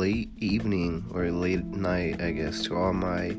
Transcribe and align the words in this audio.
late 0.00 0.30
evening 0.38 1.04
or 1.12 1.30
late 1.30 1.62
night, 1.62 2.22
I 2.22 2.30
guess, 2.30 2.62
to 2.62 2.74
all 2.74 2.94
my 2.94 3.36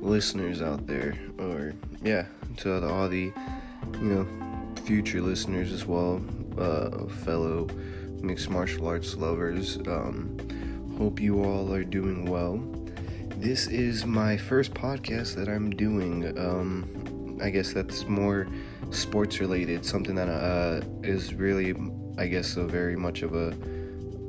listeners 0.00 0.62
out 0.62 0.86
there, 0.86 1.14
or 1.38 1.74
yeah, 2.02 2.24
to 2.58 2.88
all 2.88 3.06
the 3.06 3.30
you 4.00 4.08
know 4.08 4.26
future 4.84 5.20
listeners 5.20 5.72
as 5.72 5.84
well, 5.84 6.22
uh, 6.56 7.04
fellow 7.24 7.68
mixed 8.22 8.48
martial 8.48 8.86
arts 8.86 9.14
lovers. 9.16 9.76
Um, 9.86 10.38
hope 10.96 11.20
you 11.20 11.44
all 11.44 11.70
are 11.74 11.84
doing 11.84 12.24
well. 12.30 12.56
This 13.36 13.66
is 13.66 14.06
my 14.06 14.38
first 14.38 14.72
podcast 14.72 15.34
that 15.34 15.50
I'm 15.50 15.68
doing. 15.68 16.38
Um, 16.38 17.38
I 17.42 17.50
guess 17.50 17.74
that's 17.74 18.08
more 18.08 18.48
sports 18.90 19.38
related, 19.38 19.84
something 19.84 20.14
that 20.14 20.30
uh, 20.30 20.80
is 21.02 21.34
really, 21.34 21.74
I 22.16 22.26
guess, 22.26 22.56
a 22.56 22.64
very 22.64 22.96
much 22.96 23.20
of 23.20 23.34
a, 23.34 23.54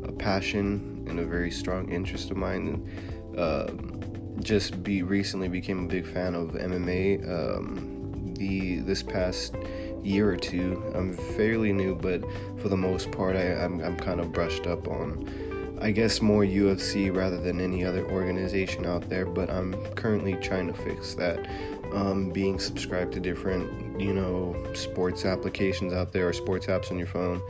a 0.04 0.12
passion 0.12 0.95
and 1.08 1.20
a 1.20 1.26
very 1.26 1.52
strong 1.52 1.92
interest 1.92 2.32
of 2.32 2.38
mine. 2.38 2.68
And, 2.68 3.40
uh, 3.40 3.96
just 4.42 4.84
be 4.84 5.02
recently 5.02 5.48
became 5.48 5.86
a 5.86 5.88
big 5.88 6.06
fan 6.06 6.36
of 6.36 6.52
MMA. 6.52 7.28
Um, 7.28 8.34
the 8.38 8.80
this 8.80 9.02
past 9.02 9.56
year 10.04 10.30
or 10.30 10.38
two, 10.38 10.84
I'm 10.94 11.14
fairly 11.14 11.72
new, 11.72 11.96
but 11.96 12.22
for 12.62 12.70
the 12.70 12.78
most 12.78 13.12
part, 13.12 13.36
I, 13.36 13.54
I'm 13.54 13.82
I'm 13.82 13.98
kind 13.98 14.20
of 14.20 14.32
brushed 14.32 14.68
up 14.68 14.88
on. 14.88 15.78
I 15.82 15.92
guess 15.92 16.22
more 16.22 16.44
UFC 16.44 17.14
rather 17.14 17.38
than 17.38 17.60
any 17.60 17.84
other 17.84 18.10
organization 18.10 18.86
out 18.86 19.10
there, 19.10 19.26
but 19.26 19.50
I'm 19.50 19.74
currently 19.96 20.36
trying 20.36 20.68
to 20.68 20.74
fix 20.74 21.16
that. 21.16 21.46
Um, 21.94 22.30
being 22.30 22.60
subscribed 22.60 23.14
to 23.14 23.20
different, 23.20 24.00
you 24.00 24.14
know, 24.14 24.56
sports 24.74 25.26
applications 25.26 25.94
out 25.94 26.12
there 26.12 26.30
or 26.30 26.34
sports 26.34 26.68
apps 26.68 26.92
on 26.92 26.98
your 26.98 27.08
phone, 27.08 27.42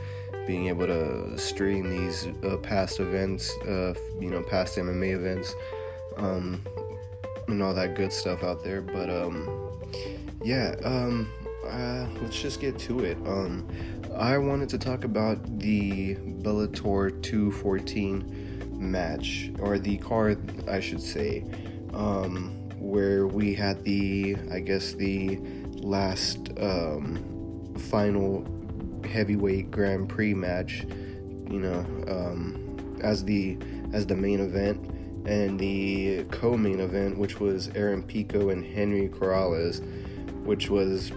being 0.46 0.68
able 0.68 0.86
to 0.86 1.36
stream 1.38 1.90
these 1.90 2.28
uh, 2.44 2.56
past 2.58 3.00
events, 3.00 3.50
uh, 3.66 3.94
you 4.20 4.30
know, 4.30 4.42
past 4.42 4.76
MMA 4.78 5.14
events, 5.14 5.54
um, 6.16 6.62
and 7.48 7.62
all 7.62 7.74
that 7.74 7.94
good 7.94 8.12
stuff 8.12 8.42
out 8.42 8.62
there. 8.62 8.80
But 8.80 9.10
um, 9.10 9.48
yeah, 10.42 10.76
um, 10.84 11.30
uh, 11.66 12.06
let's 12.22 12.40
just 12.40 12.60
get 12.60 12.78
to 12.80 13.00
it. 13.00 13.16
Um, 13.26 13.66
I 14.16 14.38
wanted 14.38 14.68
to 14.70 14.78
talk 14.78 15.04
about 15.04 15.58
the 15.58 16.14
Bellator 16.14 17.22
214 17.22 18.78
match, 18.78 19.50
or 19.58 19.78
the 19.78 19.98
card, 19.98 20.68
I 20.68 20.80
should 20.80 21.02
say, 21.02 21.44
um, 21.92 22.50
where 22.78 23.26
we 23.26 23.54
had 23.54 23.82
the, 23.84 24.36
I 24.50 24.60
guess, 24.60 24.92
the 24.92 25.38
last 25.72 26.50
um, 26.60 27.74
final 27.90 28.44
heavyweight 29.06 29.70
Grand 29.70 30.08
Prix 30.08 30.34
match, 30.34 30.86
you 31.50 31.60
know, 31.60 31.78
um, 32.08 33.00
as 33.02 33.24
the 33.24 33.56
as 33.92 34.06
the 34.06 34.16
main 34.16 34.40
event, 34.40 34.84
and 35.26 35.58
the 35.58 36.24
co-main 36.30 36.80
event, 36.80 37.18
which 37.18 37.40
was 37.40 37.68
Aaron 37.74 38.02
Pico 38.02 38.50
and 38.50 38.64
Henry 38.64 39.08
Corrales, 39.08 39.82
which 40.44 40.70
was, 40.70 41.12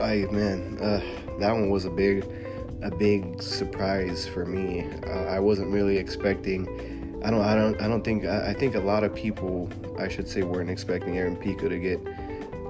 I 0.00 0.26
man, 0.30 0.78
uh, 0.80 1.00
that 1.38 1.52
one 1.52 1.70
was 1.70 1.84
a 1.84 1.90
big, 1.90 2.24
a 2.82 2.90
big 2.90 3.42
surprise 3.42 4.26
for 4.26 4.46
me. 4.46 4.88
Uh, 5.06 5.24
I 5.24 5.40
wasn't 5.40 5.70
really 5.72 5.96
expecting. 5.98 7.20
I 7.24 7.30
don't, 7.30 7.42
I 7.42 7.54
don't, 7.54 7.80
I 7.80 7.88
don't 7.88 8.04
think. 8.04 8.24
I, 8.24 8.50
I 8.50 8.54
think 8.54 8.74
a 8.74 8.80
lot 8.80 9.04
of 9.04 9.14
people, 9.14 9.70
I 9.98 10.08
should 10.08 10.28
say, 10.28 10.42
weren't 10.42 10.70
expecting 10.70 11.18
Aaron 11.18 11.36
Pico 11.36 11.68
to 11.68 11.78
get 11.78 12.00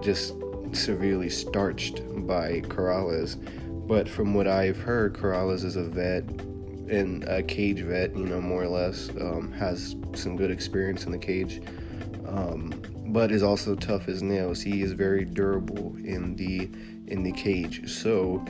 just 0.02 0.34
severely 0.72 1.30
starched 1.30 2.02
by 2.26 2.60
Corrales. 2.62 3.36
But 3.86 4.08
from 4.08 4.34
what 4.34 4.46
I've 4.46 4.78
heard, 4.78 5.14
Corrales 5.14 5.64
is 5.64 5.76
a 5.76 5.84
vet 5.84 6.24
and 6.88 7.24
a 7.24 7.42
cage 7.42 7.80
vet, 7.80 8.16
you 8.16 8.24
know, 8.24 8.40
more 8.40 8.62
or 8.62 8.68
less, 8.68 9.10
um, 9.20 9.52
has 9.52 9.96
some 10.14 10.36
good 10.36 10.50
experience 10.50 11.04
in 11.04 11.12
the 11.12 11.18
cage, 11.18 11.62
um, 12.26 12.72
but 13.08 13.30
is 13.30 13.42
also 13.42 13.74
tough 13.74 14.08
as 14.08 14.22
nails. 14.22 14.60
He 14.60 14.82
is 14.82 14.92
very 14.92 15.24
durable 15.24 15.94
in 15.98 16.36
the 16.36 16.70
in 17.06 17.22
the 17.22 17.32
cage. 17.32 17.90
So 17.90 18.44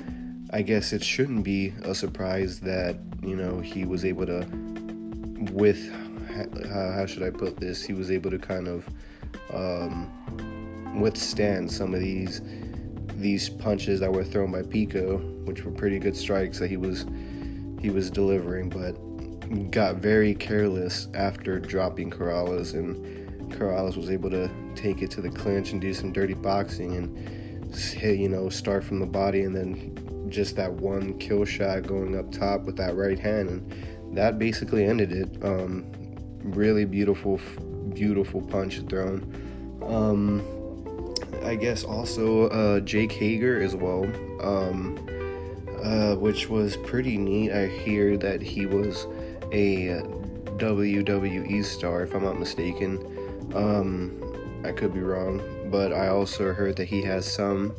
I 0.50 0.62
guess 0.62 0.92
it 0.92 1.02
shouldn't 1.02 1.44
be 1.44 1.72
a 1.82 1.94
surprise 1.94 2.60
that 2.60 2.96
you 3.22 3.34
know 3.34 3.60
he 3.60 3.84
was 3.84 4.04
able 4.04 4.26
to, 4.26 4.46
with 5.52 5.90
how, 6.68 6.92
how 6.92 7.06
should 7.06 7.22
I 7.22 7.30
put 7.30 7.56
this? 7.56 7.84
He 7.84 7.92
was 7.92 8.10
able 8.10 8.30
to 8.30 8.38
kind 8.38 8.68
of 8.68 8.88
um, 9.52 11.00
withstand 11.00 11.70
some 11.70 11.94
of 11.94 12.00
these 12.00 12.40
these 13.16 13.48
punches 13.48 14.00
that 14.00 14.12
were 14.12 14.24
thrown 14.24 14.52
by 14.52 14.62
Pico, 14.62 15.18
which 15.44 15.64
were 15.64 15.70
pretty 15.70 15.98
good 15.98 16.16
strikes 16.16 16.58
that 16.58 16.68
he 16.68 16.76
was 16.76 17.06
he 17.80 17.90
was 17.90 18.10
delivering, 18.10 18.70
but 18.70 18.92
got 19.70 19.96
very 19.96 20.34
careless 20.34 21.08
after 21.14 21.60
dropping 21.60 22.10
Corrales, 22.10 22.72
and 22.72 23.52
Corrales 23.52 23.96
was 23.96 24.10
able 24.10 24.30
to 24.30 24.50
take 24.74 25.02
it 25.02 25.10
to 25.12 25.20
the 25.20 25.28
clinch 25.28 25.72
and 25.72 25.80
do 25.80 25.92
some 25.92 26.12
dirty 26.12 26.34
boxing 26.34 26.96
and 26.96 27.94
you 28.02 28.28
know 28.28 28.48
start 28.48 28.84
from 28.84 29.00
the 29.00 29.06
body, 29.06 29.42
and 29.42 29.54
then 29.54 30.28
just 30.30 30.56
that 30.56 30.72
one 30.72 31.18
kill 31.18 31.44
shot 31.44 31.86
going 31.86 32.16
up 32.16 32.32
top 32.32 32.62
with 32.62 32.76
that 32.76 32.96
right 32.96 33.18
hand, 33.18 33.48
and 33.48 34.16
that 34.16 34.38
basically 34.38 34.84
ended 34.84 35.12
it. 35.12 35.44
Um, 35.44 35.84
really 36.42 36.84
beautiful, 36.84 37.40
beautiful 37.94 38.42
punch 38.42 38.80
thrown. 38.88 39.22
Um, 39.82 40.42
I 41.44 41.54
guess 41.54 41.84
also 41.84 42.48
uh, 42.48 42.80
Jake 42.80 43.12
Hager 43.12 43.60
as 43.60 43.76
well. 43.76 44.04
Um, 44.40 44.98
uh, 45.84 46.14
which 46.16 46.48
was 46.48 46.78
pretty 46.78 47.18
neat. 47.18 47.52
I 47.52 47.66
hear 47.66 48.16
that 48.16 48.40
he 48.40 48.64
was 48.64 49.06
a 49.52 50.02
WWE 50.56 51.62
star, 51.62 52.04
if 52.04 52.14
I'm 52.14 52.24
not 52.24 52.38
mistaken. 52.38 52.98
Um, 53.54 54.62
I 54.64 54.72
could 54.72 54.94
be 54.94 55.00
wrong, 55.00 55.42
but 55.70 55.92
I 55.92 56.08
also 56.08 56.54
heard 56.54 56.76
that 56.76 56.86
he 56.86 57.02
has 57.02 57.30
some 57.30 57.76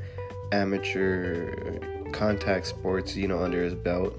amateur 0.52 1.80
contact 2.12 2.68
sports, 2.68 3.16
you 3.16 3.28
know, 3.28 3.44
under 3.44 3.64
his 3.64 3.74
belt. 3.74 4.14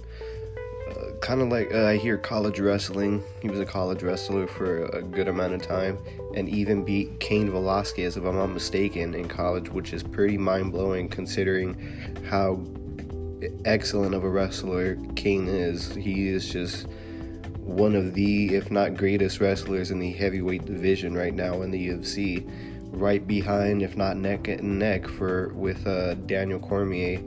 Kind 1.21 1.41
of 1.41 1.49
like 1.49 1.73
uh, 1.75 1.87
I 1.87 1.97
hear 1.97 2.19
college 2.19 2.61
wrestling. 2.61 3.23
He 3.41 3.49
was 3.49 3.59
a 3.59 3.67
college 3.67 4.03
wrestler 4.03 4.47
for 4.47 4.85
a 4.87 5.03
good 5.03 5.29
amount 5.29 5.55
of 5.55 5.63
time, 5.63 5.99
and 6.35 6.49
even 6.49 6.85
beat 6.85 7.19
Cain 7.21 7.51
Velasquez, 7.51 8.17
if 8.17 8.25
I'm 8.25 8.37
not 8.37 8.49
mistaken, 8.49 9.15
in 9.15 9.27
college, 9.27 9.69
which 9.69 9.93
is 9.93 10.03
pretty 10.03 10.39
mind 10.39 10.73
blowing 10.73 11.09
considering 11.09 11.75
how 12.29 12.61
excellent 13.65 14.15
of 14.15 14.25
a 14.25 14.29
wrestler 14.29 14.97
Cain 15.15 15.49
is. 15.49 15.95
He 15.95 16.29
is 16.29 16.49
just 16.49 16.87
one 17.67 17.97
of 17.97 18.15
the, 18.15 18.55
if 18.55 18.71
not 18.71 18.95
greatest 18.95 19.41
wrestlers 19.41 19.91
in 19.91 19.99
the 19.99 20.13
heavyweight 20.13 20.65
division 20.65 21.15
right 21.15 21.35
now 21.35 21.63
in 21.63 21.71
the 21.71 21.89
UFC. 21.89 22.49
Right 22.93 23.27
behind, 23.27 23.83
if 23.83 23.97
not 23.97 24.17
neck 24.17 24.49
and 24.49 24.79
neck, 24.79 25.07
for 25.07 25.49
with 25.55 25.87
uh, 25.87 26.15
Daniel 26.15 26.61
Cormier, 26.61 27.19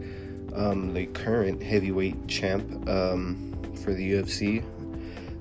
um, 0.56 0.94
the 0.94 1.06
current 1.08 1.62
heavyweight 1.62 2.28
champ 2.28 2.88
um, 2.90 3.49
for 3.80 3.94
the 3.94 4.14
UFC, 4.14 4.64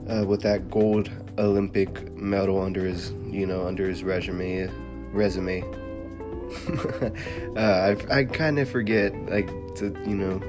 uh, 0.09 0.25
with 0.27 0.43
that 0.43 0.71
gold 0.71 1.11
Olympic 1.39 2.13
medal 2.17 2.61
under 2.61 2.85
his, 2.85 3.13
you 3.31 3.47
know, 3.47 3.67
under 3.67 3.89
his 3.89 4.03
resume. 4.03 4.71
Resume. 5.13 5.63
uh, 7.57 7.61
I, 7.61 7.97
I 8.11 8.25
kind 8.25 8.59
of 8.59 8.69
forget, 8.69 9.15
like, 9.29 9.49
to 9.77 9.95
you 10.07 10.17
know, 10.17 10.41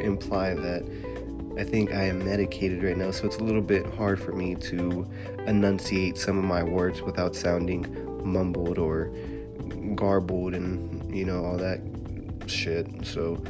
imply 0.00 0.54
that 0.54 0.84
I 1.58 1.64
think 1.64 1.92
I 1.92 2.02
am 2.04 2.18
medicated 2.18 2.82
right 2.82 2.96
now, 2.96 3.10
so 3.10 3.26
it's 3.26 3.38
a 3.38 3.44
little 3.44 3.62
bit 3.62 3.86
hard 3.94 4.20
for 4.20 4.32
me 4.32 4.56
to 4.56 5.06
enunciate 5.46 6.18
some 6.18 6.36
of 6.36 6.44
my 6.44 6.62
words 6.62 7.00
without 7.00 7.34
sounding 7.34 7.86
mumbled 8.22 8.78
or 8.78 9.10
garbled 9.94 10.54
and 10.54 11.14
you 11.14 11.24
know 11.24 11.44
all 11.44 11.56
that 11.56 11.80
shit. 12.46 12.86
So 13.06 13.42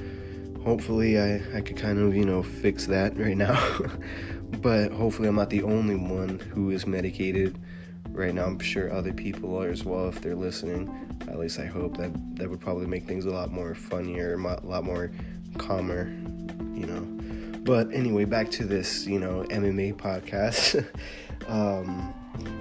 hopefully 0.66 1.18
I, 1.18 1.40
I 1.54 1.60
could 1.60 1.76
kind 1.76 1.98
of, 1.98 2.14
you 2.14 2.24
know, 2.24 2.42
fix 2.42 2.86
that 2.86 3.16
right 3.18 3.36
now. 3.36 3.58
but 4.60 4.92
hopefully 4.92 5.28
I'm 5.28 5.36
not 5.36 5.48
the 5.48 5.62
only 5.62 5.96
one 5.96 6.38
who 6.38 6.70
is 6.70 6.86
medicated 6.86 7.58
right 8.10 8.34
now. 8.34 8.44
I'm 8.44 8.58
sure 8.58 8.92
other 8.92 9.12
people 9.12 9.56
are 9.62 9.70
as 9.70 9.84
well 9.84 10.08
if 10.08 10.20
they're 10.20 10.34
listening. 10.34 10.92
At 11.28 11.38
least 11.38 11.60
I 11.60 11.66
hope 11.66 11.96
that 11.98 12.10
that 12.36 12.50
would 12.50 12.60
probably 12.60 12.86
make 12.86 13.06
things 13.06 13.24
a 13.24 13.30
lot 13.30 13.52
more 13.52 13.74
funnier, 13.74 14.34
a 14.34 14.66
lot 14.66 14.84
more 14.84 15.12
calmer 15.56 16.12
you 16.76 16.86
know. 16.86 17.00
But 17.62 17.92
anyway, 17.92 18.24
back 18.24 18.50
to 18.52 18.64
this, 18.64 19.06
you 19.06 19.18
know, 19.18 19.44
MMA 19.50 19.94
podcast. 19.94 20.86
um, 21.48 22.12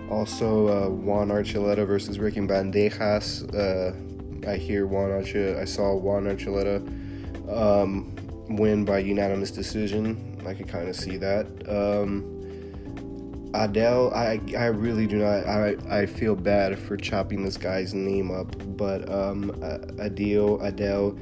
also, 0.10 0.68
uh, 0.68 0.90
Juan 0.90 1.30
Archuleta 1.30 1.86
versus 1.86 2.18
Ricky 2.18 2.40
Bandejas. 2.42 3.44
Uh, 3.54 4.50
I 4.50 4.58
hear 4.58 4.88
Juan 4.88 5.10
Archuleta. 5.10 5.60
I 5.60 5.66
saw 5.66 5.96
Juan 5.96 6.25
Archuleta 6.25 7.05
um, 7.50 8.15
win 8.50 8.86
by 8.86 9.00
unanimous 9.00 9.51
decision. 9.51 10.42
I 10.45 10.53
could 10.53 10.68
kind 10.68 10.89
of 10.89 10.95
see 10.95 11.18
that. 11.18 11.45
Um, 11.68 12.31
Adel, 13.53 14.13
I 14.13 14.39
I 14.57 14.65
really 14.65 15.07
do 15.07 15.18
not. 15.18 15.47
I 15.47 15.75
I 15.89 16.06
feel 16.06 16.36
bad 16.36 16.77
for 16.77 16.97
chopping 16.97 17.44
this 17.44 17.57
guy's 17.57 17.94
name 17.94 18.30
up, 18.30 18.53
but 18.77 19.09
um, 19.09 19.51
Adele 19.97 20.62
Adel 20.62 21.13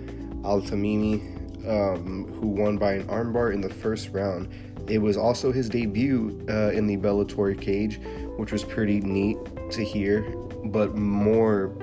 Altamimi 0.42 1.34
um, 1.68 2.32
who 2.40 2.48
won 2.48 2.78
by 2.78 2.94
an 2.94 3.04
armbar 3.08 3.54
in 3.54 3.62
the 3.62 3.70
first 3.70 4.10
round. 4.10 4.50
it 4.88 4.98
was 4.98 5.16
also 5.16 5.52
his 5.52 5.70
debut 5.70 6.46
uh, 6.50 6.72
in 6.72 6.88
the 6.88 6.98
Bellator 6.98 7.60
cage, 7.60 8.02
which 8.36 8.52
was 8.52 8.66
pretty 8.66 9.00
neat 9.00 9.38
to 9.72 9.84
hear, 9.84 10.22
but 10.66 10.96
more 10.96 11.74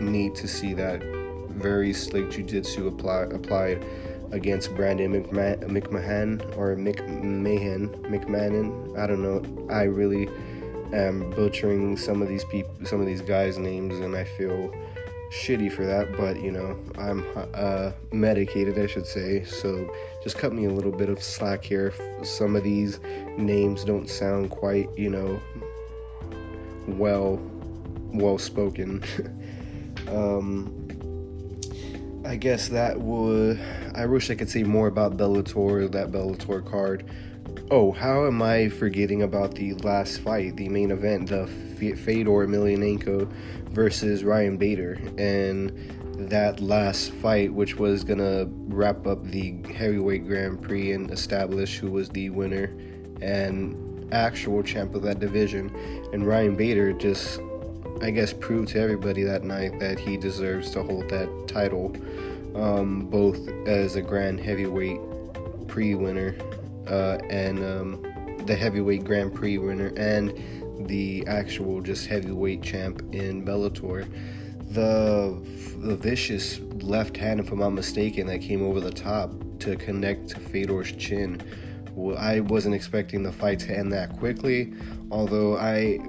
neat 0.00 0.34
to 0.34 0.46
see 0.46 0.74
that 0.74 1.00
very 1.54 1.92
slick 1.92 2.30
jiu-jitsu 2.30 2.88
apply, 2.88 3.22
applied 3.24 3.84
against 4.32 4.74
Brandon 4.74 5.24
McMahon 5.24 6.56
or 6.56 6.74
McMahon 6.74 7.90
McMahon. 8.08 8.98
I 8.98 9.06
don't 9.06 9.22
know. 9.22 9.72
I 9.72 9.82
really 9.82 10.28
am 10.92 11.30
butchering 11.30 11.96
some 11.96 12.22
of 12.22 12.28
these 12.28 12.44
people, 12.44 12.74
some 12.84 13.00
of 13.00 13.06
these 13.06 13.22
guys' 13.22 13.58
names, 13.58 13.98
and 13.98 14.16
I 14.16 14.24
feel 14.24 14.74
shitty 15.30 15.70
for 15.72 15.84
that. 15.84 16.16
But 16.16 16.40
you 16.42 16.50
know, 16.50 16.78
I'm 16.98 17.24
uh, 17.54 17.92
medicated, 18.10 18.78
I 18.78 18.86
should 18.86 19.06
say. 19.06 19.44
So 19.44 19.92
just 20.22 20.38
cut 20.38 20.52
me 20.52 20.64
a 20.64 20.70
little 20.70 20.92
bit 20.92 21.08
of 21.08 21.22
slack 21.22 21.64
here. 21.64 21.92
Some 22.22 22.56
of 22.56 22.64
these 22.64 23.00
names 23.36 23.84
don't 23.84 24.08
sound 24.08 24.50
quite, 24.50 24.88
you 24.96 25.10
know, 25.10 25.40
well, 26.86 27.38
well 28.12 28.38
spoken. 28.38 29.04
um, 30.08 30.78
I 32.24 32.36
guess 32.36 32.68
that 32.68 33.00
would. 33.00 33.60
I 33.94 34.06
wish 34.06 34.30
I 34.30 34.34
could 34.36 34.48
say 34.48 34.62
more 34.62 34.86
about 34.86 35.16
Bellator, 35.16 35.90
that 35.90 36.12
Bellator 36.12 36.64
card. 36.64 37.04
Oh, 37.70 37.90
how 37.90 38.26
am 38.26 38.40
I 38.42 38.68
forgetting 38.68 39.22
about 39.22 39.54
the 39.54 39.74
last 39.74 40.18
fight, 40.18 40.56
the 40.56 40.68
main 40.68 40.92
event, 40.92 41.30
the 41.30 41.46
Fedor 41.46 42.46
Emelianenko 42.46 43.30
versus 43.70 44.22
Ryan 44.22 44.56
Bader, 44.56 44.98
and 45.18 45.72
that 46.30 46.60
last 46.60 47.12
fight, 47.14 47.52
which 47.52 47.76
was 47.76 48.04
gonna 48.04 48.46
wrap 48.68 49.06
up 49.06 49.24
the 49.24 49.56
heavyweight 49.74 50.26
Grand 50.26 50.62
Prix 50.62 50.92
and 50.92 51.10
establish 51.10 51.78
who 51.78 51.90
was 51.90 52.08
the 52.10 52.30
winner 52.30 52.72
and 53.20 54.12
actual 54.12 54.62
champ 54.62 54.94
of 54.94 55.02
that 55.02 55.18
division. 55.18 55.74
And 56.12 56.26
Ryan 56.26 56.54
Bader 56.54 56.92
just 56.92 57.40
I 58.02 58.10
guess, 58.10 58.32
proved 58.32 58.70
to 58.70 58.80
everybody 58.80 59.22
that 59.22 59.44
night 59.44 59.78
that 59.78 59.98
he 59.98 60.16
deserves 60.16 60.70
to 60.72 60.82
hold 60.82 61.08
that 61.10 61.46
title, 61.46 61.94
um, 62.56 63.06
both 63.06 63.48
as 63.66 63.94
a 63.94 64.02
grand 64.02 64.40
heavyweight 64.40 64.98
pre 65.68 65.94
winner 65.94 66.34
uh, 66.88 67.18
and 67.30 67.58
um, 67.60 68.44
the 68.46 68.56
heavyweight 68.56 69.04
Grand 69.04 69.32
Prix 69.32 69.58
winner 69.58 69.92
and 69.96 70.32
the 70.88 71.24
actual 71.28 71.80
just 71.80 72.06
heavyweight 72.06 72.62
champ 72.62 73.02
in 73.14 73.44
Bellator. 73.44 74.06
The, 74.72 75.38
the 75.78 75.94
vicious 75.94 76.58
left 76.80 77.16
hand, 77.16 77.38
if 77.40 77.52
I'm 77.52 77.60
not 77.60 77.70
mistaken, 77.70 78.26
that 78.26 78.40
came 78.40 78.64
over 78.64 78.80
the 78.80 78.90
top 78.90 79.32
to 79.60 79.76
connect 79.76 80.30
to 80.30 80.40
Fedor's 80.40 80.92
chin. 80.92 81.40
I 82.18 82.40
wasn't 82.40 82.74
expecting 82.74 83.22
the 83.22 83.32
fight 83.32 83.60
to 83.60 83.78
end 83.78 83.92
that 83.92 84.18
quickly, 84.18 84.72
although 85.10 85.56
I 85.56 86.00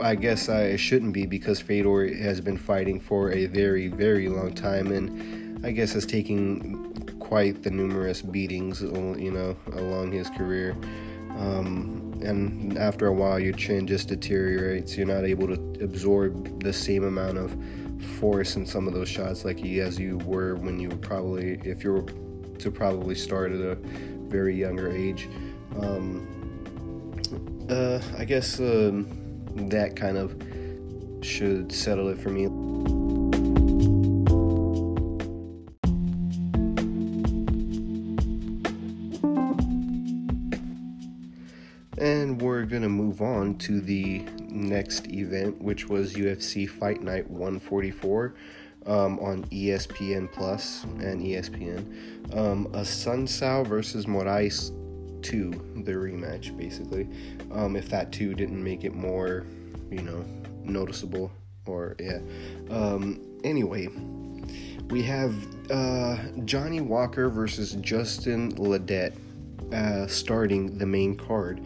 I 0.00 0.14
guess 0.14 0.48
I 0.48 0.76
shouldn't 0.76 1.12
be 1.12 1.26
because 1.26 1.60
Fedor 1.60 2.14
has 2.16 2.40
been 2.40 2.56
fighting 2.56 3.00
for 3.00 3.32
a 3.32 3.46
very, 3.46 3.88
very 3.88 4.28
long 4.28 4.52
time, 4.52 4.92
and 4.92 5.64
I 5.64 5.72
guess 5.72 5.92
has 5.92 6.06
taken 6.06 6.92
quite 7.18 7.62
the 7.62 7.70
numerous 7.70 8.22
beatings, 8.22 8.82
you 8.82 9.30
know, 9.30 9.56
along 9.72 10.12
his 10.12 10.30
career. 10.30 10.76
Um, 11.36 12.20
and 12.24 12.78
after 12.78 13.06
a 13.06 13.12
while, 13.12 13.38
your 13.38 13.52
chin 13.52 13.86
just 13.86 14.08
deteriorates. 14.08 14.96
You're 14.96 15.06
not 15.06 15.24
able 15.24 15.46
to 15.48 15.84
absorb 15.84 16.62
the 16.62 16.72
same 16.72 17.04
amount 17.04 17.38
of 17.38 17.56
force 18.18 18.56
in 18.56 18.66
some 18.66 18.86
of 18.86 18.94
those 18.94 19.08
shots 19.08 19.44
like 19.44 19.64
as 19.64 19.98
you 19.98 20.18
were 20.18 20.54
when 20.56 20.78
you 20.78 20.88
were 20.88 20.96
probably, 20.96 21.60
if 21.64 21.82
you 21.82 21.92
were 21.92 22.06
to 22.58 22.70
probably 22.70 23.14
start 23.14 23.52
at 23.52 23.60
a 23.60 23.76
very 24.28 24.56
younger 24.56 24.90
age. 24.90 25.28
Um, 25.80 26.26
uh, 27.68 28.00
I 28.16 28.24
guess. 28.24 28.60
Um, 28.60 29.17
that 29.66 29.96
kind 29.96 30.16
of 30.16 30.34
should 31.22 31.72
settle 31.72 32.08
it 32.08 32.18
for 32.18 32.30
me. 32.30 32.44
And 41.98 42.40
we're 42.40 42.64
to 42.82 42.88
move 42.88 43.20
on 43.20 43.56
to 43.58 43.80
the 43.80 44.24
next 44.48 45.08
event, 45.08 45.60
which 45.60 45.88
was 45.88 46.14
UFC 46.14 46.68
Fight 46.68 47.02
Night 47.02 47.28
144 47.28 48.34
um, 48.86 49.18
on 49.18 49.44
ESPN 49.46 50.30
Plus 50.32 50.84
and 50.84 51.20
ESPN. 51.22 52.36
Um, 52.36 52.66
Assunção 52.72 53.66
versus 53.66 54.06
Moraes 54.06 54.72
2, 55.22 55.82
the 55.84 55.92
rematch, 55.92 56.56
basically. 56.56 57.08
Um, 57.52 57.76
if 57.76 57.88
that 57.90 58.12
2 58.12 58.34
didn't 58.34 58.62
make 58.62 58.84
it 58.84 58.94
more, 58.94 59.46
you 59.90 60.02
know, 60.02 60.24
noticeable, 60.62 61.30
or 61.66 61.96
yeah. 61.98 62.20
Um, 62.70 63.20
anyway, 63.44 63.88
we 64.90 65.02
have 65.02 65.34
uh, 65.70 66.16
Johnny 66.44 66.80
Walker 66.80 67.28
versus 67.28 67.72
Justin 67.74 68.52
Ledet 68.52 69.14
uh, 69.72 70.06
starting 70.06 70.78
the 70.78 70.86
main 70.86 71.16
card, 71.16 71.60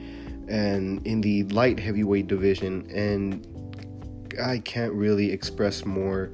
and 0.49 1.07
in 1.07 1.21
the 1.21 1.45
light 1.45 1.79
heavyweight 1.79 2.27
division, 2.27 2.89
and 2.91 3.47
I 4.43 4.59
can't 4.59 4.93
really 4.93 5.31
express 5.31 5.85
more 5.85 6.33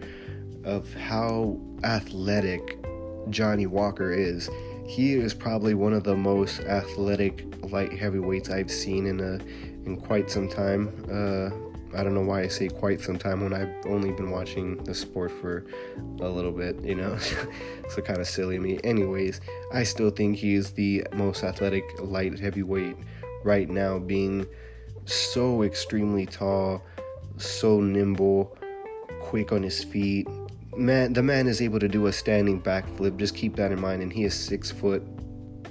of 0.64 0.93
how 0.94 1.59
athletic 1.85 2.79
Johnny 3.31 3.67
Walker 3.67 4.12
is 4.12 4.49
he 4.88 5.12
is 5.12 5.35
probably 5.35 5.75
one 5.75 5.93
of 5.93 6.02
the 6.02 6.17
most 6.17 6.61
athletic 6.61 7.44
light 7.70 7.93
heavyweights 7.93 8.49
I've 8.49 8.70
seen 8.70 9.06
in 9.06 9.20
a 9.20 9.35
in 9.87 9.99
quite 9.99 10.31
some 10.31 10.49
time. 10.49 10.88
Uh, 11.12 11.50
I 11.96 12.02
don't 12.02 12.14
know 12.14 12.23
why 12.23 12.43
I 12.43 12.49
say 12.49 12.69
quite 12.69 13.02
some 13.02 13.19
time 13.19 13.43
when 13.43 13.52
I've 13.52 13.75
only 13.85 14.12
been 14.12 14.31
watching 14.31 14.82
the 14.85 14.94
sport 14.94 15.31
for 15.31 15.67
a 16.20 16.29
little 16.29 16.52
bit, 16.52 16.82
you 16.82 16.94
know. 16.94 17.19
so 17.90 18.00
kind 18.00 18.19
of 18.19 18.26
silly 18.26 18.56
of 18.56 18.62
me. 18.62 18.81
Anyways, 18.82 19.43
I 19.73 19.82
still 19.82 20.11
think 20.11 20.37
he 20.37 20.55
is 20.55 20.73
the 20.73 21.06
most 21.12 21.44
athletic 21.44 21.85
light 22.00 22.38
heavyweight 22.38 22.96
right 23.44 23.69
now, 23.69 23.99
being 23.99 24.46
so 25.05 25.62
extremely 25.62 26.25
tall, 26.25 26.82
so 27.37 27.81
nimble, 27.81 28.56
quick 29.20 29.52
on 29.52 29.62
his 29.62 29.85
feet, 29.85 30.26
man, 30.79 31.13
the 31.13 31.23
man 31.23 31.47
is 31.47 31.61
able 31.61 31.81
to 31.81 31.89
do 31.89 32.07
a 32.07 32.13
standing 32.13 32.63
backflip. 32.63 33.17
Just 33.17 33.35
keep 33.35 33.57
that 33.57 33.73
in 33.73 33.81
mind. 33.81 34.03
And 34.03 34.13
he 34.13 34.25
is 34.25 34.35
six 34.35 34.71
foot 34.71 35.03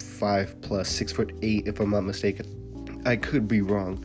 five 0.02 0.60
plus, 0.62 0.90
six 0.90 1.12
foot 1.12 1.34
eight, 1.42 1.68
if 1.68 1.80
I'm 1.80 1.92
not 1.92 2.02
mistaken. 2.02 3.02
I 3.06 3.16
could 3.16 3.48
be 3.48 3.62
wrong, 3.62 4.04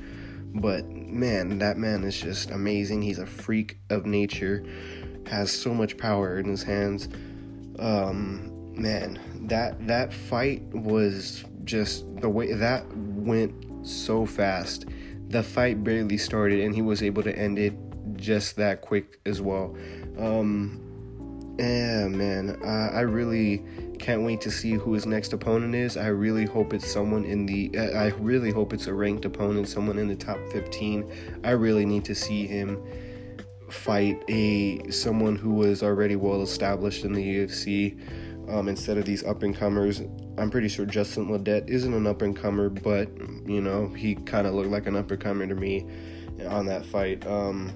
but 0.54 0.88
man, 0.88 1.58
that 1.58 1.76
man 1.76 2.04
is 2.04 2.20
just 2.20 2.50
amazing. 2.50 3.02
He's 3.02 3.18
a 3.18 3.26
freak 3.26 3.78
of 3.90 4.06
nature, 4.06 4.64
has 5.26 5.50
so 5.50 5.74
much 5.74 5.96
power 5.98 6.38
in 6.38 6.46
his 6.46 6.62
hands. 6.62 7.08
Um, 7.78 8.50
man, 8.74 9.18
that 9.48 9.86
that 9.86 10.12
fight 10.12 10.62
was 10.72 11.44
just 11.64 12.04
the 12.20 12.28
way 12.28 12.52
that 12.52 12.86
went 12.96 13.86
so 13.86 14.24
fast. 14.26 14.86
The 15.28 15.42
fight 15.42 15.82
barely 15.82 16.18
started, 16.18 16.60
and 16.60 16.74
he 16.74 16.82
was 16.82 17.02
able 17.02 17.22
to 17.22 17.36
end 17.36 17.58
it 17.58 17.74
just 18.16 18.56
that 18.56 18.82
quick 18.82 19.18
as 19.24 19.40
well. 19.40 19.74
Um, 20.18 20.81
yeah, 21.62 22.08
man, 22.08 22.58
uh, 22.64 22.90
I 22.92 23.00
really 23.02 23.62
can't 23.98 24.22
wait 24.22 24.40
to 24.40 24.50
see 24.50 24.72
who 24.72 24.94
his 24.94 25.06
next 25.06 25.32
opponent 25.32 25.76
is. 25.76 25.96
I 25.96 26.08
really 26.08 26.44
hope 26.44 26.74
it's 26.74 26.90
someone 26.90 27.24
in 27.24 27.46
the. 27.46 27.70
Uh, 27.76 27.98
I 27.98 28.08
really 28.18 28.50
hope 28.50 28.72
it's 28.72 28.88
a 28.88 28.94
ranked 28.94 29.24
opponent, 29.24 29.68
someone 29.68 29.96
in 29.96 30.08
the 30.08 30.16
top 30.16 30.38
15. 30.50 31.40
I 31.44 31.50
really 31.50 31.86
need 31.86 32.04
to 32.06 32.14
see 32.14 32.48
him 32.48 32.82
fight 33.70 34.22
a 34.28 34.90
someone 34.90 35.36
who 35.36 35.54
was 35.54 35.82
already 35.84 36.16
well 36.16 36.42
established 36.42 37.04
in 37.04 37.12
the 37.12 37.24
UFC 37.24 37.96
um, 38.50 38.68
instead 38.68 38.98
of 38.98 39.04
these 39.04 39.24
up 39.24 39.44
and 39.44 39.56
comers. 39.56 40.02
I'm 40.38 40.50
pretty 40.50 40.68
sure 40.68 40.84
Justin 40.84 41.28
Ledet 41.28 41.68
isn't 41.68 41.94
an 41.94 42.08
up 42.08 42.22
and 42.22 42.36
comer, 42.36 42.70
but 42.70 43.08
you 43.46 43.60
know 43.60 43.86
he 43.88 44.16
kind 44.16 44.48
of 44.48 44.54
looked 44.54 44.70
like 44.70 44.86
an 44.86 44.96
up 44.96 45.10
and 45.12 45.20
comer 45.20 45.46
to 45.46 45.54
me 45.54 45.86
on 46.48 46.66
that 46.66 46.84
fight. 46.84 47.24
Um, 47.24 47.72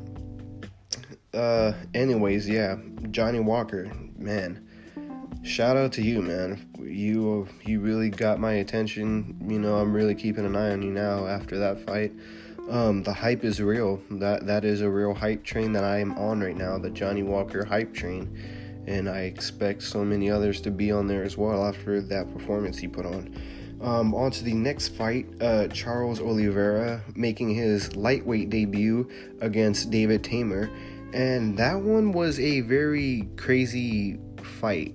uh, 1.37 1.75
anyways, 1.95 2.49
yeah, 2.49 2.77
Johnny 3.11 3.41
Walker, 3.41 3.91
man, 4.17 4.67
shout 5.43 5.77
out 5.77 5.93
to 5.93 6.03
you, 6.03 6.23
man. 6.23 6.67
You 6.81 7.47
you 7.65 7.81
really 7.81 8.11
got 8.11 8.41
my 8.41 8.55
attention. 8.55 9.37
You 9.47 9.59
know, 9.59 9.77
I'm 9.77 9.93
really 9.93 10.15
keeping 10.15 10.47
an 10.47 10.57
eye 10.57 10.71
on 10.73 10.83
you 10.83 10.91
now 10.91 11.27
after 11.27 11.59
that 11.59 11.79
fight. 11.81 12.13
Um, 12.71 13.03
the 13.05 13.13
hype 13.13 13.45
is 13.45 13.61
real. 13.61 14.03
That 14.11 14.47
that 14.47 14.65
is 14.65 14.81
a 14.81 14.91
real 14.91 15.15
hype 15.15 15.45
train 15.45 15.73
that 15.73 15.85
I 15.85 15.99
am 15.99 16.17
on 16.19 16.41
right 16.41 16.57
now. 16.57 16.79
The 16.79 16.91
Johnny 16.91 17.23
Walker 17.23 17.65
hype 17.65 17.95
train, 17.95 18.85
and 18.87 19.09
I 19.09 19.21
expect 19.21 19.83
so 19.83 20.05
many 20.05 20.31
others 20.31 20.61
to 20.63 20.71
be 20.71 20.91
on 20.91 21.07
there 21.07 21.23
as 21.23 21.37
well 21.37 21.65
after 21.65 22.01
that 22.01 22.33
performance 22.33 22.79
he 22.79 22.89
put 22.89 23.07
on. 23.07 23.35
Um, 23.81 24.15
on 24.15 24.31
to 24.31 24.43
the 24.43 24.55
next 24.55 24.89
fight, 24.89 25.27
uh, 25.41 25.69
Charles 25.69 26.19
Oliveira 26.19 27.03
making 27.15 27.55
his 27.55 27.95
lightweight 27.95 28.49
debut 28.49 29.09
against 29.43 29.91
David 29.91 30.23
Teymur 30.23 30.71
and 31.13 31.57
that 31.57 31.81
one 31.81 32.13
was 32.13 32.39
a 32.41 32.61
very 32.63 33.29
crazy 33.37 34.19
fight 34.43 34.95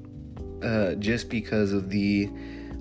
uh, 0.64 0.96
just 0.96 1.30
because 1.30 1.72
of 1.72 1.90
the 1.90 2.30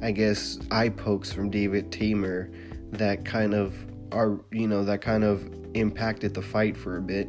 I 0.02 0.12
guess, 0.12 0.58
eye 0.70 0.88
pokes 0.88 1.32
from 1.32 1.50
David 1.50 1.90
Teymur 1.90 2.52
that 2.92 3.24
kind 3.24 3.54
of 3.54 3.74
are, 4.12 4.40
you 4.50 4.66
know, 4.66 4.84
that 4.84 5.02
kind 5.02 5.24
of 5.24 5.48
impacted 5.74 6.34
the 6.34 6.42
fight 6.42 6.76
for 6.76 6.96
a 6.96 7.02
bit. 7.02 7.28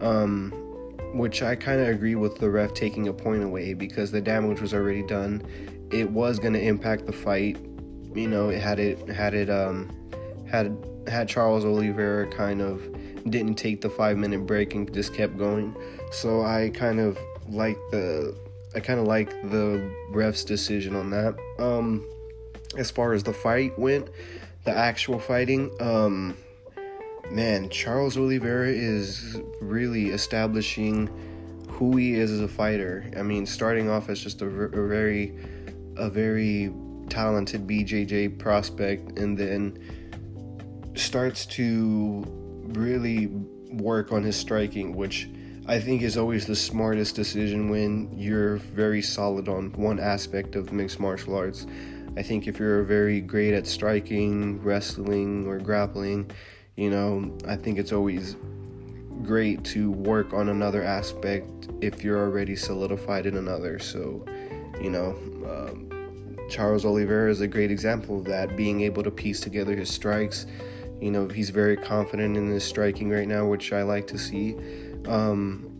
Um, 0.00 0.52
which 1.14 1.42
I 1.42 1.56
kind 1.56 1.80
of 1.80 1.88
agree 1.88 2.16
with 2.16 2.36
the 2.36 2.50
ref 2.50 2.74
taking 2.74 3.08
a 3.08 3.14
point 3.14 3.42
away 3.42 3.72
because 3.72 4.10
the 4.10 4.20
damage 4.20 4.60
was 4.60 4.74
already 4.74 5.02
done. 5.02 5.42
It 5.90 6.10
was 6.10 6.38
going 6.38 6.52
to 6.52 6.60
impact 6.60 7.06
the 7.06 7.12
fight. 7.12 7.56
You 8.14 8.28
know, 8.28 8.50
it 8.50 8.60
had 8.60 8.78
it 8.78 9.08
had 9.08 9.32
it 9.32 9.48
um 9.48 9.88
had 10.50 10.76
had 11.06 11.26
Charles 11.26 11.64
Oliveira 11.64 12.26
kind 12.26 12.60
of 12.60 12.82
didn't 13.28 13.54
take 13.54 13.80
the 13.80 13.90
5 13.90 14.16
minute 14.16 14.46
break 14.46 14.74
and 14.74 14.92
just 14.92 15.14
kept 15.14 15.36
going. 15.36 15.74
So 16.12 16.42
I 16.42 16.70
kind 16.74 17.00
of 17.00 17.18
like 17.48 17.78
the 17.90 18.36
I 18.74 18.80
kind 18.80 19.00
of 19.00 19.06
like 19.06 19.30
the 19.50 19.90
ref's 20.10 20.44
decision 20.44 20.94
on 20.94 21.10
that. 21.10 21.36
Um 21.58 22.06
as 22.76 22.90
far 22.90 23.12
as 23.12 23.22
the 23.22 23.32
fight 23.32 23.78
went, 23.78 24.08
the 24.64 24.76
actual 24.76 25.18
fighting 25.18 25.70
um 25.80 26.36
man, 27.30 27.68
Charles 27.68 28.16
Oliveira 28.16 28.68
is 28.68 29.40
really 29.60 30.08
establishing 30.10 31.08
who 31.68 31.96
he 31.96 32.14
is 32.14 32.30
as 32.30 32.40
a 32.40 32.48
fighter. 32.48 33.04
I 33.16 33.22
mean, 33.22 33.46
starting 33.46 33.88
off 33.88 34.08
as 34.08 34.20
just 34.20 34.42
a, 34.42 34.46
a 34.46 34.88
very, 34.88 35.36
a 35.96 36.10
very 36.10 36.72
talented 37.08 37.66
BJJ 37.66 38.38
prospect, 38.38 39.18
and 39.18 39.38
then 39.38 39.78
starts 40.94 41.46
to 41.46 42.24
really 42.72 43.26
work 43.70 44.12
on 44.12 44.22
his 44.22 44.36
striking, 44.36 44.94
which 44.94 45.28
I 45.66 45.78
think 45.78 46.02
is 46.02 46.16
always 46.16 46.46
the 46.46 46.56
smartest 46.56 47.14
decision 47.14 47.68
when 47.68 48.10
you're 48.16 48.56
very 48.56 49.02
solid 49.02 49.48
on 49.48 49.72
one 49.72 50.00
aspect 50.00 50.56
of 50.56 50.72
mixed 50.72 50.98
martial 50.98 51.36
arts. 51.36 51.66
I 52.16 52.22
think 52.22 52.46
if 52.46 52.58
you're 52.58 52.82
very 52.84 53.20
great 53.20 53.54
at 53.54 53.66
striking, 53.66 54.62
wrestling, 54.62 55.46
or 55.46 55.58
grappling, 55.58 56.30
you 56.76 56.90
know, 56.90 57.36
I 57.46 57.56
think 57.56 57.78
it's 57.78 57.92
always 57.92 58.36
great 59.22 59.62
to 59.64 59.90
work 59.90 60.32
on 60.32 60.48
another 60.48 60.82
aspect 60.82 61.68
if 61.80 62.02
you're 62.02 62.18
already 62.18 62.56
solidified 62.56 63.26
in 63.26 63.36
another. 63.36 63.78
So, 63.78 64.24
you 64.80 64.90
know, 64.90 65.10
um, 65.44 66.38
Charles 66.48 66.84
Oliveira 66.84 67.30
is 67.30 67.40
a 67.40 67.46
great 67.46 67.70
example 67.70 68.18
of 68.18 68.24
that, 68.24 68.56
being 68.56 68.80
able 68.80 69.02
to 69.02 69.10
piece 69.10 69.40
together 69.40 69.76
his 69.76 69.92
strikes. 69.92 70.46
You 71.00 71.10
know, 71.10 71.28
he's 71.28 71.50
very 71.50 71.76
confident 71.76 72.36
in 72.36 72.48
his 72.48 72.64
striking 72.64 73.10
right 73.10 73.28
now, 73.28 73.46
which 73.46 73.72
I 73.72 73.82
like 73.82 74.06
to 74.08 74.18
see. 74.18 74.56
Um, 75.06 75.78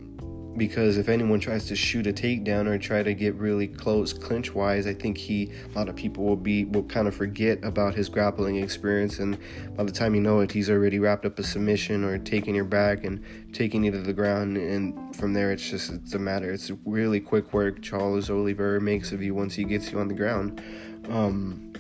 because 0.59 0.99
if 0.99 1.09
anyone 1.09 1.39
tries 1.39 1.67
to 1.67 1.77
shoot 1.77 2.07
a 2.07 2.13
takedown 2.13 2.67
or 2.67 2.77
try 2.79 3.03
to 3.03 3.15
get 3.15 3.35
really 3.37 3.69
close 3.69 4.13
clinch 4.13 4.55
wise, 4.55 4.87
I 4.87 4.93
think 4.93 5.17
he 5.17 5.53
a 5.73 5.79
lot 5.79 5.89
of 5.89 5.97
people 5.97 6.25
will 6.25 6.37
be 6.37 6.65
will 6.65 6.83
kind 6.83 7.07
of 7.07 7.15
forget 7.15 7.63
about 7.65 7.95
his 7.95 8.09
grappling 8.09 8.57
experience, 8.57 9.21
and 9.21 9.39
by 9.77 9.85
the 9.85 9.93
time 9.93 10.15
you 10.15 10.21
know 10.21 10.41
it, 10.41 10.53
he's 10.53 10.69
already 10.69 10.99
wrapped 10.99 11.25
up 11.25 11.39
a 11.39 11.45
submission 11.45 12.05
or 12.05 12.19
taking 12.19 12.55
your 12.55 12.65
back 12.65 13.05
and 13.05 13.23
taking 13.53 13.85
you 13.85 13.93
to 13.93 13.99
the 13.99 14.13
ground, 14.13 14.57
and 14.57 15.17
from 15.17 15.33
there 15.33 15.53
it's 15.53 15.71
just 15.71 15.91
it's 15.91 16.15
a 16.15 16.19
matter. 16.19 16.53
It's 16.53 16.71
really 16.85 17.21
quick 17.21 17.53
work. 17.55 17.81
Charles 17.81 18.29
Oliveira 18.29 18.81
makes 18.81 19.13
of 19.13 19.23
you 19.23 19.35
once 19.35 19.55
he 19.55 19.65
gets 19.65 19.93
you 19.93 20.01
on 20.01 20.09
the 20.09 20.15
ground. 20.15 20.61
Um, 21.09 21.73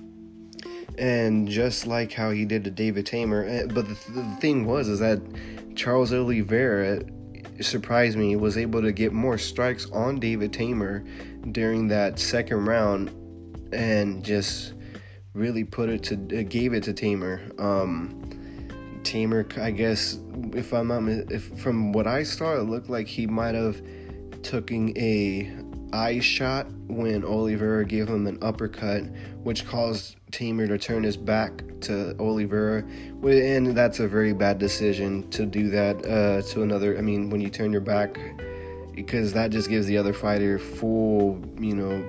and 0.98 1.48
just 1.48 1.86
like 1.86 2.12
how 2.12 2.30
he 2.30 2.44
did 2.44 2.64
to 2.64 2.70
David 2.70 3.06
Teymur, 3.06 3.48
eh, 3.48 3.66
but 3.72 3.86
the, 3.88 4.12
the 4.12 4.36
thing 4.40 4.66
was 4.66 4.88
is 4.88 4.98
that 4.98 5.20
Charles 5.76 6.12
Oliveira 6.12 7.02
surprised 7.60 8.16
me 8.16 8.36
was 8.36 8.56
able 8.56 8.82
to 8.82 8.92
get 8.92 9.12
more 9.12 9.38
strikes 9.38 9.90
on 9.90 10.18
David 10.18 10.52
Teymur 10.52 11.06
during 11.52 11.88
that 11.88 12.18
second 12.18 12.66
round 12.66 13.10
and 13.72 14.24
just 14.24 14.74
really 15.34 15.64
put 15.64 15.88
it 15.88 16.02
to 16.04 16.14
uh, 16.14 16.42
gave 16.48 16.72
it 16.72 16.82
to 16.84 16.92
Teymur. 16.92 17.58
Um, 17.60 18.24
Teymur, 19.02 19.56
I 19.58 19.70
guess, 19.70 20.18
if 20.52 20.72
I'm 20.72 20.88
not, 20.88 21.32
if 21.32 21.58
from 21.58 21.92
what 21.92 22.06
I 22.06 22.22
saw, 22.24 22.54
it 22.54 22.64
looked 22.64 22.90
like 22.90 23.06
he 23.06 23.26
might 23.26 23.54
have 23.54 23.80
taken 24.42 24.96
a 24.98 25.50
eye 25.92 26.20
shot 26.20 26.66
when 26.88 27.24
Oliveira 27.24 27.84
gave 27.84 28.08
him 28.08 28.26
an 28.26 28.38
uppercut, 28.42 29.04
which 29.42 29.66
caused 29.66 30.17
Teymur 30.30 30.68
to 30.68 30.78
turn 30.78 31.02
his 31.02 31.16
back 31.16 31.62
to 31.82 32.16
Oliveira. 32.18 32.84
And 33.22 33.76
that's 33.76 34.00
a 34.00 34.08
very 34.08 34.32
bad 34.32 34.58
decision 34.58 35.28
to 35.30 35.46
do 35.46 35.70
that 35.70 36.04
uh, 36.06 36.42
to 36.52 36.62
another. 36.62 36.98
I 36.98 37.00
mean, 37.00 37.30
when 37.30 37.40
you 37.40 37.50
turn 37.50 37.72
your 37.72 37.80
back, 37.80 38.18
because 38.94 39.32
that 39.32 39.50
just 39.50 39.68
gives 39.68 39.86
the 39.86 39.96
other 39.96 40.12
fighter 40.12 40.58
full, 40.58 41.42
you 41.58 41.74
know, 41.74 42.02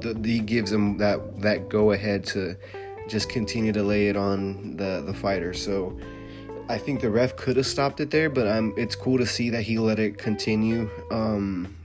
the, 0.00 0.18
he 0.24 0.40
gives 0.40 0.70
him 0.70 0.96
that, 0.98 1.40
that 1.42 1.68
go 1.68 1.92
ahead 1.92 2.24
to 2.26 2.56
just 3.08 3.28
continue 3.28 3.72
to 3.72 3.82
lay 3.82 4.08
it 4.08 4.16
on 4.16 4.76
the, 4.76 5.02
the 5.06 5.14
fighter. 5.14 5.52
So. 5.52 5.98
I 6.68 6.78
think 6.78 7.00
the 7.00 7.10
ref 7.10 7.34
could 7.34 7.56
have 7.56 7.66
stopped 7.66 7.98
it 7.98 8.12
there, 8.12 8.30
but 8.30 8.46
um, 8.46 8.72
it's 8.76 8.94
cool 8.94 9.18
to 9.18 9.26
see 9.26 9.50
that 9.50 9.62
he 9.62 9.76
let 9.80 9.98
it 9.98 10.18
continue. 10.18 10.88
Um, 11.10 11.76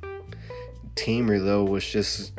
Teymur 0.95 1.43
though 1.43 1.63
was 1.63 1.85
just 1.85 2.31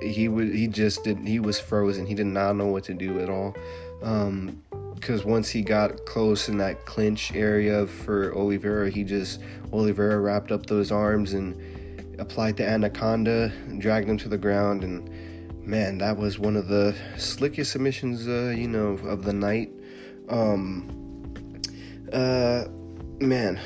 he 0.00 0.28
was 0.28 0.52
he 0.52 0.66
just 0.66 1.04
did 1.04 1.18
he 1.18 1.40
was 1.40 1.58
frozen. 1.58 2.06
He 2.06 2.14
did 2.14 2.26
not 2.26 2.56
know 2.56 2.66
what 2.66 2.84
to 2.84 2.94
do 2.94 3.20
at 3.20 3.28
all. 3.28 3.54
Um, 4.02 4.62
because 4.94 5.24
once 5.24 5.50
he 5.50 5.60
got 5.60 6.06
close 6.06 6.48
in 6.48 6.56
that 6.58 6.86
clinch 6.86 7.34
area 7.34 7.86
for 7.86 8.34
Oliveira, 8.34 8.88
he 8.88 9.04
just 9.04 9.40
Oliveira 9.70 10.18
wrapped 10.18 10.50
up 10.50 10.64
those 10.64 10.90
arms 10.90 11.34
and 11.34 11.60
applied 12.18 12.56
the 12.56 12.66
anaconda, 12.66 13.52
dragged 13.78 14.08
him 14.08 14.16
to 14.18 14.28
the 14.28 14.38
ground, 14.38 14.82
and 14.82 15.10
man, 15.66 15.98
that 15.98 16.16
was 16.16 16.38
one 16.38 16.56
of 16.56 16.68
the 16.68 16.94
slickest 17.18 17.72
submissions, 17.72 18.26
uh, 18.28 18.54
you 18.56 18.68
know, 18.68 18.98
of 19.06 19.24
the 19.24 19.32
night. 19.32 19.72
Um, 20.28 21.60
uh, 22.12 22.64
man, 23.20 23.60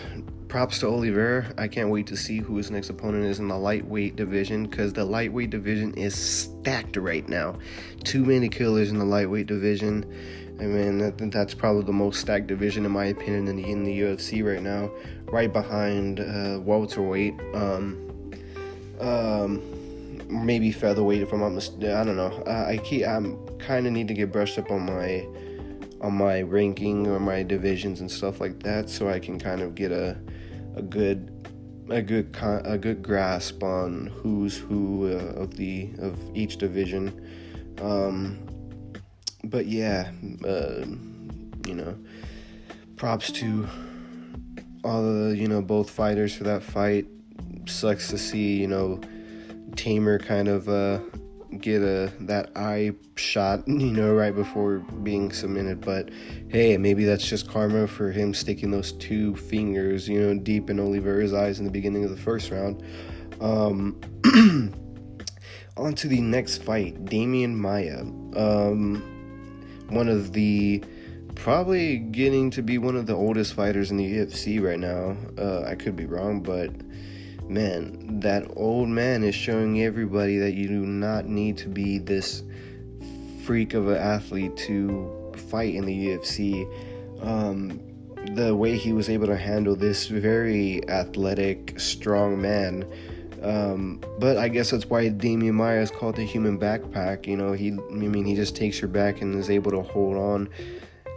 props 0.48 0.78
to 0.80 0.86
Oliveira. 0.86 1.52
I 1.58 1.68
can't 1.68 1.90
wait 1.90 2.06
to 2.08 2.16
see 2.16 2.38
who 2.38 2.56
his 2.56 2.70
next 2.70 2.90
opponent 2.90 3.24
is 3.24 3.38
in 3.38 3.48
the 3.48 3.58
lightweight 3.58 4.16
division 4.16 4.66
because 4.66 4.92
the 4.92 5.04
lightweight 5.04 5.50
division 5.50 5.94
is 5.94 6.14
stacked 6.14 6.96
right 6.96 7.28
now. 7.28 7.56
Too 8.04 8.24
many 8.24 8.48
killers 8.48 8.90
in 8.90 8.98
the 8.98 9.04
lightweight 9.04 9.46
division. 9.46 10.04
I 10.58 10.64
mean, 10.64 11.02
I 11.02 11.10
think 11.12 11.32
that's 11.32 11.54
probably 11.54 11.84
the 11.84 11.92
most 11.92 12.20
stacked 12.20 12.48
division, 12.48 12.84
in 12.84 12.90
my 12.90 13.06
opinion, 13.06 13.46
in 13.46 13.56
the, 13.56 13.70
in 13.70 13.84
the 13.84 14.00
UFC 14.00 14.44
right 14.44 14.62
now, 14.62 14.90
right 15.26 15.52
behind 15.52 16.20
uh, 16.20 16.58
welterweight. 16.60 17.34
Um, 17.54 18.32
um, 19.00 19.62
maybe 20.28 20.72
featherweight, 20.72 21.22
if 21.22 21.32
I'm 21.32 21.40
not 21.40 21.50
mistaken. 21.50 21.92
I 21.92 22.04
don't 22.04 22.16
know. 22.16 22.42
I, 22.46 22.72
I 22.72 22.76
keep. 22.78 23.06
I'm 23.06 23.38
kind 23.58 23.86
of 23.86 23.92
need 23.92 24.08
to 24.08 24.14
get 24.14 24.32
brushed 24.32 24.58
up 24.58 24.70
on 24.70 24.86
my 24.86 25.26
on 26.00 26.14
my 26.14 26.42
ranking 26.42 27.06
or 27.08 27.18
my 27.18 27.42
divisions 27.42 28.00
and 28.00 28.10
stuff 28.10 28.40
like 28.40 28.62
that, 28.62 28.88
so 28.88 29.08
I 29.08 29.18
can 29.18 29.38
kind 29.38 29.60
of 29.60 29.74
get 29.74 29.92
a 29.92 30.16
a 30.76 30.82
good 30.82 31.34
a 31.90 32.02
good 32.02 32.36
a 32.64 32.76
good 32.76 33.02
grasp 33.02 33.62
on 33.62 34.06
who's 34.06 34.56
who 34.56 35.06
uh, 35.12 35.42
of 35.42 35.56
the 35.56 35.90
of 35.98 36.18
each 36.34 36.58
division. 36.58 37.26
Um, 37.80 38.38
but 39.44 39.66
yeah, 39.66 40.10
uh, 40.44 40.84
you 41.66 41.74
know, 41.74 41.96
props 42.96 43.32
to 43.32 43.66
all 44.84 45.02
the 45.02 45.36
you 45.36 45.48
know 45.48 45.62
both 45.62 45.90
fighters 45.90 46.34
for 46.34 46.44
that 46.44 46.62
fight. 46.62 47.06
Sucks 47.66 48.08
to 48.08 48.18
see 48.18 48.56
you 48.56 48.66
know 48.66 49.00
Teymur 49.70 50.24
kind 50.24 50.48
of 50.48 50.68
uh, 50.68 51.00
get 51.60 51.82
a 51.82 52.12
that 52.20 52.50
eye 52.56 52.92
shot, 53.16 53.62
you 53.68 53.92
know, 53.92 54.12
right 54.12 54.34
before 54.34 54.78
being 54.78 55.32
submitted. 55.32 55.80
But 55.80 56.10
hey, 56.48 56.76
maybe 56.76 57.04
that's 57.04 57.26
just 57.26 57.48
karma 57.48 57.86
for 57.86 58.10
him 58.10 58.34
sticking 58.34 58.70
those 58.70 58.92
two 58.92 59.36
fingers, 59.36 60.08
you 60.08 60.20
know, 60.20 60.38
deep 60.38 60.70
in 60.70 60.78
Oliveira's 60.78 61.32
eyes 61.32 61.58
in 61.58 61.64
the 61.64 61.70
beginning 61.70 62.04
of 62.04 62.10
the 62.10 62.16
first 62.16 62.50
round. 62.50 62.82
Um, 63.40 64.00
on 65.76 65.94
to 65.94 66.08
the 66.08 66.20
next 66.20 66.62
fight, 66.62 67.04
Demian 67.04 67.54
Maia. 67.54 68.00
Um, 68.00 69.02
one 69.88 70.08
of 70.08 70.32
the 70.32 70.82
probably 71.34 71.98
getting 71.98 72.50
to 72.50 72.62
be 72.62 72.78
one 72.78 72.96
of 72.96 73.06
the 73.06 73.14
oldest 73.14 73.54
fighters 73.54 73.90
in 73.90 73.96
the 73.96 74.04
UFC 74.04 74.60
right 74.60 74.78
now. 74.78 75.16
Uh, 75.38 75.62
I 75.62 75.76
could 75.76 75.94
be 75.94 76.04
wrong, 76.04 76.40
but 76.42 76.70
man, 77.48 78.20
that 78.20 78.50
old 78.56 78.88
man 78.88 79.22
is 79.24 79.34
showing 79.34 79.82
everybody 79.82 80.38
that 80.38 80.54
you 80.54 80.68
do 80.68 80.86
not 80.86 81.26
need 81.26 81.56
to 81.58 81.68
be 81.68 81.98
this 81.98 82.42
freak 83.44 83.74
of 83.74 83.88
an 83.88 83.96
athlete 83.96 84.56
to 84.56 85.32
fight 85.50 85.74
in 85.74 85.86
the 85.86 86.08
UFC. 86.08 86.68
Um, 87.22 87.80
the 88.34 88.54
way 88.54 88.76
he 88.76 88.92
was 88.92 89.08
able 89.08 89.26
to 89.26 89.36
handle 89.36 89.74
this 89.74 90.06
very 90.06 90.86
athletic, 90.88 91.78
strong 91.80 92.40
man. 92.40 92.84
Um, 93.42 94.02
but 94.18 94.36
I 94.36 94.48
guess 94.48 94.70
that's 94.70 94.86
why 94.86 95.08
Demian 95.08 95.54
Maia 95.54 95.80
is 95.80 95.90
called 95.90 96.16
the 96.16 96.24
human 96.24 96.58
backpack. 96.58 97.26
You 97.26 97.36
know, 97.36 97.52
he, 97.52 97.68
I 97.68 97.94
mean, 97.94 98.24
he 98.24 98.34
just 98.34 98.56
takes 98.56 98.80
your 98.80 98.88
back 98.88 99.22
and 99.22 99.34
is 99.36 99.48
able 99.48 99.70
to 99.70 99.82
hold 99.82 100.16
on. 100.16 100.48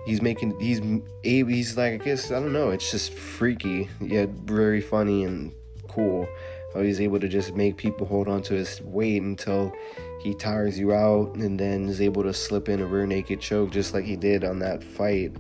He's 0.06 0.22
making, 0.22 0.60
he's, 0.60 0.82
he's 1.24 1.78
like, 1.78 1.94
I 1.94 1.98
guess, 1.98 2.32
I 2.32 2.36
don't 2.36 2.54
know, 2.54 2.72
it's 2.72 2.90
just 2.90 3.14
freaky, 3.14 3.90
yet 4.00 4.30
very 4.30 4.82
funny 4.82 5.26
and 5.26 5.54
cool 5.92 6.28
how 6.74 6.82
he's 6.82 7.02
able 7.02 7.20
to 7.20 7.28
just 7.28 7.56
make 7.56 7.78
people 7.78 8.08
hold 8.08 8.28
on 8.28 8.42
to 8.44 8.54
his 8.54 8.82
weight 8.82 9.22
until 9.22 9.74
he 10.22 10.34
tires 10.34 10.80
you 10.80 10.94
out 10.94 11.36
and 11.36 11.60
then 11.60 11.90
is 11.90 12.02
able 12.02 12.24
to 12.24 12.34
slip 12.34 12.70
in 12.70 12.80
a 12.80 12.86
rear 12.86 13.06
naked 13.06 13.42
choke 13.42 13.72
just 13.72 13.94
like 13.94 14.06
he 14.06 14.16
did 14.16 14.44
on 14.44 14.60
that 14.60 14.84
fight, 14.84 15.36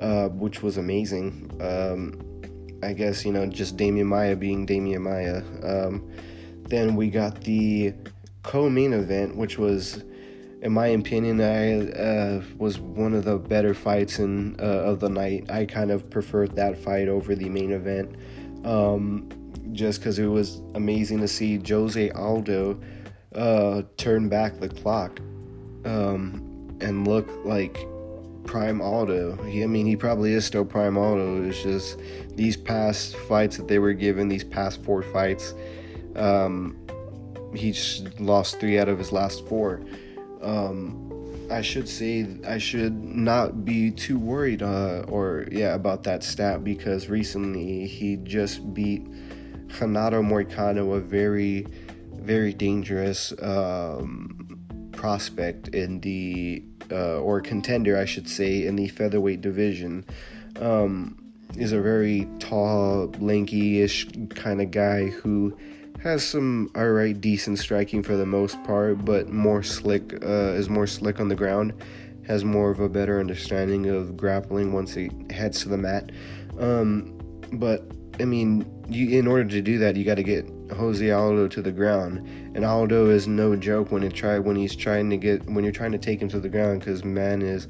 uh, 0.00 0.28
which 0.30 0.62
was 0.62 0.76
amazing. 0.76 1.50
Um, 1.60 2.20
I 2.82 2.92
guess 2.92 3.24
you 3.24 3.32
know 3.32 3.46
just 3.46 3.76
Demian 3.76 4.06
Maia 4.06 4.36
being 4.36 4.66
Demian 4.66 5.02
Maia. 5.02 5.42
Um, 5.62 6.10
then 6.68 6.96
we 6.96 7.08
got 7.08 7.42
the 7.42 7.94
co-main 8.42 8.92
event, 8.92 9.36
which 9.36 9.58
was, 9.58 10.02
in 10.62 10.72
my 10.72 10.88
opinion, 10.88 11.40
I 11.40 11.90
uh, 11.90 12.42
was 12.56 12.78
one 12.78 13.14
of 13.14 13.24
the 13.24 13.38
better 13.38 13.74
fights 13.74 14.18
in 14.18 14.56
uh, 14.58 14.62
of 14.62 15.00
the 15.00 15.08
night. 15.08 15.50
I 15.50 15.66
kind 15.66 15.90
of 15.90 16.10
preferred 16.10 16.56
that 16.56 16.78
fight 16.78 17.08
over 17.08 17.34
the 17.34 17.48
main 17.48 17.72
event, 17.72 18.16
um, 18.64 19.28
just 19.74 20.00
because 20.00 20.18
it 20.18 20.26
was 20.26 20.62
amazing 20.74 21.20
to 21.20 21.28
see 21.28 21.60
Jose 21.68 22.10
Aldo 22.10 22.80
uh, 23.34 23.82
turn 23.96 24.28
back 24.28 24.60
the 24.60 24.68
clock 24.68 25.20
um, 25.84 26.76
and 26.80 27.06
look 27.06 27.28
like 27.44 27.76
prime 28.44 28.80
Aldo. 28.80 29.42
He, 29.44 29.62
I 29.62 29.66
mean, 29.66 29.86
he 29.86 29.96
probably 29.96 30.32
is 30.32 30.44
still 30.44 30.64
prime 30.64 30.96
Aldo. 30.96 31.44
It's 31.44 31.62
just 31.62 31.98
these 32.36 32.56
past 32.56 33.16
fights 33.16 33.56
that 33.56 33.68
they 33.68 33.78
were 33.78 33.92
given, 33.92 34.28
these 34.28 34.44
past 34.44 34.82
four 34.84 35.02
fights, 35.02 35.54
um, 36.14 36.76
he's 37.54 38.02
lost 38.18 38.60
three 38.60 38.78
out 38.78 38.88
of 38.88 38.98
his 38.98 39.12
last 39.12 39.46
four. 39.48 39.80
Um, 40.42 41.00
I 41.50 41.60
should 41.60 41.88
say 41.88 42.26
I 42.46 42.58
should 42.58 43.02
not 43.04 43.64
be 43.64 43.90
too 43.90 44.18
worried, 44.18 44.62
uh, 44.62 45.04
or 45.08 45.46
yeah, 45.50 45.74
about 45.74 46.04
that 46.04 46.22
stat 46.22 46.64
because 46.64 47.08
recently 47.08 47.86
he 47.86 48.16
just 48.16 48.72
beat 48.72 49.06
Renato 49.80 50.22
Moicano, 50.22 50.96
a 50.96 51.00
very, 51.00 51.66
very 52.12 52.52
dangerous 52.52 53.32
um, 53.42 54.58
prospect 54.92 55.68
in 55.68 56.00
the 56.00 56.62
uh, 56.90 57.18
or 57.18 57.40
contender, 57.40 57.98
I 57.98 58.04
should 58.04 58.28
say, 58.28 58.66
in 58.66 58.76
the 58.76 58.88
featherweight 58.88 59.40
division. 59.40 60.04
Um, 60.60 61.20
is 61.56 61.72
a 61.72 61.80
very 61.80 62.28
tall, 62.40 63.12
lanky-ish 63.18 64.08
kind 64.30 64.60
of 64.60 64.70
guy 64.70 65.06
who 65.06 65.56
has 66.02 66.26
some 66.26 66.70
alright, 66.76 67.20
decent 67.20 67.58
striking 67.58 68.02
for 68.02 68.16
the 68.16 68.26
most 68.26 68.62
part, 68.64 69.04
but 69.04 69.28
more 69.30 69.62
slick 69.62 70.12
uh, 70.22 70.52
is 70.52 70.68
more 70.68 70.86
slick 70.86 71.20
on 71.20 71.28
the 71.28 71.34
ground. 71.34 71.72
Has 72.26 72.44
more 72.44 72.70
of 72.70 72.80
a 72.80 72.88
better 72.88 73.20
understanding 73.20 73.86
of 73.88 74.16
grappling 74.16 74.72
once 74.72 74.94
he 74.94 75.10
heads 75.30 75.60
to 75.62 75.68
the 75.68 75.78
mat. 75.78 76.10
Um, 76.58 77.18
but 77.52 77.86
I 78.20 78.24
mean, 78.24 78.64
you, 78.88 79.18
in 79.18 79.26
order 79.26 79.44
to 79.44 79.60
do 79.60 79.78
that, 79.78 79.96
you 79.96 80.04
got 80.04 80.16
to 80.16 80.22
get 80.22 80.48
Jose 80.76 81.10
Aldo 81.10 81.48
to 81.48 81.62
the 81.62 81.72
ground, 81.72 82.18
and 82.54 82.64
Aldo 82.64 83.10
is 83.10 83.26
no 83.26 83.56
joke 83.56 83.90
when 83.90 84.02
it 84.02 84.14
try 84.14 84.38
when 84.38 84.56
he's 84.56 84.76
trying 84.76 85.10
to 85.10 85.16
get 85.16 85.44
when 85.46 85.64
you're 85.64 85.72
trying 85.72 85.92
to 85.92 85.98
take 85.98 86.20
him 86.20 86.28
to 86.28 86.40
the 86.40 86.48
ground 86.48 86.80
because 86.80 87.04
man 87.04 87.42
is 87.42 87.66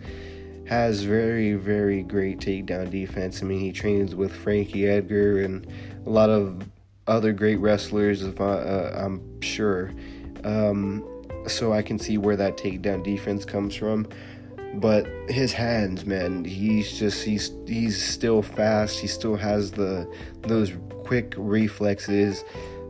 has 0.67 1.03
very 1.03 1.55
very 1.55 2.03
great 2.03 2.39
takedown 2.39 2.91
defense. 2.91 3.43
I 3.43 3.47
mean, 3.47 3.61
he 3.61 3.73
trains 3.73 4.15
with 4.15 4.35
Frankie 4.35 4.87
Edgar 4.87 5.43
and 5.43 5.67
a 6.07 6.11
lot 6.11 6.31
of 6.31 6.63
other 7.07 7.33
great 7.33 7.57
wrestlers. 7.57 8.23
If 8.23 8.41
I, 8.41 8.45
uh, 8.45 9.05
I'm 9.05 9.41
sure, 9.41 9.93
um, 10.45 11.05
so 11.47 11.73
I 11.73 11.83
can 11.83 11.99
see 11.99 12.19
where 12.19 12.37
that 12.37 12.57
takedown 12.57 13.03
defense 13.03 13.45
comes 13.45 13.75
from. 13.75 14.09
But 14.75 15.07
his 15.29 15.53
hands, 15.53 16.05
man, 16.05 16.45
he's 16.45 16.99
just 16.99 17.25
he's 17.25 17.53
he's 17.67 18.03
still 18.03 18.43
fast. 18.43 18.99
He 18.99 19.07
still 19.07 19.37
has 19.37 19.73
the 19.73 20.13
those 20.43 20.73
quick 21.05 21.35
reflexes. 21.37 22.45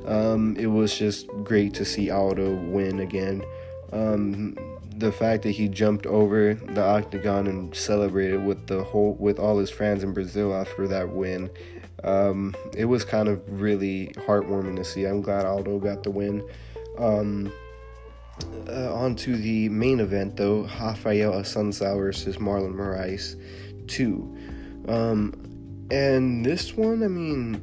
Um, 0.07 0.57
it 0.59 0.67
was 0.67 0.97
just 0.97 1.29
great 1.45 1.75
to 1.75 1.85
see 1.85 2.11
Aldo 2.11 2.55
win 2.55 3.01
again. 3.01 3.45
Um, 3.93 4.57
the 4.97 5.13
fact 5.13 5.43
that 5.43 5.51
he 5.53 5.69
jumped 5.69 6.07
over 6.07 6.55
the 6.55 6.83
octagon 6.83 7.47
and 7.47 7.75
celebrated 7.75 8.45
with 8.45 8.67
the 8.67 8.85
whole 8.85 9.15
with 9.15 9.39
all 9.39 9.59
his 9.59 9.71
fans 9.71 10.03
in 10.03 10.13
Brazil 10.13 10.55
after 10.55 10.87
that 10.89 11.11
win, 11.11 11.51
um, 12.05 12.55
it 12.77 12.85
was 12.85 13.05
kind 13.05 13.29
of 13.29 13.43
really 13.49 14.09
heartwarming 14.27 14.77
to 14.77 14.85
see. 14.85 15.05
I'm 15.05 15.23
glad 15.23 15.47
Aldo 15.47 15.79
got 15.79 16.03
the 16.03 16.11
win. 16.11 16.47
Um, 16.99 17.53
on 19.05 19.15
to 19.15 19.37
the 19.37 19.69
main 19.69 20.01
event 20.01 20.37
though, 20.37 20.63
Rafael 20.81 21.33
Assunção 21.33 21.99
versus 21.99 22.39
Marlon 22.39 22.75
Moraes, 22.75 23.37
two. 23.87 24.37
Um, 24.89 25.35
and 25.91 26.45
this 26.45 26.75
one, 26.75 27.03
I 27.03 27.09
mean, 27.09 27.61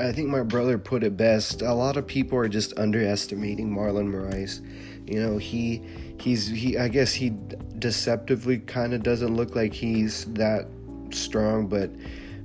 I 0.00 0.12
think 0.12 0.28
my 0.28 0.42
brother 0.42 0.78
put 0.78 1.04
it 1.04 1.16
best. 1.16 1.62
A 1.62 1.72
lot 1.72 1.96
of 1.96 2.06
people 2.06 2.38
are 2.38 2.48
just 2.48 2.76
underestimating 2.78 3.70
Marlon 3.70 4.08
Moraes. 4.08 4.60
You 5.08 5.20
know, 5.20 5.38
he 5.38 5.82
he's 6.20 6.48
he 6.48 6.76
I 6.76 6.88
guess 6.88 7.12
he 7.12 7.32
deceptively 7.78 8.58
kind 8.58 8.92
of 8.92 9.02
doesn't 9.02 9.34
look 9.34 9.54
like 9.54 9.72
he's 9.72 10.24
that 10.34 10.66
strong, 11.10 11.68
but 11.68 11.90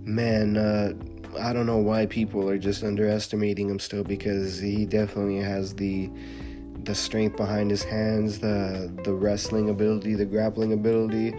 man, 0.03 0.58
uh, 0.58 0.93
I 1.39 1.51
don't 1.51 1.65
know 1.65 1.77
why 1.77 2.05
people 2.05 2.47
are 2.49 2.58
just 2.60 2.84
underestimating 2.84 3.69
him 3.69 3.79
still 3.79 4.03
because 4.03 4.60
he 4.60 4.86
definitely 4.86 5.38
has 5.38 5.73
the 5.73 6.10
the 6.86 6.95
strength 6.95 7.38
behind 7.38 7.71
his 7.71 7.84
hands, 7.84 8.39
the 8.39 8.91
the 9.04 9.13
wrestling 9.13 9.69
ability, 9.69 10.15
the 10.15 10.26
grappling 10.26 10.74
ability 10.74 11.36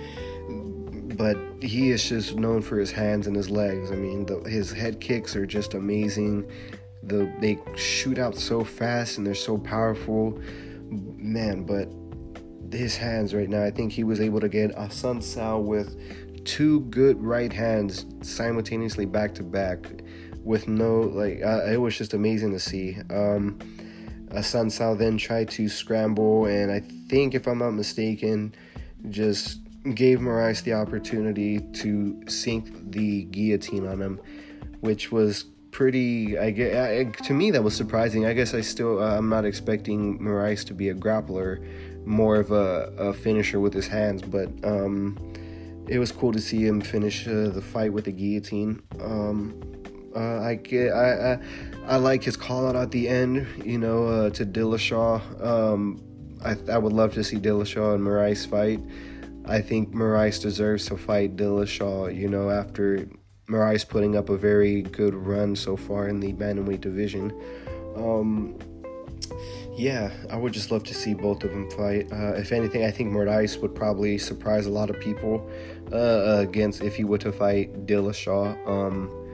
but 1.17 1.39
he 1.63 1.91
is 1.91 2.07
just 2.09 2.37
known 2.37 2.63
for 2.63 2.79
his 2.79 2.93
hands 2.93 3.27
and 3.27 3.35
his 3.35 3.49
legs. 3.49 3.91
I 3.91 3.97
mean, 3.97 4.27
the, 4.27 4.41
his 4.41 4.71
head 4.71 5.01
kicks 5.01 5.35
are 5.35 5.47
just 5.47 5.75
amazing. 5.75 6.51
The 7.03 7.33
they 7.41 7.59
shoot 7.75 8.19
out 8.19 8.37
so 8.37 8.65
fast 8.65 9.19
and 9.19 9.27
they're 9.27 9.35
so 9.35 9.57
powerful, 9.59 10.39
man. 10.91 11.65
But 11.65 11.89
his 12.75 12.97
hands 12.97 13.35
right 13.35 13.49
now, 13.49 13.65
I 13.65 13.71
think 13.71 13.93
he 13.93 14.05
was 14.05 14.21
able 14.21 14.41
to 14.41 14.49
get 14.49 14.75
Assunção 14.77 15.65
with 15.65 16.45
two 16.45 16.81
good 16.81 17.21
right 17.23 17.53
hands 17.53 18.07
simultaneously 18.23 19.07
back 19.07 19.35
to 19.37 19.43
back, 19.43 19.87
with 20.43 20.69
no 20.69 21.01
like. 21.01 21.43
Uh, 21.43 21.65
it 21.67 21.81
was 21.81 21.97
just 21.97 22.13
amazing 22.13 22.53
to 22.53 22.61
see. 22.61 22.99
Um, 23.11 23.59
Assunção 24.37 24.97
then 24.99 25.17
tried 25.17 25.49
to 25.51 25.69
scramble, 25.69 26.47
and 26.47 26.71
I 26.71 26.81
think, 27.09 27.35
if 27.35 27.47
I'm 27.47 27.59
not 27.59 27.71
mistaken, 27.71 28.55
just 29.09 29.61
gave 29.95 30.19
Moraes 30.19 30.63
the 30.63 30.75
opportunity 30.75 31.61
to 31.61 32.21
sink 32.29 32.91
the 32.91 33.25
guillotine 33.25 33.87
on 33.87 34.01
him, 34.01 34.21
which 34.81 35.11
was 35.11 35.45
pretty. 35.71 36.39
I 36.39 36.51
get 36.51 37.15
to 37.25 37.33
me 37.33 37.51
that 37.53 37.63
was 37.63 37.75
surprising. 37.75 38.27
I 38.27 38.33
guess 38.33 38.53
I 38.53 38.61
still 38.61 39.03
uh, 39.03 39.17
I'm 39.17 39.29
not 39.29 39.45
expecting 39.45 40.19
Moraes 40.19 40.65
to 40.67 40.75
be 40.75 40.91
a 40.91 40.95
grappler, 40.95 42.07
more 42.07 42.37
of 42.37 42.51
a, 42.51 42.93
a 42.99 43.13
finisher 43.13 43.61
with 43.61 43.73
his 43.73 43.87
hands, 43.87 44.23
but 44.23 44.49
um, 44.65 45.17
it 45.89 45.99
was 45.99 46.13
cool 46.13 46.33
to 46.33 46.41
see 46.41 46.67
him 46.67 46.81
finish 46.81 47.27
uh, 47.27 47.49
the 47.49 47.63
fight 47.63 47.93
with 47.93 48.05
the 48.05 48.13
guillotine. 48.13 48.83
Um, 49.01 49.76
uh, 50.17 50.41
I 50.41 50.55
get 50.55 50.93
I, 50.93 51.35
I, 51.35 51.39
I 51.87 51.97
like 51.97 52.25
his 52.25 52.37
call 52.37 52.67
out 52.67 52.77
at 52.77 52.91
the 52.91 53.09
end, 53.09 53.47
you 53.65 53.79
know, 53.79 54.07
uh, 54.07 54.31
to 54.31 54.47
Dillashaw. 54.47 55.45
Um, 55.45 56.03
I 56.45 56.57
I 56.73 56.79
would 56.79 56.93
love 56.93 57.15
to 57.15 57.25
see 57.25 57.37
Dillashaw 57.37 57.95
and 57.95 58.05
Moraes 58.05 58.47
fight. 58.49 58.81
I 59.45 59.61
think 59.61 59.95
Moraes 59.95 60.41
deserves 60.41 60.87
to 60.87 60.97
fight 60.97 61.37
Dillashaw, 61.37 62.15
you 62.15 62.29
know, 62.29 62.51
after 62.51 63.09
Moraes 63.49 63.89
putting 63.89 64.17
up 64.17 64.29
a 64.29 64.37
very 64.37 64.83
good 64.83 65.15
run 65.15 65.55
so 65.55 65.77
far 65.77 66.09
in 66.09 66.19
the 66.19 66.33
bantamweight 66.33 66.81
division. 66.81 67.33
Um, 67.97 68.59
yeah, 69.77 70.11
I 70.31 70.37
would 70.37 70.53
just 70.53 70.71
love 70.71 70.85
to 70.85 70.95
see 70.95 71.15
both 71.15 71.45
of 71.45 71.51
them 71.51 71.71
fight. 71.71 72.11
Uh, 72.11 72.33
if 72.35 72.51
anything, 72.51 72.85
I 72.85 72.91
think 72.91 73.13
Moraes 73.13 73.61
would 73.61 73.75
probably 73.75 74.19
surprise 74.19 74.67
a 74.67 74.71
lot 74.71 74.91
of 74.91 74.99
people 74.99 75.49
uh, 75.93 76.39
against 76.39 76.83
if 76.83 76.97
he 76.97 77.05
were 77.05 77.19
to 77.19 77.31
fight 77.31 77.87
Dillashaw. 77.87 78.67
Um, 78.67 79.26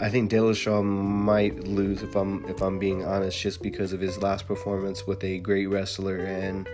I 0.00 0.08
think 0.08 0.30
Dillashaw 0.30 0.82
might 0.82 1.64
lose 1.64 2.02
if 2.02 2.16
I'm 2.16 2.44
if 2.46 2.62
I'm 2.62 2.78
being 2.78 3.04
honest, 3.04 3.38
just 3.38 3.62
because 3.62 3.92
of 3.92 4.00
his 4.00 4.22
last 4.22 4.46
performance 4.46 5.06
with 5.06 5.22
a 5.24 5.38
great 5.38 5.66
wrestler 5.66 6.16
and 6.16 6.66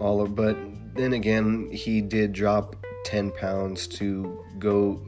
all 0.00 0.20
of. 0.20 0.34
But 0.34 0.56
then 0.94 1.12
again, 1.12 1.70
he 1.70 2.00
did 2.00 2.32
drop 2.32 2.74
10 3.04 3.30
pounds 3.30 3.86
to 3.86 4.44
go 4.58 5.00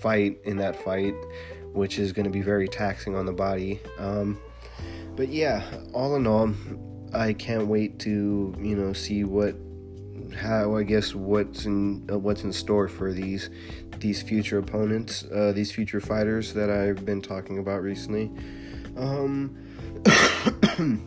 fight 0.00 0.38
in 0.44 0.56
that 0.58 0.82
fight, 0.82 1.14
which 1.72 1.98
is 1.98 2.12
going 2.12 2.24
to 2.24 2.30
be 2.30 2.40
very 2.40 2.68
taxing 2.68 3.14
on 3.14 3.26
the 3.26 3.32
body. 3.32 3.80
Um, 3.98 4.40
but 5.14 5.28
yeah, 5.28 5.62
all 5.92 6.16
in 6.16 6.26
all, 6.26 6.54
I 7.12 7.34
can't 7.34 7.66
wait 7.66 7.98
to 8.00 8.54
you 8.58 8.76
know 8.76 8.94
see 8.94 9.24
what 9.24 9.54
how 10.34 10.76
I 10.76 10.84
guess 10.84 11.14
what's 11.14 11.66
in 11.66 12.08
uh, 12.10 12.18
what's 12.18 12.44
in 12.44 12.52
store 12.52 12.88
for 12.88 13.12
these 13.12 13.50
these 14.00 14.22
future 14.22 14.58
opponents, 14.58 15.24
uh, 15.34 15.52
these 15.52 15.72
future 15.72 16.00
fighters 16.00 16.54
that 16.54 16.70
I've 16.70 17.04
been 17.04 17.20
talking 17.20 17.58
about 17.58 17.82
recently. 17.82 18.30
Um, 18.96 19.56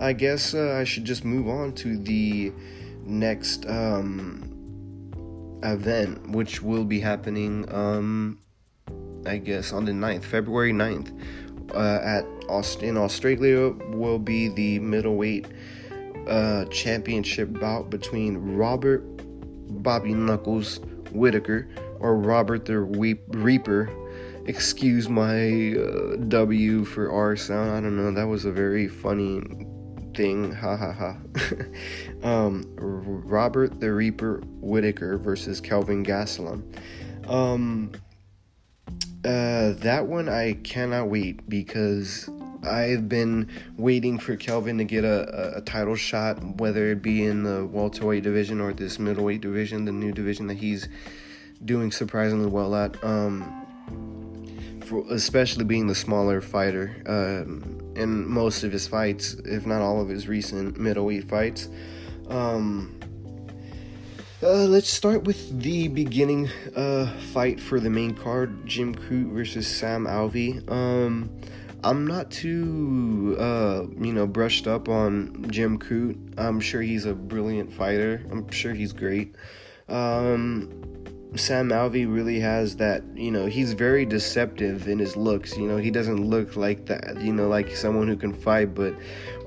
I 0.00 0.12
guess 0.12 0.54
uh, 0.54 0.76
I 0.80 0.84
should 0.84 1.04
just 1.04 1.24
move 1.24 1.48
on 1.48 1.72
to 1.74 1.96
the 1.96 2.52
next 3.04 3.66
um, 3.66 5.60
event, 5.62 6.28
which 6.30 6.62
will 6.62 6.84
be 6.84 7.00
happening, 7.00 7.72
um, 7.72 8.38
I 9.26 9.38
guess, 9.38 9.72
on 9.72 9.84
the 9.84 9.92
9th, 9.92 10.24
February 10.24 10.72
9th, 10.72 11.12
uh, 11.74 12.00
at 12.02 12.24
Aust- 12.48 12.82
in 12.82 12.96
Australia, 12.96 13.68
will 13.90 14.18
be 14.18 14.48
the 14.48 14.78
middleweight 14.80 15.46
uh, 16.26 16.64
championship 16.66 17.52
bout 17.60 17.90
between 17.90 18.56
Robert 18.56 19.02
Bobby 19.82 20.14
Knuckles 20.14 20.80
Whittaker 21.12 21.68
or 22.00 22.16
Robert 22.16 22.64
the 22.64 22.80
Reaper. 22.80 23.90
Excuse 24.46 25.08
my 25.08 25.74
uh, 25.74 26.16
W 26.28 26.84
for 26.84 27.10
R 27.10 27.36
sound. 27.36 27.70
I 27.70 27.80
don't 27.80 27.96
know. 27.96 28.10
That 28.12 28.26
was 28.26 28.44
a 28.44 28.50
very 28.50 28.88
funny 28.88 29.40
thing. 30.14 30.52
Ha 30.52 30.76
ha 30.76 30.92
ha. 30.92 31.16
um, 32.28 32.64
Robert 32.76 33.80
the 33.80 33.92
Reaper 33.92 34.42
Whittaker 34.60 35.18
versus 35.18 35.60
Kelvin 35.60 36.04
Gastelum. 36.04 36.62
Um, 37.28 37.92
uh, 39.24 39.72
that 39.74 40.06
one 40.06 40.28
I 40.28 40.54
cannot 40.54 41.08
wait 41.08 41.48
because 41.48 42.28
I've 42.62 43.08
been 43.08 43.48
waiting 43.76 44.18
for 44.18 44.36
Kelvin 44.36 44.78
to 44.78 44.84
get 44.84 45.04
a, 45.04 45.56
a, 45.56 45.60
title 45.60 45.96
shot, 45.96 46.42
whether 46.58 46.90
it 46.92 47.02
be 47.02 47.24
in 47.24 47.42
the 47.42 47.66
welterweight 47.66 48.22
division 48.22 48.60
or 48.60 48.72
this 48.72 48.98
middleweight 48.98 49.40
division, 49.40 49.84
the 49.84 49.92
new 49.92 50.12
division 50.12 50.46
that 50.46 50.58
he's 50.58 50.88
doing 51.64 51.90
surprisingly 51.90 52.48
well 52.48 52.74
at. 52.74 53.02
Um, 53.02 53.66
for, 54.84 55.04
especially 55.10 55.64
being 55.64 55.86
the 55.86 55.94
smaller 55.94 56.40
fighter 56.40 57.02
um, 57.06 57.92
in 57.96 58.28
most 58.28 58.62
of 58.64 58.72
his 58.72 58.86
fights, 58.86 59.34
if 59.44 59.66
not 59.66 59.80
all 59.80 60.00
of 60.00 60.08
his 60.08 60.28
recent 60.28 60.78
middleweight 60.78 61.28
fights. 61.28 61.68
Um, 62.28 62.98
uh, 64.42 64.64
let's 64.64 64.90
start 64.90 65.24
with 65.24 65.62
the 65.62 65.88
beginning 65.88 66.50
uh, 66.74 67.06
fight 67.32 67.60
for 67.60 67.80
the 67.80 67.90
main 67.90 68.14
card: 68.14 68.66
Jim 68.66 68.94
Crute 68.94 69.32
versus 69.32 69.66
Sam 69.66 70.06
Alvey. 70.06 70.68
Um, 70.70 71.30
I'm 71.84 72.06
not 72.06 72.30
too, 72.30 73.36
uh, 73.40 73.86
you 74.00 74.12
know, 74.12 74.26
brushed 74.26 74.68
up 74.68 74.88
on 74.88 75.46
Jim 75.50 75.78
Crute. 75.78 76.16
I'm 76.38 76.60
sure 76.60 76.80
he's 76.80 77.06
a 77.06 77.14
brilliant 77.14 77.72
fighter. 77.72 78.24
I'm 78.30 78.48
sure 78.50 78.72
he's 78.72 78.92
great. 78.92 79.34
Um, 79.88 80.70
Sam 81.34 81.70
Alvey 81.70 82.12
really 82.12 82.38
has 82.38 82.76
that, 82.76 83.02
you 83.16 83.32
know, 83.32 83.46
he's 83.46 83.72
very 83.72 84.06
deceptive 84.06 84.86
in 84.86 85.00
his 85.00 85.16
looks. 85.16 85.56
You 85.56 85.66
know, 85.66 85.76
he 85.76 85.90
doesn't 85.90 86.24
look 86.24 86.56
like 86.56 86.86
that, 86.86 87.20
you 87.20 87.32
know, 87.32 87.48
like 87.48 87.74
someone 87.74 88.06
who 88.06 88.16
can 88.16 88.32
fight, 88.32 88.74
but 88.74 88.94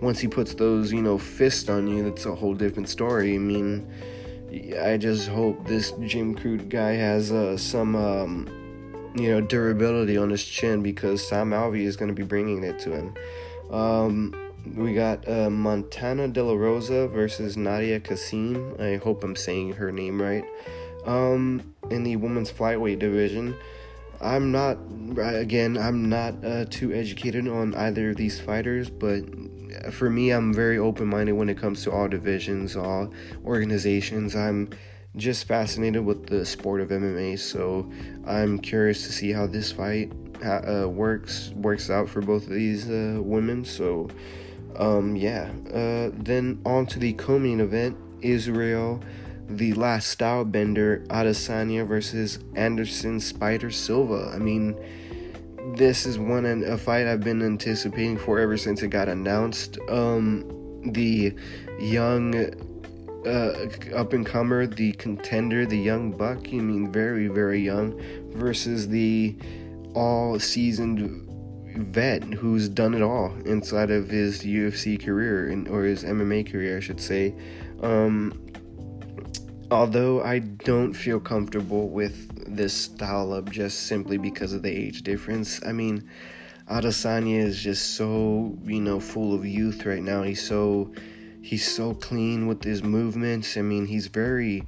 once 0.01 0.19
he 0.19 0.27
puts 0.27 0.55
those, 0.55 0.91
you 0.91 1.01
know, 1.01 1.17
fists 1.17 1.69
on 1.69 1.87
you, 1.87 2.03
that's 2.03 2.25
a 2.25 2.35
whole 2.35 2.53
different 2.53 2.89
story. 2.89 3.35
I 3.35 3.37
mean, 3.37 3.87
I 4.81 4.97
just 4.97 5.29
hope 5.29 5.65
this 5.67 5.91
Jim 6.01 6.35
Crute 6.35 6.67
guy 6.67 6.93
has 6.93 7.31
uh, 7.31 7.55
some, 7.55 7.95
um, 7.95 8.64
you 9.15 9.31
know, 9.31 9.41
durability 9.41 10.17
on 10.17 10.29
his 10.29 10.43
chin 10.43 10.83
because 10.83 11.25
Sam 11.25 11.51
Alvey 11.51 11.83
is 11.85 11.95
going 11.95 12.09
to 12.09 12.15
be 12.15 12.23
bringing 12.23 12.63
it 12.63 12.79
to 12.79 12.91
him. 12.91 13.13
Um, 13.71 14.35
we 14.75 14.93
got 14.93 15.27
uh, 15.27 15.49
Montana 15.49 16.27
De 16.27 16.43
La 16.43 16.53
Rosa 16.53 17.07
versus 17.07 17.55
Nadia 17.55 17.99
Kassem. 17.99 18.79
I 18.79 18.97
hope 18.97 19.23
I'm 19.23 19.35
saying 19.35 19.73
her 19.73 19.91
name 19.91 20.21
right. 20.21 20.43
Um, 21.05 21.73
in 21.89 22.03
the 22.03 22.15
women's 22.15 22.51
flyweight 22.51 22.99
division, 22.99 23.55
I'm 24.19 24.51
not, 24.51 24.77
again, 25.17 25.77
I'm 25.77 26.09
not 26.09 26.43
uh, 26.43 26.65
too 26.65 26.93
educated 26.93 27.47
on 27.47 27.75
either 27.75 28.09
of 28.09 28.17
these 28.17 28.39
fighters, 28.39 28.89
but 28.89 29.23
for 29.91 30.09
me, 30.09 30.31
I'm 30.31 30.53
very 30.53 30.77
open 30.77 31.07
minded 31.07 31.33
when 31.33 31.49
it 31.49 31.57
comes 31.57 31.83
to 31.83 31.91
all 31.91 32.07
divisions, 32.07 32.75
all 32.75 33.13
organizations. 33.45 34.35
I'm 34.35 34.69
just 35.15 35.47
fascinated 35.47 36.05
with 36.05 36.27
the 36.27 36.45
sport 36.45 36.81
of 36.81 36.89
MMA, 36.89 37.39
so 37.39 37.89
I'm 38.25 38.59
curious 38.59 39.05
to 39.07 39.13
see 39.13 39.31
how 39.31 39.47
this 39.47 39.71
fight 39.71 40.11
uh, 40.43 40.87
works 40.87 41.51
works 41.55 41.89
out 41.89 42.09
for 42.09 42.21
both 42.21 42.43
of 42.43 42.53
these 42.53 42.89
uh, 42.89 43.19
women. 43.21 43.63
So, 43.65 44.09
um, 44.77 45.15
yeah. 45.15 45.51
Uh, 45.67 46.11
then 46.13 46.61
on 46.65 46.85
to 46.87 46.99
the 46.99 47.13
co-main 47.13 47.59
event: 47.59 47.97
Israel, 48.21 49.01
the 49.47 49.73
last 49.73 50.17
Stylebender, 50.17 51.05
Adesanya 51.07 51.87
versus 51.87 52.39
Anderson 52.55 53.19
Spider 53.19 53.71
Silva. 53.71 54.31
I 54.33 54.39
mean, 54.39 54.75
this 55.75 56.05
is 56.05 56.19
one 56.19 56.45
a 56.45 56.77
fight 56.77 57.07
I've 57.07 57.21
been 57.21 57.41
anticipating 57.41 58.17
for 58.17 58.39
ever 58.39 58.57
since 58.57 58.83
it 58.83 58.89
got 58.89 59.07
announced. 59.07 59.77
Um, 59.89 60.51
the 60.91 61.33
young 61.79 62.74
uh, 63.25 63.67
up 63.95 64.13
and 64.13 64.25
comer, 64.25 64.67
the 64.67 64.93
contender, 64.93 65.65
the 65.65 65.77
young 65.77 66.11
buck. 66.11 66.51
You 66.51 66.61
mean 66.61 66.91
very 66.91 67.27
very 67.27 67.61
young, 67.61 67.99
versus 68.33 68.87
the 68.87 69.35
all 69.93 70.39
seasoned 70.39 71.25
vet 71.77 72.23
who's 72.23 72.69
done 72.69 72.93
it 72.93 73.01
all 73.01 73.33
inside 73.45 73.91
of 73.91 74.09
his 74.09 74.43
UFC 74.43 75.03
career 75.03 75.49
in, 75.49 75.67
or 75.67 75.83
his 75.83 76.03
MMA 76.03 76.49
career, 76.51 76.77
I 76.77 76.79
should 76.79 77.01
say. 77.01 77.35
Um, 77.81 78.45
although 79.71 80.23
I 80.23 80.39
don't 80.39 80.93
feel 80.93 81.19
comfortable 81.19 81.89
with 81.89 82.55
this 82.55 82.73
style 82.73 83.33
up 83.33 83.49
just 83.49 83.87
simply 83.87 84.17
because 84.17 84.53
of 84.53 84.61
the 84.61 84.71
age 84.71 85.01
difference. 85.01 85.59
I 85.65 85.71
mean, 85.71 86.09
Adesanya 86.69 87.39
is 87.39 87.61
just 87.61 87.95
so 87.95 88.57
you 88.63 88.81
know 88.81 88.99
full 88.99 89.33
of 89.33 89.45
youth 89.45 89.85
right 89.85 90.01
now. 90.01 90.23
He's 90.23 90.45
so 90.45 90.93
he's 91.45 91.69
so 91.71 91.93
clean 91.93 92.47
with 92.47 92.63
his 92.63 92.83
movements. 92.83 93.55
I 93.55 93.61
mean, 93.61 93.85
he's 93.85 94.07
very 94.07 94.63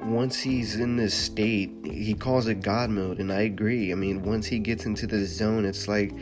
once 0.00 0.38
he's 0.38 0.76
in 0.76 0.96
this 0.96 1.14
state, 1.14 1.72
he 1.84 2.14
calls 2.14 2.46
it 2.46 2.62
God 2.62 2.90
mode, 2.90 3.18
and 3.18 3.32
I 3.32 3.40
agree. 3.40 3.90
I 3.90 3.96
mean, 3.96 4.22
once 4.22 4.46
he 4.46 4.60
gets 4.60 4.86
into 4.86 5.06
the 5.06 5.24
zone, 5.24 5.64
it's 5.64 5.88
like 5.88 6.12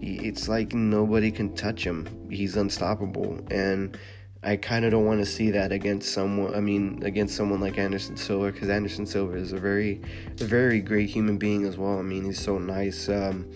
it's 0.00 0.48
like 0.48 0.72
nobody 0.72 1.30
can 1.30 1.54
touch 1.54 1.84
him. 1.84 2.08
He's 2.30 2.56
unstoppable, 2.56 3.40
and 3.50 3.98
I 4.44 4.56
kind 4.56 4.84
of 4.84 4.92
don't 4.92 5.04
want 5.04 5.20
to 5.20 5.26
see 5.26 5.50
that 5.50 5.72
against 5.72 6.12
someone. 6.12 6.54
I 6.54 6.60
mean, 6.60 7.02
against 7.04 7.36
someone 7.36 7.60
like 7.60 7.78
Anderson 7.78 8.16
Silva, 8.16 8.52
because 8.52 8.68
Anderson 8.68 9.06
Silva 9.06 9.34
is 9.34 9.52
a 9.52 9.58
very, 9.58 10.00
very 10.36 10.80
great 10.80 11.10
human 11.10 11.36
being 11.36 11.64
as 11.64 11.76
well. 11.76 11.98
I 11.98 12.02
mean, 12.02 12.24
he's 12.24 12.40
so 12.40 12.58
nice. 12.58 13.08
Um, 13.08 13.50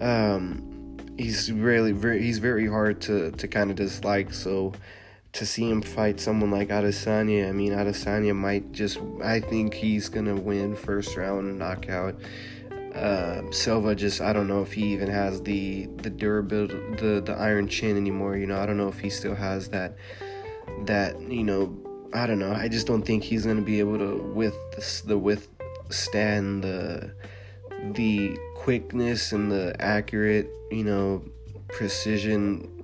um, 0.00 0.98
he's 1.16 1.52
really 1.52 1.92
very, 1.92 2.20
he's 2.22 2.38
very 2.38 2.66
hard 2.66 3.00
to 3.02 3.30
to 3.30 3.48
kind 3.48 3.70
of 3.70 3.76
dislike. 3.76 4.34
So 4.34 4.74
to 5.32 5.46
see 5.46 5.70
him 5.70 5.80
fight 5.80 6.20
someone 6.20 6.50
like 6.50 6.68
Adesanya, 6.68 7.48
I 7.48 7.52
mean, 7.52 7.72
Adesanya 7.72 8.34
might 8.36 8.72
just. 8.72 8.98
I 9.22 9.40
think 9.40 9.74
he's 9.74 10.08
gonna 10.08 10.36
win 10.36 10.76
first 10.76 11.16
round 11.16 11.58
knockout. 11.58 12.16
Uh, 12.94 13.50
Silva 13.50 13.94
just 13.94 14.20
I 14.20 14.34
don't 14.34 14.46
know 14.46 14.60
if 14.60 14.74
he 14.74 14.92
even 14.92 15.08
has 15.08 15.42
the 15.42 15.86
the 15.96 16.10
durability 16.10 16.74
the 16.96 17.22
the 17.24 17.32
iron 17.32 17.66
chin 17.66 17.96
anymore. 17.96 18.36
You 18.36 18.46
know 18.46 18.58
I 18.58 18.66
don't 18.66 18.76
know 18.76 18.88
if 18.88 18.98
he 18.98 19.08
still 19.08 19.34
has 19.34 19.70
that 19.70 19.96
that 20.84 21.18
you 21.20 21.44
know 21.44 21.74
I 22.12 22.26
don't 22.26 22.38
know. 22.38 22.52
I 22.52 22.68
just 22.68 22.86
don't 22.86 23.02
think 23.02 23.24
he's 23.24 23.46
gonna 23.46 23.62
be 23.62 23.78
able 23.80 23.96
to 23.98 24.16
with 24.34 24.54
the 25.06 25.16
withstand 25.16 26.62
the 26.64 27.14
the 27.92 28.36
quickness 28.54 29.32
and 29.32 29.50
the 29.50 29.74
accurate 29.80 30.50
you 30.70 30.84
know 30.84 31.24
precision 31.68 32.81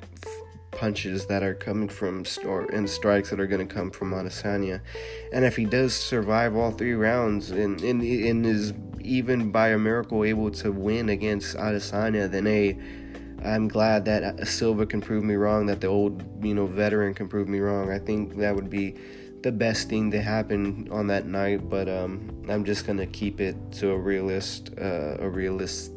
punches 0.78 1.26
that 1.26 1.42
are 1.42 1.54
coming 1.54 1.88
from 1.88 2.24
or 2.46 2.62
and 2.66 2.88
strikes 2.88 3.30
that 3.30 3.40
are 3.40 3.48
going 3.48 3.66
to 3.66 3.74
come 3.74 3.90
from 3.90 4.12
Adesanya. 4.12 4.80
And 5.32 5.44
if 5.44 5.56
he 5.56 5.64
does 5.64 5.92
survive 5.92 6.54
all 6.54 6.70
three 6.70 6.94
rounds 6.94 7.50
and 7.50 7.82
in 7.82 8.00
in 8.00 8.44
is 8.44 8.72
even 9.00 9.50
by 9.50 9.70
a 9.70 9.78
miracle 9.78 10.24
able 10.24 10.52
to 10.52 10.70
win 10.70 11.08
against 11.08 11.56
Adesanya, 11.56 12.30
then 12.30 12.46
a 12.46 12.78
I'm 13.44 13.66
glad 13.66 14.04
that 14.04 14.46
Silva 14.46 14.86
can 14.86 15.00
prove 15.00 15.24
me 15.24 15.34
wrong, 15.34 15.66
that 15.66 15.80
the 15.80 15.86
old, 15.88 16.24
you 16.44 16.54
know, 16.54 16.66
veteran 16.66 17.14
can 17.14 17.28
prove 17.28 17.48
me 17.48 17.60
wrong. 17.60 17.90
I 17.90 17.98
think 17.98 18.36
that 18.38 18.54
would 18.54 18.70
be 18.70 18.94
the 19.42 19.52
best 19.52 19.88
thing 19.88 20.10
to 20.12 20.20
happen 20.20 20.88
on 20.90 21.06
that 21.08 21.26
night, 21.26 21.68
but 21.68 21.88
um, 21.88 22.44
I'm 22.48 22.64
just 22.64 22.86
gonna 22.86 23.06
keep 23.06 23.40
it 23.40 23.56
to 23.78 23.90
a 23.90 23.98
realist, 23.98 24.70
uh, 24.80 25.16
a 25.18 25.28
realist 25.28 25.92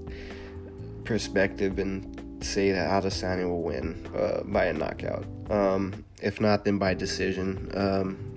perspective 1.03 1.79
and 1.79 2.20
say 2.43 2.71
that 2.71 2.89
Adesanya 2.89 3.47
will 3.47 3.61
win 3.61 4.07
uh, 4.15 4.41
by 4.43 4.65
a 4.65 4.73
knockout. 4.73 5.25
Um, 5.49 6.05
if 6.21 6.39
not, 6.39 6.65
then 6.65 6.77
by 6.77 6.93
decision. 6.93 7.71
Um, 7.73 8.27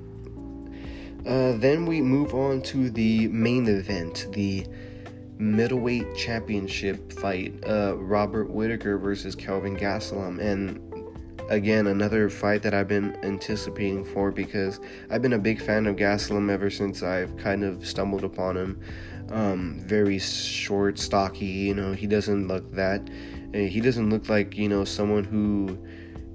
uh, 1.26 1.52
then 1.56 1.86
we 1.86 2.02
move 2.02 2.34
on 2.34 2.60
to 2.62 2.90
the 2.90 3.28
main 3.28 3.66
event, 3.66 4.28
the 4.32 4.66
middleweight 5.38 6.14
championship 6.16 7.12
fight. 7.12 7.54
Uh, 7.66 7.96
Robert 7.96 8.50
Whittaker 8.50 8.98
versus 8.98 9.34
Kelvin 9.34 9.76
Gastelum, 9.76 10.38
and 10.40 10.80
again 11.50 11.86
another 11.86 12.30
fight 12.30 12.62
that 12.62 12.72
I've 12.72 12.88
been 12.88 13.16
anticipating 13.22 14.04
for 14.04 14.30
because 14.30 14.80
I've 15.10 15.22
been 15.22 15.34
a 15.34 15.38
big 15.38 15.60
fan 15.60 15.86
of 15.86 15.96
Gastelum 15.96 16.50
ever 16.50 16.70
since 16.70 17.02
I've 17.02 17.36
kind 17.36 17.64
of 17.64 17.86
stumbled 17.86 18.24
upon 18.24 18.56
him. 18.56 18.80
Um, 19.30 19.80
very 19.80 20.18
short, 20.18 20.98
stocky. 20.98 21.46
You 21.46 21.74
know, 21.74 21.92
he 21.92 22.06
doesn't 22.06 22.48
look 22.48 22.70
that. 22.72 23.08
He 23.54 23.80
doesn't 23.80 24.10
look 24.10 24.28
like 24.28 24.56
you 24.56 24.68
know 24.68 24.84
someone 24.84 25.24
who 25.24 25.78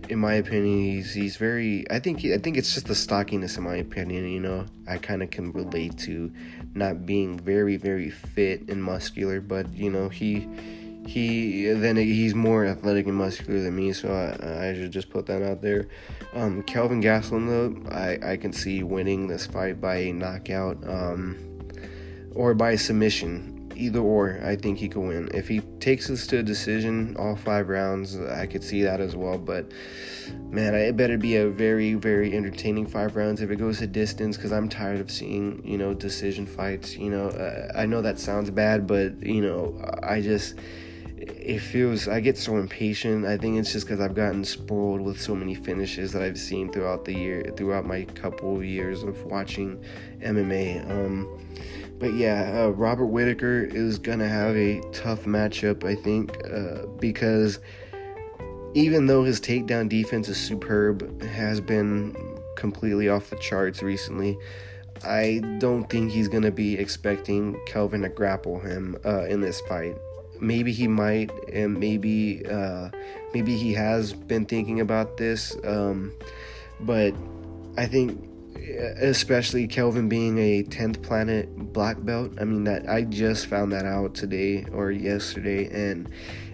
in 0.10 0.18
my 0.18 0.34
opinion, 0.34 0.80
he's 0.80 1.14
he's 1.14 1.38
very. 1.38 1.86
I 1.92 2.00
think 2.00 2.26
I 2.26 2.40
think 2.40 2.58
it's 2.58 2.74
just 2.74 2.88
the 2.88 2.96
stockiness, 2.96 3.58
in 3.58 3.64
my 3.64 3.76
opinion. 3.76 4.28
You 4.28 4.40
know, 4.40 4.66
I 4.88 4.98
kind 4.98 5.22
of 5.22 5.30
can 5.30 5.52
relate 5.52 5.98
to 6.00 6.34
not 6.74 7.06
being 7.06 7.40
very 7.40 7.78
very 7.78 8.10
fit 8.10 8.70
and 8.70 8.84
muscular, 8.84 9.40
but 9.40 9.72
you 9.72 9.92
know 9.92 10.10
he 10.10 10.48
he 11.06 11.68
then 11.72 11.96
he's 11.96 12.34
more 12.34 12.66
athletic 12.66 13.06
and 13.06 13.16
muscular 13.16 13.62
than 13.62 13.76
me, 13.76 13.94
so 13.94 14.12
I, 14.12 14.70
I 14.70 14.74
should 14.74 14.92
just 14.92 15.12
put 15.12 15.28
that 15.28 15.44
out 15.44 15.62
there. 15.62 15.88
Um, 16.34 16.64
Kelvin 16.64 17.02
Gastelum, 17.02 17.48
though, 17.48 17.92
I, 17.92 18.34
I 18.34 18.38
can 18.38 18.52
see 18.52 18.84
winning 18.84 19.28
this 19.28 19.46
fight 19.46 19.80
by 19.80 19.96
a 19.98 20.14
knockout 20.14 20.78
um, 20.88 21.38
or 22.34 22.56
by 22.56 22.76
submission. 22.76 23.59
Either 23.80 24.00
or, 24.00 24.42
I 24.44 24.56
think 24.56 24.78
he 24.78 24.89
could 24.89 25.02
win. 25.02 25.30
If 25.34 25.48
he 25.48 25.62
takes 25.80 26.08
this 26.08 26.28
to 26.28 26.39
a 26.39 26.44
decision, 26.44 27.15
all 27.18 27.36
five 27.36 27.70
rounds, 27.70 28.18
I 28.20 28.46
could 28.46 28.63
see 28.63 28.84
that 28.84 29.00
as 29.00 29.15
well. 29.15 29.38
But 29.38 29.72
man, 30.50 30.76
it 30.76 30.98
better 30.98 31.18
be 31.18 31.38
a 31.38 31.48
very, 31.48 31.94
very 31.94 32.36
entertaining 32.36 32.88
five 32.88 33.15
rounds 33.15 33.42
if 33.42 33.50
it 33.50 33.56
goes 33.56 33.82
a 33.82 33.88
distance 33.88 34.36
because 34.36 34.52
I'm 34.52 34.68
tired 34.68 35.00
of 35.00 35.10
seeing, 35.10 35.62
you 35.65 35.78
know, 35.78 35.94
decision 35.94 36.46
fights. 36.46 36.98
You 36.98 37.10
know, 37.10 37.30
uh, 37.30 37.72
I 37.76 37.86
know 37.86 38.02
that 38.02 38.20
sounds 38.20 38.52
bad, 38.52 38.86
but, 38.86 39.24
you 39.24 39.42
know, 39.42 39.82
I 40.04 40.22
just 40.22 40.56
it 41.22 41.60
feels 41.60 42.08
I 42.08 42.20
get 42.20 42.38
so 42.38 42.58
impatient. 42.58 43.26
I 43.26 43.38
think 43.38 43.58
it's 43.58 43.72
just 43.72 43.88
because 43.88 44.00
I've 44.00 44.15
gotten 44.15 44.44
spoiled 44.44 45.02
with 45.02 45.20
so 45.20 45.36
many 45.36 45.56
finishes 45.56 46.12
that 46.13 46.22
I've 46.22 46.38
seen 46.38 46.72
throughout 46.72 47.06
the 47.06 47.13
year, 47.13 47.54
throughout 47.56 47.86
my 47.86 48.04
couple 48.04 48.63
years 48.63 49.04
of 49.04 49.24
watching 49.26 49.84
MMA. 50.22 50.89
Um, 50.89 51.28
but 52.00 52.14
yeah, 52.14 52.64
uh, 52.64 52.70
Robert 52.70 53.08
Whittaker 53.08 53.64
is 53.64 54.00
gonna 54.00 54.28
have 54.28 54.56
a 54.56 54.82
tough 54.92 55.26
matchup, 55.26 55.84
I 55.84 55.96
think, 55.96 56.38
uh, 56.46 56.88
because 57.00 57.60
even 58.74 59.08
though 59.08 59.24
his 59.24 59.40
takedown 59.42 59.90
defense 59.90 60.30
is 60.30 60.38
superb, 60.38 61.22
has 61.22 61.60
been 61.60 62.16
completely 62.56 63.10
off 63.10 63.30
the 63.30 63.36
charts 63.38 63.82
recently. 63.82 64.38
I 65.04 65.42
don't 65.60 65.90
think 65.90 66.12
he's 66.12 66.28
gonna 66.28 66.52
be 66.52 66.78
expecting 66.78 67.60
Kelvin 67.68 68.02
to 68.02 68.10
grapple 68.10 68.60
him 68.60 68.98
uh, 69.06 69.26
in 69.26 69.42
this 69.42 69.62
fight 69.62 69.96
maybe 70.40 70.72
he 70.72 70.88
might 70.88 71.32
and 71.52 71.80
maybe 71.80 72.46
uh, 72.46 72.90
maybe 73.34 73.56
he 73.56 73.74
has 73.74 74.14
been 74.14 74.46
thinking 74.46 74.80
about 74.80 75.18
this 75.18 75.56
um, 75.64 76.14
but 76.82 77.14
i 77.78 77.86
think 77.86 78.29
especially 79.02 79.67
kelvin 79.67 80.10
being 80.10 80.38
a 80.38 80.63
10th 80.63 81.02
planet 81.02 81.74
black 81.74 82.04
belt 82.04 82.32
i 82.39 82.43
mean 82.43 82.63
that 82.63 82.88
i 82.89 83.02
just 83.04 83.48
found 83.48 83.72
that 83.72 83.86
out 83.86 84.13
today 84.13 84.65
or 84.72 84.91
yesterday 84.91 85.67
and 85.69 86.10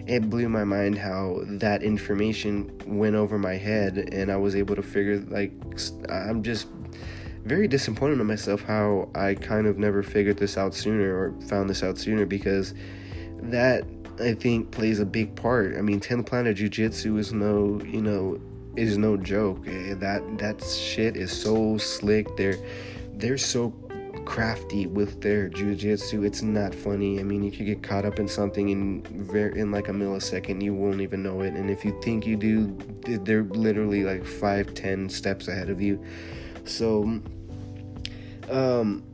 it 0.06 0.30
blew 0.30 0.48
my 0.48 0.62
mind 0.62 0.96
how 0.96 1.40
that 1.46 1.82
information 1.82 2.70
went 2.86 3.16
over 3.16 3.38
my 3.38 3.54
head 3.54 4.08
and 4.12 4.30
i 4.30 4.36
was 4.36 4.54
able 4.54 4.76
to 4.76 4.82
figure 4.82 5.18
like 5.28 5.52
i'm 6.08 6.42
just 6.42 6.68
very 7.44 7.68
disappointed 7.68 8.20
in 8.20 8.26
myself 8.26 8.62
how 8.62 9.08
i 9.14 9.34
kind 9.34 9.66
of 9.66 9.78
never 9.78 10.02
figured 10.02 10.36
this 10.36 10.56
out 10.56 10.74
sooner 10.74 11.16
or 11.16 11.40
found 11.42 11.68
this 11.68 11.82
out 11.82 11.98
sooner 11.98 12.26
because 12.26 12.74
that 13.38 13.84
I 14.20 14.34
think 14.34 14.70
plays 14.70 14.98
a 14.98 15.04
big 15.04 15.34
part. 15.36 15.76
I 15.76 15.82
mean, 15.82 16.00
10th 16.00 16.26
Planet 16.26 16.56
Jiu 16.56 16.68
Jitsu 16.68 17.16
is 17.18 17.32
no, 17.32 17.80
you 17.84 18.00
know, 18.00 18.40
is 18.76 18.98
no 18.98 19.16
joke. 19.16 19.66
Eh, 19.66 19.94
that 19.94 20.38
that 20.38 20.62
shit 20.62 21.16
is 21.16 21.32
so 21.32 21.78
slick. 21.78 22.36
They're 22.36 22.58
they're 23.14 23.38
so 23.38 23.72
crafty 24.24 24.88
with 24.88 25.22
their 25.22 25.48
jiu-jitsu 25.48 26.24
it's 26.24 26.42
not 26.42 26.74
funny 26.74 27.20
i 27.20 27.22
mean 27.22 27.44
you 27.44 27.50
you 27.52 27.64
get 27.64 27.80
caught 27.80 28.04
up 28.04 28.18
in 28.18 28.26
something 28.26 28.70
in 28.70 29.00
very 29.30 29.56
in 29.60 29.70
like 29.70 29.88
a 29.88 29.92
millisecond 29.92 30.60
you 30.60 30.74
won't 30.74 31.00
even 31.00 31.22
know 31.22 31.42
it 31.42 31.54
and 31.54 31.70
if 31.70 31.84
you 31.84 31.96
think 32.02 32.26
you 32.26 32.36
do 32.36 32.76
they're 33.22 33.44
literally 33.44 34.02
like 34.02 34.26
five 34.26 34.74
ten 34.74 35.08
steps 35.08 35.46
ahead 35.46 35.70
of 35.70 35.80
you 35.80 36.04
so 36.64 37.04
um 38.50 39.04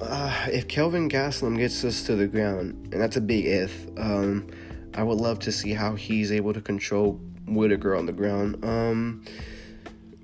uh, 0.00 0.46
if 0.48 0.66
Kelvin 0.68 1.08
Gastelum 1.08 1.56
gets 1.56 1.84
us 1.84 2.02
to 2.04 2.16
the 2.16 2.26
ground, 2.26 2.88
and 2.92 3.00
that's 3.00 3.16
a 3.16 3.20
big 3.20 3.46
if, 3.46 3.86
um, 3.96 4.46
I 4.94 5.02
would 5.02 5.18
love 5.18 5.38
to 5.40 5.52
see 5.52 5.72
how 5.72 5.94
he's 5.94 6.32
able 6.32 6.52
to 6.52 6.60
control 6.60 7.20
Whittaker 7.46 7.94
on 7.94 8.06
the 8.06 8.12
ground. 8.12 8.64
Um, 8.64 9.24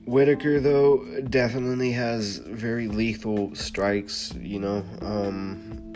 Whittaker, 0.06 0.60
though, 0.60 1.04
definitely 1.28 1.92
has 1.92 2.38
very 2.38 2.88
lethal 2.88 3.54
strikes, 3.54 4.34
you 4.40 4.58
know. 4.58 4.84
Um, 5.00 5.94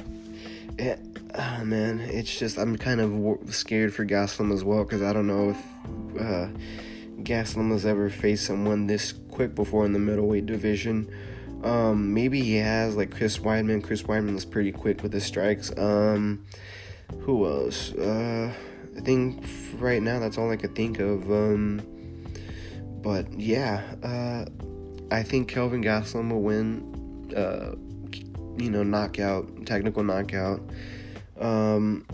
it, 0.79 1.01
oh 1.35 1.65
man, 1.65 2.01
it's 2.01 2.39
just, 2.39 2.59
I'm 2.59 2.77
kind 2.77 3.01
of 3.01 3.55
scared 3.55 3.95
for 3.95 4.05
Gaslam 4.05 4.53
as 4.53 4.63
well 4.63 4.85
because 4.85 5.03
I 5.03 5.13
don't 5.13 5.27
know 5.27 5.51
if 5.51 6.21
uh, 6.21 6.49
Gastelum 7.23 7.73
has 7.73 7.87
ever 7.87 8.11
faced 8.11 8.47
someone 8.47 8.87
this 8.87 9.13
quick 9.31 9.55
before 9.55 9.85
in 9.85 9.93
the 9.93 9.99
middleweight 9.99 10.47
division. 10.47 11.13
Um, 11.65 12.13
maybe 12.13 12.43
he 12.43 12.57
has 12.57 12.95
like 12.95 13.11
Chris 13.11 13.39
Weidman. 13.39 13.83
Chris 13.83 14.03
Weidman 14.03 14.37
is 14.37 14.45
pretty 14.45 14.71
quick 14.71 15.03
with 15.03 15.13
his 15.13 15.25
strikes. 15.25 15.77
Um, 15.79 16.45
who 17.21 17.47
else? 17.47 17.93
Uh, 17.95 18.53
I 18.97 19.01
think 19.01 19.45
right 19.79 20.03
now 20.03 20.19
that's 20.19 20.39
all 20.39 20.51
I 20.51 20.57
could 20.57 20.75
think 20.75 20.99
of. 20.99 21.31
Um, 21.31 21.83
but 23.03 23.31
yeah, 23.33 23.83
uh, 24.03 24.45
I 25.15 25.23
think 25.23 25.49
Kelvin 25.49 25.83
Gastelum 25.83 26.31
will 26.31 26.43
win. 26.43 27.33
Uh, 27.37 27.75
you 28.57 28.71
know, 28.71 28.83
knockout, 28.83 29.67
technical 29.67 30.05
knockout. 30.05 30.61
Um, 31.41 32.07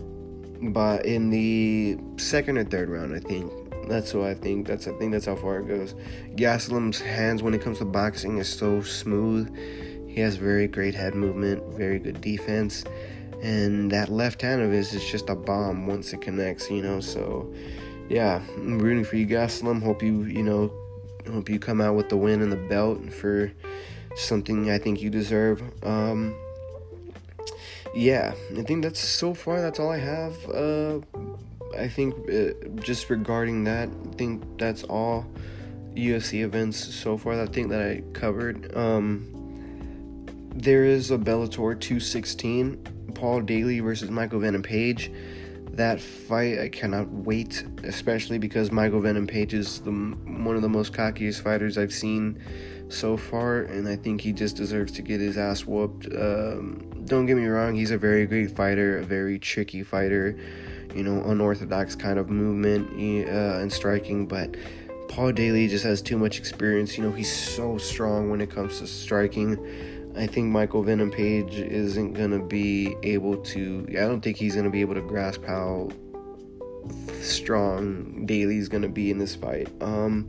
but 0.73 1.05
in 1.05 1.29
the 1.29 1.97
second 2.17 2.57
or 2.57 2.63
third 2.63 2.89
round, 2.89 3.15
I 3.15 3.19
think. 3.19 3.51
That's 3.87 4.13
what 4.13 4.27
I 4.27 4.35
think. 4.35 4.67
That's 4.67 4.87
I 4.87 4.91
think 4.93 5.11
that's 5.11 5.25
how 5.25 5.35
far 5.35 5.59
it 5.59 5.67
goes. 5.67 5.95
Gastelum's 6.35 7.01
hands 7.01 7.41
when 7.43 7.53
it 7.53 7.61
comes 7.61 7.79
to 7.79 7.85
boxing 7.85 8.37
is 8.37 8.47
so 8.47 8.81
smooth. 8.81 9.53
He 10.07 10.21
has 10.21 10.35
very 10.35 10.67
great 10.67 10.93
head 10.93 11.15
movement, 11.15 11.63
very 11.75 11.97
good 11.99 12.21
defense, 12.21 12.83
and 13.41 13.91
that 13.91 14.09
left 14.09 14.41
hand 14.41 14.61
of 14.61 14.71
his 14.71 14.93
is 14.93 15.03
just 15.03 15.29
a 15.29 15.35
bomb 15.35 15.87
once 15.87 16.13
it 16.13 16.21
connects. 16.21 16.69
You 16.69 16.81
know, 16.81 16.99
so 16.99 17.53
yeah, 18.09 18.41
I'm 18.57 18.79
rooting 18.79 19.03
for 19.03 19.15
you, 19.15 19.27
Gastelum. 19.27 19.81
Hope 19.81 20.03
you 20.03 20.23
you 20.23 20.43
know, 20.43 20.71
hope 21.31 21.49
you 21.49 21.59
come 21.59 21.81
out 21.81 21.95
with 21.95 22.09
the 22.09 22.17
win 22.17 22.41
and 22.41 22.51
the 22.51 22.57
belt 22.57 23.11
for 23.13 23.51
something 24.15 24.69
I 24.69 24.77
think 24.77 25.01
you 25.01 25.09
deserve. 25.09 25.61
Um, 25.83 26.35
yeah, 27.93 28.33
I 28.57 28.61
think 28.63 28.83
that's 28.83 28.99
so 28.99 29.33
far. 29.33 29.61
That's 29.61 29.79
all 29.79 29.91
I 29.91 29.97
have. 29.97 30.49
Uh, 30.49 30.99
I 31.77 31.87
think 31.87 32.15
uh, 32.29 32.53
just 32.81 33.09
regarding 33.09 33.63
that, 33.65 33.89
I 33.89 34.15
think 34.15 34.43
that's 34.57 34.83
all 34.83 35.25
UFC 35.93 36.43
events 36.43 36.77
so 36.77 37.17
far. 37.17 37.41
I 37.41 37.45
think 37.45 37.69
that 37.69 37.81
I 37.81 38.01
covered. 38.13 38.75
Um, 38.75 39.27
there 40.53 40.83
is 40.83 41.11
a 41.11 41.17
Bellator 41.17 41.79
216, 41.79 43.00
Paul 43.11 43.41
Daley 43.41 43.79
versus 43.79 44.09
Michael 44.09 44.39
Venom 44.39 44.63
Page. 44.63 45.11
That 45.73 46.01
fight 46.01 46.59
I 46.59 46.69
cannot 46.69 47.09
wait, 47.09 47.65
especially 47.83 48.37
because 48.37 48.71
Michael 48.71 49.01
Venom 49.01 49.27
Page 49.27 49.53
is 49.53 49.79
the 49.81 49.91
one 49.91 50.55
of 50.55 50.61
the 50.61 50.69
most 50.69 50.93
cockiest 50.93 51.41
fighters 51.41 51.77
I've 51.77 51.93
seen 51.93 52.41
so 52.89 53.15
far, 53.15 53.61
and 53.61 53.87
I 53.87 53.95
think 53.95 54.19
he 54.19 54.33
just 54.33 54.57
deserves 54.57 54.91
to 54.93 55.01
get 55.01 55.21
his 55.21 55.37
ass 55.37 55.65
whooped. 55.65 56.07
Um, 56.07 57.05
don't 57.05 57.25
get 57.25 57.37
me 57.37 57.45
wrong, 57.45 57.73
he's 57.73 57.91
a 57.91 57.97
very 57.97 58.25
great 58.25 58.51
fighter, 58.51 58.97
a 58.97 59.03
very 59.03 59.39
tricky 59.39 59.83
fighter 59.83 60.37
you 60.95 61.03
know, 61.03 61.23
unorthodox 61.23 61.95
kind 61.95 62.19
of 62.19 62.29
movement 62.29 62.89
uh, 63.27 63.59
and 63.59 63.71
striking, 63.71 64.27
but 64.27 64.55
Paul 65.07 65.31
Daley 65.31 65.67
just 65.67 65.83
has 65.83 66.01
too 66.01 66.17
much 66.17 66.39
experience. 66.39 66.97
You 66.97 67.03
know, 67.03 67.11
he's 67.11 67.31
so 67.31 67.77
strong 67.77 68.29
when 68.29 68.41
it 68.41 68.49
comes 68.49 68.79
to 68.79 68.87
striking. 68.87 69.57
I 70.15 70.27
think 70.27 70.49
Michael 70.49 70.83
Venom 70.83 71.11
Page 71.11 71.55
isn't 71.55 72.13
going 72.13 72.31
to 72.31 72.45
be 72.45 72.95
able 73.03 73.37
to, 73.37 73.85
I 73.89 73.93
don't 73.93 74.21
think 74.21 74.37
he's 74.37 74.53
going 74.53 74.65
to 74.65 74.71
be 74.71 74.81
able 74.81 74.95
to 74.95 75.01
grasp 75.01 75.43
how 75.45 75.89
strong 77.21 78.25
Daley's 78.25 78.67
going 78.67 78.83
to 78.83 78.89
be 78.89 79.11
in 79.11 79.17
this 79.17 79.35
fight. 79.35 79.69
Um, 79.81 80.27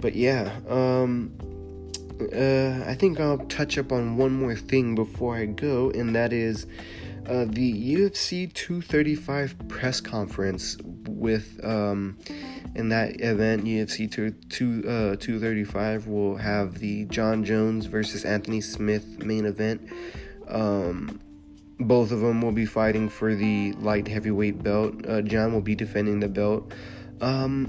but 0.00 0.14
yeah, 0.14 0.56
um, 0.68 1.32
uh, 2.20 2.84
I 2.86 2.94
think 2.94 3.20
I'll 3.20 3.38
touch 3.38 3.76
up 3.78 3.92
on 3.92 4.16
one 4.16 4.32
more 4.32 4.54
thing 4.54 4.94
before 4.94 5.36
I 5.36 5.46
go, 5.46 5.90
and 5.90 6.14
that 6.14 6.32
is 6.32 6.66
uh, 7.26 7.46
the 7.48 7.96
UFC 7.96 8.52
235 8.52 9.68
press 9.68 10.00
conference 10.00 10.76
with 11.08 11.60
um, 11.64 12.18
in 12.74 12.88
that 12.88 13.20
event 13.20 13.64
UFC 13.64 14.10
2, 14.10 14.30
two, 14.48 14.82
uh, 14.86 15.16
235 15.16 16.06
will 16.06 16.36
have 16.36 16.78
the 16.78 17.04
Jon 17.06 17.44
Jones 17.44 17.86
versus 17.86 18.24
Anthony 18.24 18.60
Smith 18.60 19.24
main 19.24 19.46
event. 19.46 19.88
Um, 20.48 21.20
both 21.78 22.12
of 22.12 22.20
them 22.20 22.40
will 22.40 22.52
be 22.52 22.66
fighting 22.66 23.08
for 23.08 23.34
the 23.34 23.72
light 23.74 24.08
heavyweight 24.08 24.62
belt. 24.62 24.94
Uh, 25.06 25.22
Jon 25.22 25.52
will 25.52 25.60
be 25.60 25.74
defending 25.74 26.20
the 26.20 26.28
belt, 26.28 26.72
um, 27.20 27.66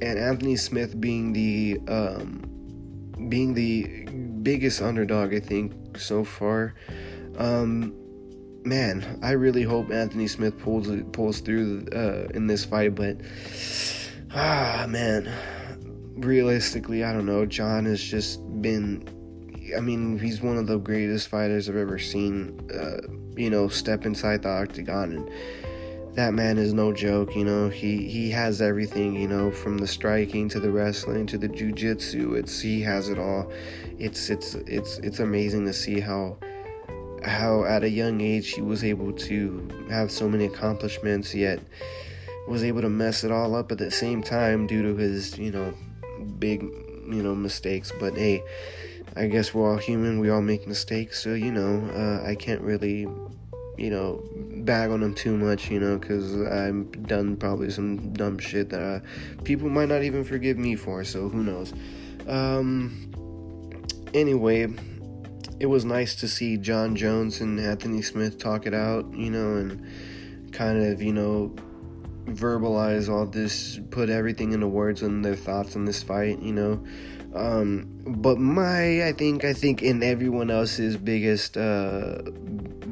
and 0.00 0.18
Anthony 0.18 0.56
Smith 0.56 1.00
being 1.00 1.32
the 1.32 1.80
um, 1.88 2.44
being 3.28 3.54
the 3.54 4.04
biggest 4.42 4.80
underdog, 4.80 5.34
I 5.34 5.40
think 5.40 5.98
so 5.98 6.24
far. 6.24 6.74
Um, 7.36 7.94
man, 8.64 9.18
I 9.22 9.32
really 9.32 9.62
hope 9.62 9.90
Anthony 9.90 10.28
Smith 10.28 10.58
pulls 10.58 10.88
pulls 11.12 11.40
through 11.40 11.86
uh, 11.92 12.28
in 12.34 12.46
this 12.46 12.64
fight, 12.64 12.94
but 12.94 13.16
ah, 14.34 14.86
man, 14.88 15.32
realistically, 16.16 17.04
I 17.04 17.12
don't 17.12 17.26
know. 17.26 17.46
Jon 17.46 17.84
has 17.86 18.02
just 18.02 18.40
been. 18.62 19.08
I 19.76 19.80
mean, 19.80 20.18
he's 20.18 20.40
one 20.40 20.56
of 20.56 20.66
the 20.66 20.78
greatest 20.78 21.28
fighters 21.28 21.68
I've 21.68 21.76
ever 21.76 21.98
seen. 21.98 22.58
Uh, 22.72 23.12
you 23.36 23.50
know, 23.50 23.68
step 23.68 24.04
inside 24.06 24.42
the 24.42 24.48
octagon 24.48 25.12
and 25.12 25.30
that 26.18 26.34
man 26.34 26.58
is 26.58 26.74
no 26.74 26.92
joke. 26.92 27.36
You 27.36 27.44
know, 27.44 27.68
he 27.68 28.08
he 28.08 28.30
has 28.30 28.60
everything. 28.60 29.14
You 29.14 29.28
know, 29.28 29.52
from 29.52 29.78
the 29.78 29.86
striking 29.86 30.48
to 30.48 30.58
the 30.58 30.70
wrestling 30.70 31.26
to 31.26 31.38
the 31.38 31.48
jiu-jitsu 31.48 32.34
It's 32.34 32.60
he 32.60 32.82
has 32.82 33.08
it 33.08 33.18
all. 33.18 33.52
It's 33.98 34.28
it's 34.28 34.54
it's 34.54 34.98
it's 34.98 35.20
amazing 35.20 35.64
to 35.66 35.72
see 35.72 36.00
how 36.00 36.36
how 37.22 37.64
at 37.64 37.84
a 37.84 37.88
young 37.88 38.20
age 38.20 38.50
he 38.50 38.62
was 38.62 38.82
able 38.82 39.12
to 39.12 39.68
have 39.90 40.10
so 40.10 40.28
many 40.28 40.46
accomplishments 40.46 41.34
yet 41.34 41.60
was 42.48 42.64
able 42.64 42.80
to 42.82 42.88
mess 42.88 43.24
it 43.24 43.30
all 43.30 43.54
up 43.54 43.70
at 43.70 43.78
the 43.78 43.90
same 43.90 44.22
time 44.22 44.66
due 44.66 44.82
to 44.82 44.96
his 44.96 45.38
you 45.38 45.50
know 45.50 45.72
big 46.38 46.62
you 46.62 47.22
know 47.22 47.34
mistakes. 47.34 47.92
But 47.98 48.16
hey 48.16 48.42
i 49.16 49.26
guess 49.26 49.54
we're 49.54 49.70
all 49.70 49.78
human. 49.78 50.20
We 50.20 50.30
all 50.30 50.42
make 50.42 50.66
mistakes. 50.66 51.22
So 51.22 51.34
you 51.34 51.52
know 51.52 51.88
uh, 51.94 52.28
i 52.28 52.34
can't 52.34 52.60
really 52.60 53.06
you 53.76 53.90
know 53.90 54.22
bag 54.64 54.90
on 54.90 55.00
him 55.02 55.14
too 55.14 55.36
much 55.36 55.70
you 55.70 55.78
know 55.78 55.96
because 55.96 56.34
i've 56.48 57.06
done 57.06 57.36
probably 57.36 57.70
some 57.70 58.12
dumb 58.12 58.36
shit 58.36 58.70
that 58.70 58.82
uh, 58.82 59.00
people 59.44 59.68
might 59.68 59.88
not 59.88 60.02
even 60.02 60.24
forgive 60.24 60.58
me 60.58 60.74
for. 60.76 61.04
So 61.04 61.28
who 61.28 61.42
knows? 61.42 61.72
Um 62.26 63.10
anyway 64.14 64.68
it 65.60 65.66
was 65.66 65.84
nice 65.84 66.14
to 66.16 66.28
see 66.28 66.56
Jon 66.56 66.94
Jones 66.94 67.40
and 67.40 67.58
Anthony 67.58 68.00
Smith 68.02 68.38
talk 68.38 68.66
it 68.66 68.74
out, 68.74 69.12
you 69.12 69.30
know, 69.30 69.56
and 69.56 69.84
kind 70.52 70.80
of, 70.84 71.02
you 71.02 71.12
know, 71.12 71.54
verbalize 72.36 73.08
all 73.08 73.26
this, 73.26 73.80
put 73.90 74.08
everything 74.10 74.52
into 74.52 74.68
words 74.68 75.02
and 75.02 75.24
their 75.24 75.36
thoughts 75.36 75.76
on 75.76 75.84
this 75.84 76.02
fight, 76.02 76.40
you 76.40 76.52
know. 76.52 76.84
Um, 77.34 77.86
but 78.06 78.38
my, 78.38 79.06
I 79.06 79.12
think, 79.12 79.44
I 79.44 79.52
think 79.52 79.82
in 79.82 80.02
everyone 80.02 80.50
else's 80.50 80.96
biggest, 80.96 81.56
uh, 81.56 82.22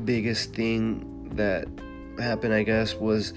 biggest 0.05 0.55
thing 0.55 1.31
that 1.37 1.67
happened, 2.19 2.55
I 2.55 2.63
guess, 2.63 2.95
was 2.95 3.33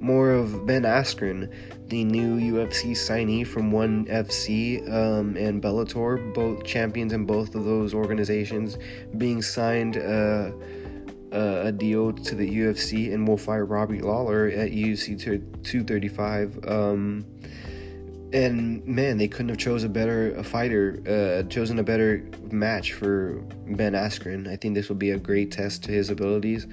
more 0.00 0.30
of 0.30 0.66
Ben 0.66 0.82
Askren 0.82 1.52
the 1.88 2.04
new 2.04 2.38
UFC 2.38 2.92
signee 2.92 3.46
from 3.46 3.70
ONE 3.70 4.06
FC 4.06 4.80
um, 4.90 5.36
and 5.36 5.62
Bellator, 5.62 6.32
both 6.34 6.64
champions 6.64 7.12
in 7.12 7.26
both 7.26 7.54
of 7.54 7.64
those 7.64 7.92
organizations, 7.92 8.78
being 9.18 9.42
signed 9.42 9.96
uh, 9.98 10.50
uh, 11.34 11.62
a 11.64 11.72
deal 11.72 12.12
to 12.12 12.34
the 12.34 12.48
UFC 12.48 13.12
and 13.12 13.26
will 13.26 13.36
fight 13.36 13.58
Robbie 13.58 14.00
Lawler 14.00 14.46
at 14.46 14.70
UFC 14.70 15.20
235. 15.20 16.64
Um, 16.66 17.26
and 18.32 18.84
man, 18.86 19.18
they 19.18 19.28
couldn't 19.28 19.50
have 19.50 19.58
chose 19.58 19.84
a 19.84 19.88
better 19.88 20.34
a 20.34 20.42
fighter, 20.42 21.00
uh, 21.06 21.48
chosen 21.48 21.78
a 21.78 21.82
better 21.82 22.24
match 22.50 22.92
for 22.92 23.40
Ben 23.66 23.92
Askren. 23.92 24.48
I 24.48 24.56
think 24.56 24.74
this 24.74 24.88
will 24.88 24.96
be 24.96 25.10
a 25.10 25.18
great 25.18 25.52
test 25.52 25.84
to 25.84 25.92
his 25.92 26.10
abilities. 26.10 26.66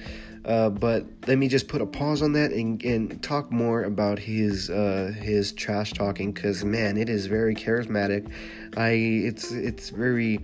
Uh, 0.44 0.70
but 0.70 1.06
let 1.28 1.38
me 1.38 1.48
just 1.48 1.68
put 1.68 1.82
a 1.82 1.86
pause 1.86 2.24
on 2.24 2.34
that 2.34 2.52
and, 2.52 2.84
and 2.84 3.22
talk 3.22 3.52
more 3.52 3.84
about 3.84 4.18
his 4.18 4.72
uh, 4.72 5.14
his 5.22 5.52
trash 5.52 5.94
talking 5.94 6.32
because 6.32 6.64
man, 6.64 6.98
it 6.98 7.10
is 7.10 7.28
very 7.28 7.54
charismatic. 7.54 8.32
I 8.76 8.90
it's 8.90 9.52
it's 9.52 9.90
very 9.90 10.40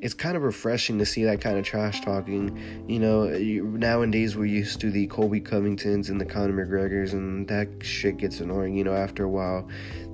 it's 0.00 0.14
kind 0.14 0.36
of 0.36 0.42
refreshing 0.42 0.98
to 0.98 1.06
see 1.06 1.24
that 1.24 1.40
kind 1.40 1.58
of 1.58 1.64
trash 1.64 2.00
talking. 2.00 2.58
You 2.88 2.98
know, 2.98 3.24
nowadays 3.26 4.36
we're 4.36 4.46
used 4.46 4.80
to 4.80 4.90
the 4.90 5.06
Colby 5.08 5.40
Covingtons 5.40 6.08
and 6.08 6.20
the 6.20 6.24
Conor 6.24 6.64
McGregors, 6.64 7.12
and 7.12 7.46
that 7.48 7.68
shit 7.80 8.16
gets 8.16 8.40
annoying. 8.40 8.74
You 8.74 8.84
know, 8.84 8.94
after 8.94 9.24
a 9.24 9.28
while, 9.28 9.68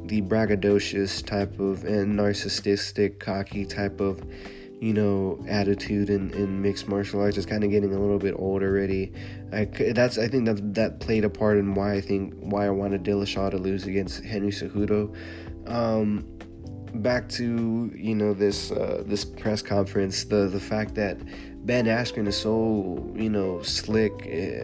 the 0.07 0.23
braggadocious 0.23 1.25
type 1.25 1.59
of 1.61 1.85
and 1.85 2.19
narcissistic, 2.19 3.19
cocky 3.19 3.65
type 3.65 4.01
of 4.01 4.23
you 4.81 4.93
know, 4.93 5.43
attitude 5.49 6.11
in, 6.11 6.31
in 6.35 6.61
mixed 6.61 6.87
martial 6.87 7.21
arts 7.21 7.39
is 7.39 7.47
kind 7.47 7.65
of 7.65 7.71
getting 7.71 7.95
a 7.95 7.99
little 7.99 8.19
bit 8.19 8.35
old 8.37 8.63
already. 8.63 9.11
I, 9.53 9.65
that's 9.65 10.19
I 10.19 10.29
think 10.29 10.45
that 10.45 10.75
that 10.75 11.01
played 11.01 11.25
a 11.25 11.31
part 11.31 11.57
in 11.57 11.75
why 11.75 11.95
I 11.95 12.01
think 12.03 12.35
why 12.41 12.67
I 12.67 12.71
wanted 12.71 13.03
Dillashaw 13.03 13.51
to 13.53 13.57
lose 13.57 13.87
against 13.87 14.23
Henry 14.23 14.51
Cejudo. 14.51 15.17
Um, 15.67 16.36
back 17.03 17.29
to 17.31 17.93
you 17.95 18.15
know 18.15 18.35
this 18.35 18.71
uh, 18.71 19.03
this 19.07 19.25
press 19.25 19.63
conference, 19.63 20.25
the 20.25 20.49
the 20.49 20.61
fact 20.61 20.95
that 20.95 21.19
Ben 21.67 21.87
Askren 21.87 22.29
is 22.29 22.37
so, 22.37 23.13
you 23.17 23.29
know, 23.29 23.61
slick. 23.63 24.13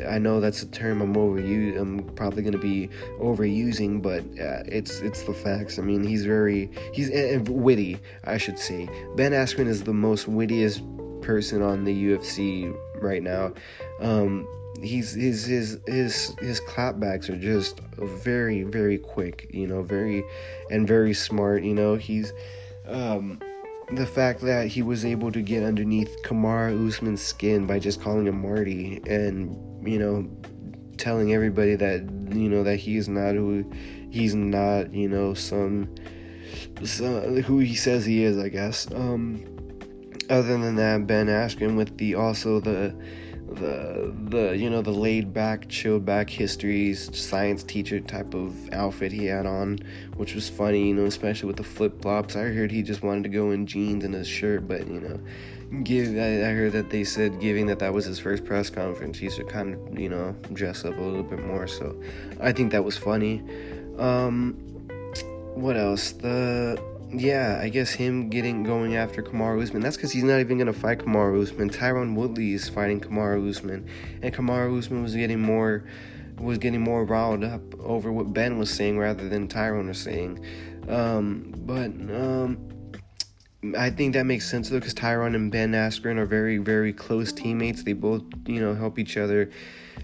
I 0.08 0.18
know 0.18 0.38
that's 0.38 0.62
a 0.62 0.66
term 0.66 1.02
I'm 1.02 1.16
overuse. 1.16 1.76
I'm 1.76 2.04
probably 2.14 2.44
to 2.52 2.58
be 2.58 2.90
overusing, 3.18 4.00
but 4.00 4.20
uh, 4.40 4.62
it's 4.66 5.00
it's 5.00 5.24
the 5.24 5.34
facts. 5.34 5.80
I 5.80 5.82
mean, 5.82 6.04
he's 6.04 6.24
very 6.24 6.70
he's 6.92 7.10
uh, 7.10 7.40
witty, 7.48 7.98
I 8.22 8.38
should 8.38 8.56
say. 8.56 8.88
Ben 9.16 9.32
Askren 9.32 9.66
is 9.66 9.82
the 9.82 9.92
most 9.92 10.28
wittiest 10.28 10.82
person 11.22 11.60
on 11.60 11.82
the 11.82 12.04
UFC 12.10 12.72
right 13.00 13.22
now. 13.22 13.52
Um, 14.00 14.46
he's 14.82 15.12
his 15.12 15.44
his 15.46 15.78
his 15.86 16.34
his 16.40 16.60
clapbacks 16.60 17.28
are 17.28 17.38
just 17.38 17.80
very 17.98 18.62
very 18.62 18.98
quick. 18.98 19.48
You 19.50 19.66
know, 19.66 19.82
very 19.82 20.24
and 20.70 20.86
very 20.86 21.14
smart. 21.14 21.62
You 21.62 21.74
know, 21.74 21.96
he's. 21.96 22.32
Um, 22.86 23.40
the 23.92 24.06
fact 24.06 24.40
that 24.40 24.68
he 24.68 24.80
was 24.80 25.04
able 25.04 25.30
to 25.32 25.42
get 25.42 25.62
underneath 25.62 26.16
Kamaru 26.22 26.88
Usman's 26.88 27.20
skin 27.20 27.66
by 27.66 27.78
just 27.78 28.00
calling 28.00 28.26
him 28.26 28.40
Marty 28.40 29.02
and 29.06 29.86
you 29.86 29.98
know 29.98 30.28
telling 30.96 31.34
everybody 31.34 31.74
that 31.74 32.00
you 32.30 32.48
know 32.48 32.62
that 32.62 32.76
he's 32.76 33.08
not 33.08 33.34
who 33.34 33.70
he's 34.10 34.34
not 34.34 34.94
you 34.94 35.08
know 35.08 35.34
some, 35.34 35.94
some 36.84 37.42
who 37.42 37.58
he 37.58 37.74
says 37.74 38.06
he 38.06 38.22
is 38.24 38.38
I 38.38 38.48
guess 38.48 38.90
um 38.92 39.44
other 40.30 40.56
than 40.56 40.76
that 40.76 41.06
Ben 41.06 41.26
Askren 41.26 41.76
with 41.76 41.98
the 41.98 42.14
also 42.14 42.60
the 42.60 42.96
the 43.52 44.12
the 44.28 44.56
you 44.56 44.68
know 44.68 44.82
the 44.82 44.90
laid 44.90 45.32
back, 45.32 45.68
chilled 45.68 46.04
back 46.04 46.28
histories 46.28 47.16
science 47.16 47.62
teacher 47.62 48.00
type 48.00 48.34
of 48.34 48.72
outfit 48.72 49.12
he 49.12 49.26
had 49.26 49.46
on, 49.46 49.78
which 50.16 50.34
was 50.34 50.48
funny, 50.48 50.88
you 50.88 50.94
know, 50.94 51.04
especially 51.04 51.46
with 51.46 51.56
the 51.56 51.64
flip 51.64 52.02
flops. 52.02 52.36
I 52.36 52.44
heard 52.44 52.70
he 52.70 52.82
just 52.82 53.02
wanted 53.02 53.24
to 53.24 53.28
go 53.28 53.50
in 53.50 53.66
jeans 53.66 54.04
and 54.04 54.14
a 54.14 54.24
shirt, 54.24 54.66
but 54.66 54.86
you 54.86 55.00
know, 55.00 55.20
give 55.82 56.16
I, 56.16 56.50
I 56.50 56.52
heard 56.52 56.72
that 56.72 56.90
they 56.90 57.04
said 57.04 57.40
giving 57.40 57.66
that 57.66 57.78
that 57.78 57.92
was 57.92 58.04
his 58.04 58.18
first 58.18 58.44
press 58.44 58.70
conference, 58.70 59.18
he 59.18 59.30
should 59.30 59.48
kind 59.48 59.74
of 59.74 59.98
you 59.98 60.08
know 60.08 60.34
dress 60.52 60.84
up 60.84 60.96
a 60.96 61.00
little 61.00 61.22
bit 61.22 61.44
more. 61.44 61.66
So 61.66 62.00
I 62.40 62.52
think 62.52 62.72
that 62.72 62.84
was 62.84 62.96
funny. 62.96 63.42
Um, 63.98 64.54
what 65.54 65.76
else? 65.76 66.12
The 66.12 66.91
yeah, 67.14 67.58
I 67.60 67.68
guess 67.68 67.92
him 67.92 68.28
getting 68.28 68.62
going 68.62 68.96
after 68.96 69.22
Kamaru 69.22 69.62
Usman. 69.62 69.82
That's 69.82 69.96
because 69.96 70.12
he's 70.12 70.22
not 70.22 70.40
even 70.40 70.58
gonna 70.58 70.72
fight 70.72 70.98
Kamaru 70.98 71.42
Usman. 71.42 71.70
Tyron 71.70 72.14
Woodley 72.14 72.52
is 72.52 72.68
fighting 72.68 73.00
Kamaru 73.00 73.48
Usman, 73.48 73.88
and 74.22 74.34
Kamaru 74.34 74.78
Usman 74.78 75.02
was 75.02 75.14
getting 75.14 75.40
more 75.40 75.84
was 76.38 76.58
getting 76.58 76.80
more 76.80 77.04
riled 77.04 77.44
up 77.44 77.62
over 77.80 78.10
what 78.10 78.32
Ben 78.32 78.58
was 78.58 78.70
saying 78.70 78.98
rather 78.98 79.28
than 79.28 79.46
Tyron 79.48 79.88
was 79.88 79.98
saying. 79.98 80.44
Um, 80.88 81.54
but 81.58 81.90
um, 82.14 82.58
I 83.78 83.90
think 83.90 84.14
that 84.14 84.24
makes 84.24 84.50
sense 84.50 84.70
though, 84.70 84.78
because 84.78 84.94
Tyron 84.94 85.34
and 85.34 85.52
Ben 85.52 85.72
Askren 85.72 86.18
are 86.18 86.26
very 86.26 86.58
very 86.58 86.92
close 86.92 87.32
teammates. 87.32 87.82
They 87.82 87.92
both 87.92 88.22
you 88.46 88.60
know 88.60 88.74
help 88.74 88.98
each 88.98 89.16
other 89.16 89.50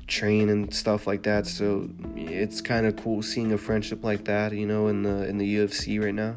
train 0.07 0.49
and 0.49 0.73
stuff 0.73 1.07
like 1.07 1.23
that. 1.23 1.47
So 1.47 1.89
it's 2.15 2.61
kind 2.61 2.87
of 2.87 2.97
cool 2.97 3.23
seeing 3.23 3.53
a 3.53 3.59
friendship 3.59 4.05
like 4.05 4.25
that, 4.25 4.53
you 4.53 4.67
know, 4.67 4.89
in 4.89 5.03
the 5.03 5.27
in 5.27 5.39
the 5.39 5.57
UFC 5.57 6.03
right 6.03 6.15
now. 6.15 6.37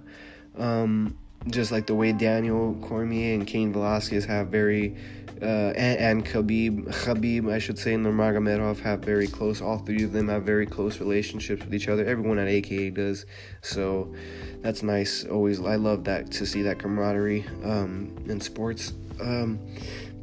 Um, 0.57 1.17
just 1.47 1.71
like 1.71 1.87
the 1.87 1.95
way 1.95 2.11
Daniel 2.11 2.75
Cormier 2.81 3.33
and 3.33 3.47
Cain 3.47 3.73
Velasquez 3.73 4.25
have 4.25 4.49
very, 4.49 4.95
uh, 5.41 5.73
and, 5.75 5.99
and 5.99 6.25
Khabib, 6.25 6.85
Khabib, 7.03 7.51
I 7.51 7.57
should 7.57 7.79
say, 7.79 7.95
and 7.95 8.05
Nurmagomedov 8.05 8.79
have 8.81 8.99
very 8.99 9.27
close. 9.27 9.59
All 9.59 9.79
three 9.79 10.03
of 10.03 10.13
them 10.13 10.27
have 10.27 10.43
very 10.43 10.67
close 10.67 10.99
relationships 10.99 11.63
with 11.63 11.73
each 11.73 11.87
other. 11.87 12.05
Everyone 12.05 12.37
at 12.37 12.47
AKA 12.47 12.91
does, 12.91 13.25
so 13.61 14.13
that's 14.61 14.83
nice. 14.83 15.25
Always, 15.25 15.59
I 15.59 15.75
love 15.77 16.03
that 16.03 16.31
to 16.33 16.45
see 16.45 16.61
that 16.61 16.77
camaraderie 16.77 17.45
um, 17.63 18.15
in 18.27 18.39
sports. 18.39 18.93
Um, 19.19 19.59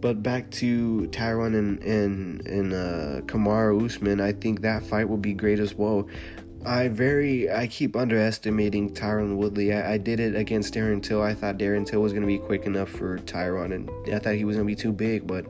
but 0.00 0.22
back 0.22 0.50
to 0.52 1.08
Tyron 1.10 1.58
and 1.58 1.82
and 1.82 2.46
and 2.46 2.72
uh, 2.72 3.20
Kamaru 3.22 3.84
Usman, 3.84 4.20
I 4.20 4.32
think 4.32 4.60
that 4.60 4.84
fight 4.84 5.08
will 5.08 5.16
be 5.16 5.32
great 5.34 5.58
as 5.58 5.74
well. 5.74 6.06
I 6.64 6.88
very 6.88 7.50
I 7.50 7.66
keep 7.66 7.96
underestimating 7.96 8.92
Tyron 8.92 9.36
Woodley. 9.36 9.72
I, 9.72 9.94
I, 9.94 9.98
did 9.98 10.20
it 10.20 10.34
against 10.34 10.74
Darren 10.74 11.02
Till. 11.02 11.22
I 11.22 11.34
thought 11.34 11.56
Darren 11.56 11.86
Till 11.86 12.02
was 12.02 12.12
gonna 12.12 12.26
be 12.26 12.38
quick 12.38 12.66
enough 12.66 12.88
for 12.88 13.18
Tyron, 13.18 13.74
and 13.74 13.90
I 14.12 14.18
thought 14.18 14.34
he 14.34 14.44
was 14.44 14.56
gonna 14.56 14.66
be 14.66 14.74
too 14.74 14.92
big, 14.92 15.26
but 15.26 15.46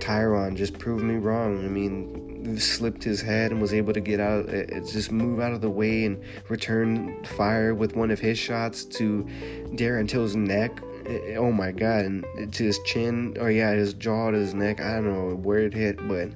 Tyron 0.00 0.56
just 0.56 0.78
proved 0.78 1.04
me 1.04 1.16
wrong. 1.16 1.64
I 1.64 1.68
mean, 1.68 2.58
slipped 2.58 3.04
his 3.04 3.20
head 3.20 3.52
and 3.52 3.60
was 3.60 3.74
able 3.74 3.92
to 3.92 4.00
get 4.00 4.18
out, 4.18 4.48
eh, 4.48 4.64
eh, 4.70 4.80
just 4.80 5.12
move 5.12 5.40
out 5.40 5.52
of 5.52 5.60
the 5.60 5.70
way 5.70 6.04
and 6.04 6.20
return 6.48 7.22
fire 7.24 7.74
with 7.74 7.94
one 7.94 8.10
of 8.10 8.18
his 8.18 8.38
shots 8.38 8.84
to 8.84 9.26
Darren 9.74 10.08
Till's 10.08 10.36
neck. 10.36 10.80
Eh, 11.06 11.36
oh 11.36 11.52
my 11.52 11.70
god, 11.70 12.06
and 12.06 12.24
to 12.52 12.64
his 12.64 12.78
chin, 12.86 13.36
or 13.38 13.50
yeah, 13.50 13.72
his 13.72 13.94
jaw 13.94 14.30
to 14.30 14.38
his 14.38 14.54
neck. 14.54 14.80
I 14.80 14.94
don't 14.94 15.04
know 15.04 15.36
where 15.36 15.60
it 15.60 15.74
hit, 15.74 15.96
but 16.08 16.30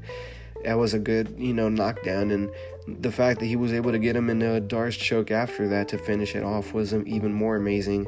that 0.65 0.79
was 0.79 0.95
a 0.95 0.99
good, 0.99 1.35
you 1.39 1.53
know, 1.53 1.69
knockdown 1.69 2.31
and 2.31 2.51
the 2.87 3.11
fact 3.11 3.41
that 3.41 3.47
he 3.47 3.57
was 3.57 3.73
able 3.73 3.93
to 3.93 3.99
get 3.99 4.15
him 4.15 4.29
in 4.29 4.43
a 4.43 4.61
D'Arce 4.61 4.97
choke 4.97 5.31
after 5.31 5.69
that 5.69 5.89
to 5.89 5.99
finish 5.99 6.35
it 6.35 6.43
off 6.43 6.75
was 6.75 6.93
even 6.93 7.33
more 7.33 7.57
amazing. 7.57 8.07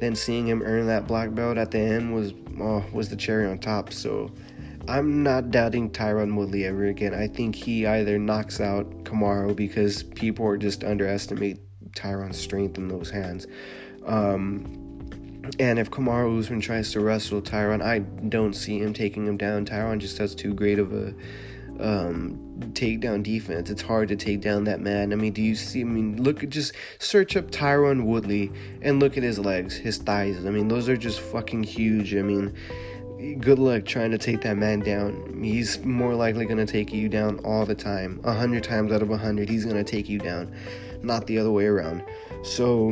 Then 0.00 0.14
seeing 0.14 0.46
him 0.46 0.62
earn 0.62 0.86
that 0.86 1.06
black 1.06 1.34
belt 1.34 1.58
at 1.58 1.70
the 1.70 1.78
end 1.78 2.14
was 2.14 2.34
oh, 2.60 2.84
was 2.92 3.08
the 3.08 3.16
cherry 3.16 3.46
on 3.46 3.58
top. 3.58 3.92
So 3.92 4.30
I'm 4.88 5.22
not 5.22 5.50
doubting 5.50 5.90
Tyron 5.90 6.36
Woodley 6.36 6.64
ever 6.64 6.86
again. 6.86 7.14
I 7.14 7.28
think 7.28 7.54
he 7.54 7.86
either 7.86 8.18
knocks 8.18 8.60
out 8.60 9.04
Kamaru 9.04 9.54
because 9.54 10.02
people 10.02 10.46
are 10.46 10.56
just 10.56 10.84
underestimate 10.84 11.58
Tyron's 11.92 12.38
strength 12.38 12.78
in 12.78 12.88
those 12.88 13.10
hands. 13.10 13.46
Um, 14.06 14.76
and 15.58 15.78
if 15.78 15.90
Kamaru 15.90 16.38
Usman 16.38 16.60
tries 16.60 16.92
to 16.92 17.00
wrestle 17.00 17.42
Tyron, 17.42 17.82
I 17.82 18.00
don't 18.28 18.54
see 18.54 18.78
him 18.78 18.92
taking 18.92 19.26
him 19.26 19.36
down. 19.36 19.64
Tyron 19.64 19.98
just 19.98 20.18
has 20.18 20.34
too 20.34 20.54
great 20.54 20.78
of 20.78 20.92
a 20.92 21.14
um, 21.80 22.38
takedown 22.72 23.22
defense. 23.22 23.70
It's 23.70 23.82
hard 23.82 24.08
to 24.08 24.16
take 24.16 24.40
down 24.40 24.64
that 24.64 24.80
man. 24.80 25.12
I 25.12 25.16
mean, 25.16 25.32
do 25.32 25.42
you 25.42 25.54
see? 25.54 25.80
I 25.80 25.84
mean, 25.84 26.22
look 26.22 26.46
just 26.48 26.74
search 26.98 27.36
up 27.36 27.50
Tyron 27.50 28.04
Woodley 28.04 28.52
and 28.82 29.00
look 29.00 29.16
at 29.16 29.22
his 29.22 29.38
legs, 29.38 29.76
his 29.76 29.98
thighs. 29.98 30.44
I 30.44 30.50
mean, 30.50 30.68
those 30.68 30.88
are 30.88 30.96
just 30.96 31.20
fucking 31.20 31.62
huge. 31.64 32.14
I 32.14 32.22
mean, 32.22 32.54
good 33.40 33.58
luck 33.58 33.84
trying 33.84 34.10
to 34.10 34.18
take 34.18 34.40
that 34.42 34.56
man 34.56 34.80
down. 34.80 35.42
He's 35.42 35.78
more 35.84 36.14
likely 36.14 36.46
going 36.46 36.64
to 36.64 36.70
take 36.70 36.92
you 36.92 37.08
down 37.08 37.38
all 37.40 37.66
the 37.66 37.74
time. 37.74 38.20
A 38.24 38.32
hundred 38.32 38.64
times 38.64 38.92
out 38.92 39.02
of 39.02 39.10
a 39.10 39.16
hundred, 39.16 39.48
he's 39.48 39.64
going 39.64 39.82
to 39.82 39.90
take 39.90 40.08
you 40.08 40.18
down, 40.18 40.54
not 41.02 41.26
the 41.26 41.38
other 41.38 41.50
way 41.50 41.66
around. 41.66 42.02
So, 42.42 42.90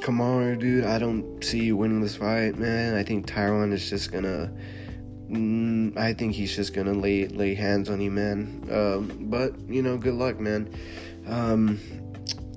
Kamaru, 0.00 0.58
dude, 0.58 0.84
I 0.84 0.98
don't 0.98 1.42
see 1.44 1.64
you 1.64 1.76
winning 1.76 2.00
this 2.00 2.16
fight, 2.16 2.56
man. 2.56 2.94
I 2.94 3.02
think 3.02 3.26
Tyron 3.26 3.72
is 3.72 3.88
just 3.88 4.10
to 4.12 4.50
Mm, 5.30 5.96
I 5.96 6.14
think 6.14 6.34
he's 6.34 6.54
just 6.54 6.72
gonna 6.72 6.92
lay 6.92 7.28
lay 7.28 7.54
hands 7.54 7.90
on 7.90 8.00
you, 8.00 8.10
man. 8.10 8.68
Um, 8.70 9.26
but 9.28 9.58
you 9.68 9.82
know, 9.82 9.98
good 9.98 10.14
luck, 10.14 10.40
man. 10.40 10.72
Um, 11.26 11.78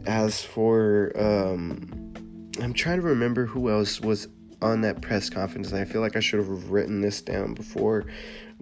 as 0.05 0.41
for 0.41 1.11
um, 1.15 2.13
I'm 2.61 2.73
trying 2.73 3.01
to 3.01 3.05
remember 3.05 3.45
who 3.45 3.69
else 3.69 3.99
was 3.99 4.27
on 4.61 4.81
that 4.81 5.01
press 5.01 5.29
conference. 5.29 5.73
I 5.73 5.85
feel 5.85 6.01
like 6.01 6.15
I 6.15 6.19
should 6.19 6.39
have 6.39 6.69
written 6.69 7.01
this 7.01 7.21
down 7.21 7.53
before 7.53 8.05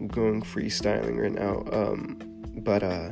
going 0.07 0.41
freestyling 0.41 1.19
right 1.19 1.31
now. 1.31 1.63
Um, 1.71 2.17
but 2.63 2.83
uh, 2.83 3.09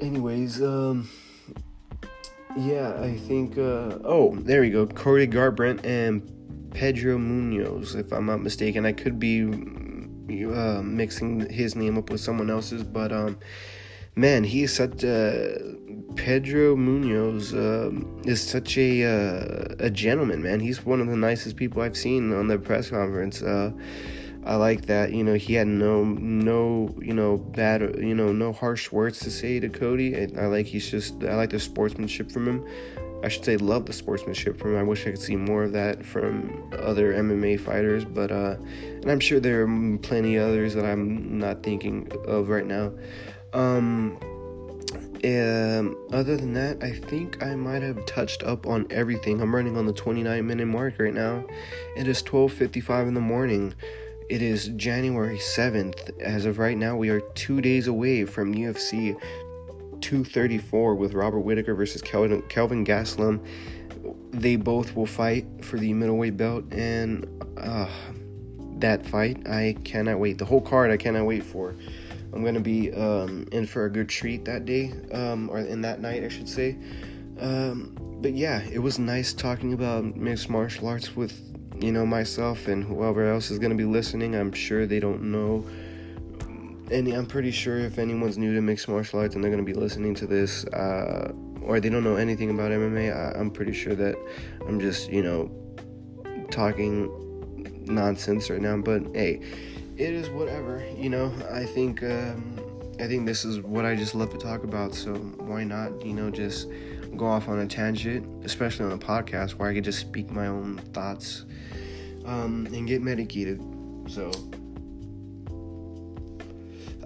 anyways, 0.00 0.62
um, 0.62 1.08
yeah, 2.56 2.98
I 3.00 3.16
think. 3.16 3.58
Uh, 3.58 3.98
oh, 4.04 4.34
there 4.40 4.60
we 4.60 4.70
go. 4.70 4.86
Cody 4.86 5.26
Garbrandt 5.26 5.84
and 5.84 6.22
Pedro 6.76 7.16
Munhoz, 7.16 7.96
if 7.96 8.12
I'm 8.12 8.26
not 8.26 8.42
mistaken. 8.42 8.84
I 8.84 8.92
could 8.92 9.18
be 9.18 9.44
uh, 10.44 10.82
mixing 10.82 11.48
his 11.48 11.74
name 11.74 11.96
up 11.96 12.10
with 12.10 12.20
someone 12.20 12.50
else's, 12.50 12.84
but 12.84 13.12
um, 13.12 13.38
man, 14.14 14.44
he 14.44 14.64
is 14.64 14.74
such 14.74 15.02
a 15.02 15.58
Pedro 16.16 16.76
Munhoz 16.76 17.54
um, 17.54 18.20
is 18.26 18.46
such 18.46 18.76
a 18.76 19.04
uh, 19.04 19.74
a 19.78 19.88
gentleman, 19.88 20.42
man. 20.42 20.60
He's 20.60 20.84
one 20.84 21.00
of 21.00 21.06
the 21.06 21.16
nicest 21.16 21.56
people 21.56 21.80
I've 21.80 21.96
seen 21.96 22.30
on 22.34 22.46
the 22.46 22.58
press 22.58 22.90
conference. 22.90 23.40
Uh, 23.40 23.70
I 24.44 24.56
like 24.56 24.84
that. 24.84 25.14
You 25.14 25.24
know, 25.24 25.34
he 25.34 25.54
had 25.54 25.68
no 25.68 26.04
no 26.04 26.94
you 27.00 27.14
know 27.14 27.38
bad 27.38 27.80
you 27.98 28.14
know 28.14 28.32
no 28.32 28.52
harsh 28.52 28.92
words 28.92 29.18
to 29.20 29.30
say 29.30 29.60
to 29.60 29.70
Cody. 29.70 30.14
I, 30.14 30.28
I 30.42 30.44
like 30.44 30.66
he's 30.66 30.90
just 30.90 31.24
I 31.24 31.36
like 31.36 31.50
the 31.50 31.58
sportsmanship 31.58 32.30
from 32.30 32.46
him. 32.46 32.66
I 33.26 33.28
should 33.28 33.44
say 33.44 33.56
love 33.56 33.86
the 33.86 33.92
sportsmanship 33.92 34.56
from. 34.56 34.76
I 34.76 34.84
wish 34.84 35.04
I 35.04 35.10
could 35.10 35.20
see 35.20 35.34
more 35.34 35.64
of 35.64 35.72
that 35.72 36.06
from 36.06 36.70
other 36.78 37.12
MMA 37.12 37.58
fighters, 37.58 38.04
but 38.04 38.30
uh, 38.30 38.54
and 38.60 39.10
I'm 39.10 39.18
sure 39.18 39.40
there 39.40 39.62
are 39.62 39.98
plenty 39.98 40.38
others 40.38 40.74
that 40.74 40.84
I'm 40.84 41.36
not 41.36 41.64
thinking 41.64 42.08
of 42.28 42.48
right 42.48 42.64
now. 42.64 42.92
Um, 43.52 44.16
um, 45.24 45.98
other 46.12 46.36
than 46.36 46.52
that, 46.52 46.84
I 46.84 46.92
think 46.92 47.42
I 47.42 47.56
might 47.56 47.82
have 47.82 48.06
touched 48.06 48.44
up 48.44 48.64
on 48.64 48.86
everything. 48.90 49.40
I'm 49.40 49.52
running 49.52 49.76
on 49.76 49.86
the 49.86 49.92
29 49.92 50.46
minute 50.46 50.66
mark 50.66 50.94
right 51.00 51.12
now. 51.12 51.44
It 51.96 52.06
is 52.06 52.22
12:55 52.22 53.08
in 53.08 53.14
the 53.14 53.20
morning. 53.20 53.74
It 54.28 54.40
is 54.40 54.68
January 54.76 55.38
7th. 55.38 56.16
As 56.20 56.46
of 56.46 56.58
right 56.58 56.78
now, 56.78 56.96
we 56.96 57.10
are 57.10 57.20
two 57.34 57.60
days 57.60 57.88
away 57.88 58.24
from 58.24 58.54
UFC 58.54 59.16
234 60.00 60.94
with 60.94 61.14
Robert 61.14 61.40
Whittaker 61.40 61.74
versus 61.74 62.02
Kelvin, 62.02 62.42
Kelvin 62.42 62.84
Gastelum. 62.84 63.44
They 64.32 64.56
both 64.56 64.94
will 64.94 65.06
fight 65.06 65.46
for 65.62 65.78
the 65.78 65.92
middleweight 65.92 66.36
belt, 66.36 66.64
and 66.72 67.26
uh, 67.58 67.88
that 68.78 69.06
fight, 69.06 69.48
I 69.48 69.76
cannot 69.84 70.18
wait. 70.18 70.38
The 70.38 70.44
whole 70.44 70.60
card, 70.60 70.90
I 70.90 70.96
cannot 70.96 71.24
wait 71.24 71.44
for. 71.44 71.74
I'm 72.32 72.44
gonna 72.44 72.60
be 72.60 72.92
um, 72.92 73.46
in 73.52 73.66
for 73.66 73.86
a 73.86 73.90
good 73.90 74.08
treat 74.08 74.44
that 74.44 74.64
day, 74.66 74.92
um, 75.12 75.48
or 75.48 75.58
in 75.58 75.80
that 75.82 76.00
night, 76.00 76.22
I 76.22 76.28
should 76.28 76.48
say. 76.48 76.76
Um, 77.40 77.96
but 78.20 78.34
yeah, 78.34 78.62
it 78.70 78.78
was 78.78 78.98
nice 78.98 79.32
talking 79.32 79.72
about 79.72 80.04
mixed 80.16 80.50
martial 80.50 80.88
arts 80.88 81.16
with 81.16 81.40
you 81.80 81.92
know 81.92 82.06
myself 82.06 82.68
and 82.68 82.82
whoever 82.84 83.30
else 83.30 83.50
is 83.50 83.58
gonna 83.58 83.74
be 83.74 83.84
listening. 83.84 84.34
I'm 84.34 84.52
sure 84.52 84.86
they 84.86 85.00
don't 85.00 85.30
know 85.30 85.64
and 86.90 87.08
I'm 87.08 87.26
pretty 87.26 87.50
sure 87.50 87.78
if 87.78 87.98
anyone's 87.98 88.38
new 88.38 88.54
to 88.54 88.60
mixed 88.60 88.88
martial 88.88 89.20
arts 89.20 89.34
and 89.34 89.42
they're 89.42 89.50
gonna 89.50 89.62
be 89.62 89.74
listening 89.74 90.14
to 90.16 90.26
this, 90.26 90.64
uh, 90.66 91.32
or 91.62 91.80
they 91.80 91.88
don't 91.88 92.04
know 92.04 92.16
anything 92.16 92.50
about 92.50 92.70
MMA, 92.70 93.12
I, 93.12 93.38
am 93.38 93.50
pretty 93.50 93.72
sure 93.72 93.94
that 93.94 94.16
I'm 94.68 94.78
just 94.78 95.10
you 95.10 95.22
know 95.22 95.50
talking 96.50 97.10
nonsense 97.86 98.50
right 98.50 98.60
now. 98.60 98.76
But 98.76 99.02
hey, 99.14 99.40
it 99.96 100.14
is 100.14 100.28
whatever. 100.30 100.84
You 100.96 101.10
know, 101.10 101.32
I 101.50 101.64
think 101.64 102.02
um, 102.04 102.60
I 103.00 103.06
think 103.06 103.26
this 103.26 103.44
is 103.44 103.60
what 103.60 103.84
I 103.84 103.96
just 103.96 104.14
love 104.14 104.30
to 104.30 104.38
talk 104.38 104.62
about. 104.62 104.94
So 104.94 105.14
why 105.14 105.64
not? 105.64 106.04
You 106.04 106.14
know, 106.14 106.30
just 106.30 106.68
go 107.16 107.26
off 107.26 107.48
on 107.48 107.58
a 107.58 107.66
tangent, 107.66 108.44
especially 108.44 108.84
on 108.86 108.92
a 108.92 108.98
podcast 108.98 109.52
where 109.52 109.68
I 109.68 109.74
can 109.74 109.82
just 109.82 109.98
speak 109.98 110.30
my 110.30 110.46
own 110.46 110.78
thoughts 110.92 111.46
um, 112.24 112.66
and 112.72 112.86
get 112.86 113.02
medicated. 113.02 113.60
So. 114.06 114.30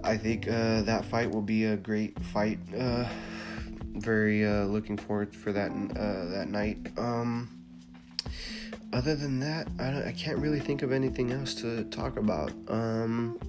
I 0.03 0.17
think 0.17 0.47
uh, 0.47 0.81
that 0.83 1.05
fight 1.05 1.31
will 1.31 1.41
be 1.41 1.65
a 1.65 1.77
great 1.77 2.19
fight. 2.25 2.59
Uh, 2.77 3.07
very 3.95 4.45
uh, 4.45 4.63
looking 4.63 4.97
forward 4.97 5.35
for 5.35 5.51
that 5.51 5.71
uh, 5.71 6.25
that 6.31 6.47
night. 6.49 6.77
Um, 6.97 7.49
other 8.93 9.15
than 9.15 9.39
that, 9.39 9.67
I, 9.79 10.09
I, 10.09 10.11
can't 10.11 10.37
really 10.39 10.59
think 10.59 10.81
of 10.81 10.91
anything 10.91 11.31
else 11.31 11.53
to 11.55 11.85
talk 11.85 12.17
about. 12.17 12.51
Um, 12.67 13.39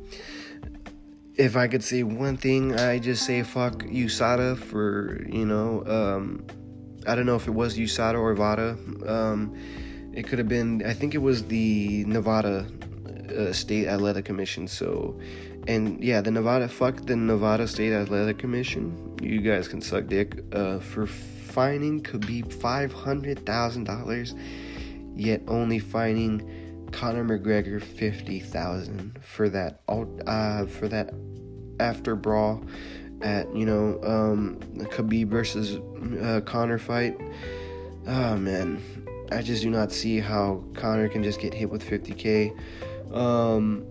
if 1.36 1.56
I 1.56 1.66
could 1.66 1.82
say 1.82 2.02
one 2.02 2.36
thing, 2.36 2.78
I 2.78 2.98
just 2.98 3.24
say 3.24 3.42
fuck 3.42 3.82
USADA 3.82 4.58
for 4.58 5.24
you 5.28 5.46
know. 5.46 5.84
Um, 5.86 6.46
I 7.06 7.14
don't 7.16 7.26
know 7.26 7.36
if 7.36 7.48
it 7.48 7.52
was 7.52 7.76
USADA 7.76 8.20
or 8.20 8.34
VADA. 8.34 8.78
Um, 9.06 9.56
it 10.14 10.28
could 10.28 10.38
have 10.38 10.48
been. 10.48 10.84
I 10.84 10.92
think 10.92 11.14
it 11.14 11.22
was 11.22 11.44
the 11.44 12.04
Nevada 12.04 12.66
uh, 13.36 13.52
State 13.52 13.88
Athletic 13.88 14.24
Commission. 14.24 14.68
So 14.68 15.18
and 15.68 16.02
yeah, 16.02 16.20
the 16.20 16.30
Nevada 16.30 16.68
fuck 16.68 17.06
the 17.06 17.16
Nevada 17.16 17.66
State 17.66 17.92
Athletic 17.92 18.38
Commission. 18.38 19.16
You 19.20 19.40
guys 19.40 19.68
can 19.68 19.80
suck 19.80 20.06
dick 20.06 20.42
uh, 20.52 20.80
for 20.80 21.06
fining 21.06 22.02
Khabib 22.02 22.52
five 22.52 22.92
hundred 22.92 23.44
thousand 23.46 23.84
dollars, 23.84 24.34
yet 25.14 25.42
only 25.48 25.78
fining 25.78 26.88
Conor 26.92 27.24
McGregor 27.24 27.82
fifty 27.82 28.40
thousand 28.40 29.18
for 29.22 29.48
that 29.48 29.80
uh, 29.88 30.66
for 30.66 30.88
that 30.88 31.14
after 31.80 32.16
brawl 32.16 32.64
at 33.22 33.54
you 33.54 33.64
know 33.64 34.00
um, 34.02 34.58
Khabib 34.90 35.28
versus 35.28 35.76
uh, 36.22 36.40
Conor 36.40 36.78
fight. 36.78 37.16
Oh 38.06 38.36
man, 38.36 38.82
I 39.30 39.42
just 39.42 39.62
do 39.62 39.70
not 39.70 39.92
see 39.92 40.18
how 40.18 40.64
Conor 40.74 41.08
can 41.08 41.22
just 41.22 41.40
get 41.40 41.54
hit 41.54 41.70
with 41.70 41.88
50k. 41.88 42.52
Um, 43.14 43.86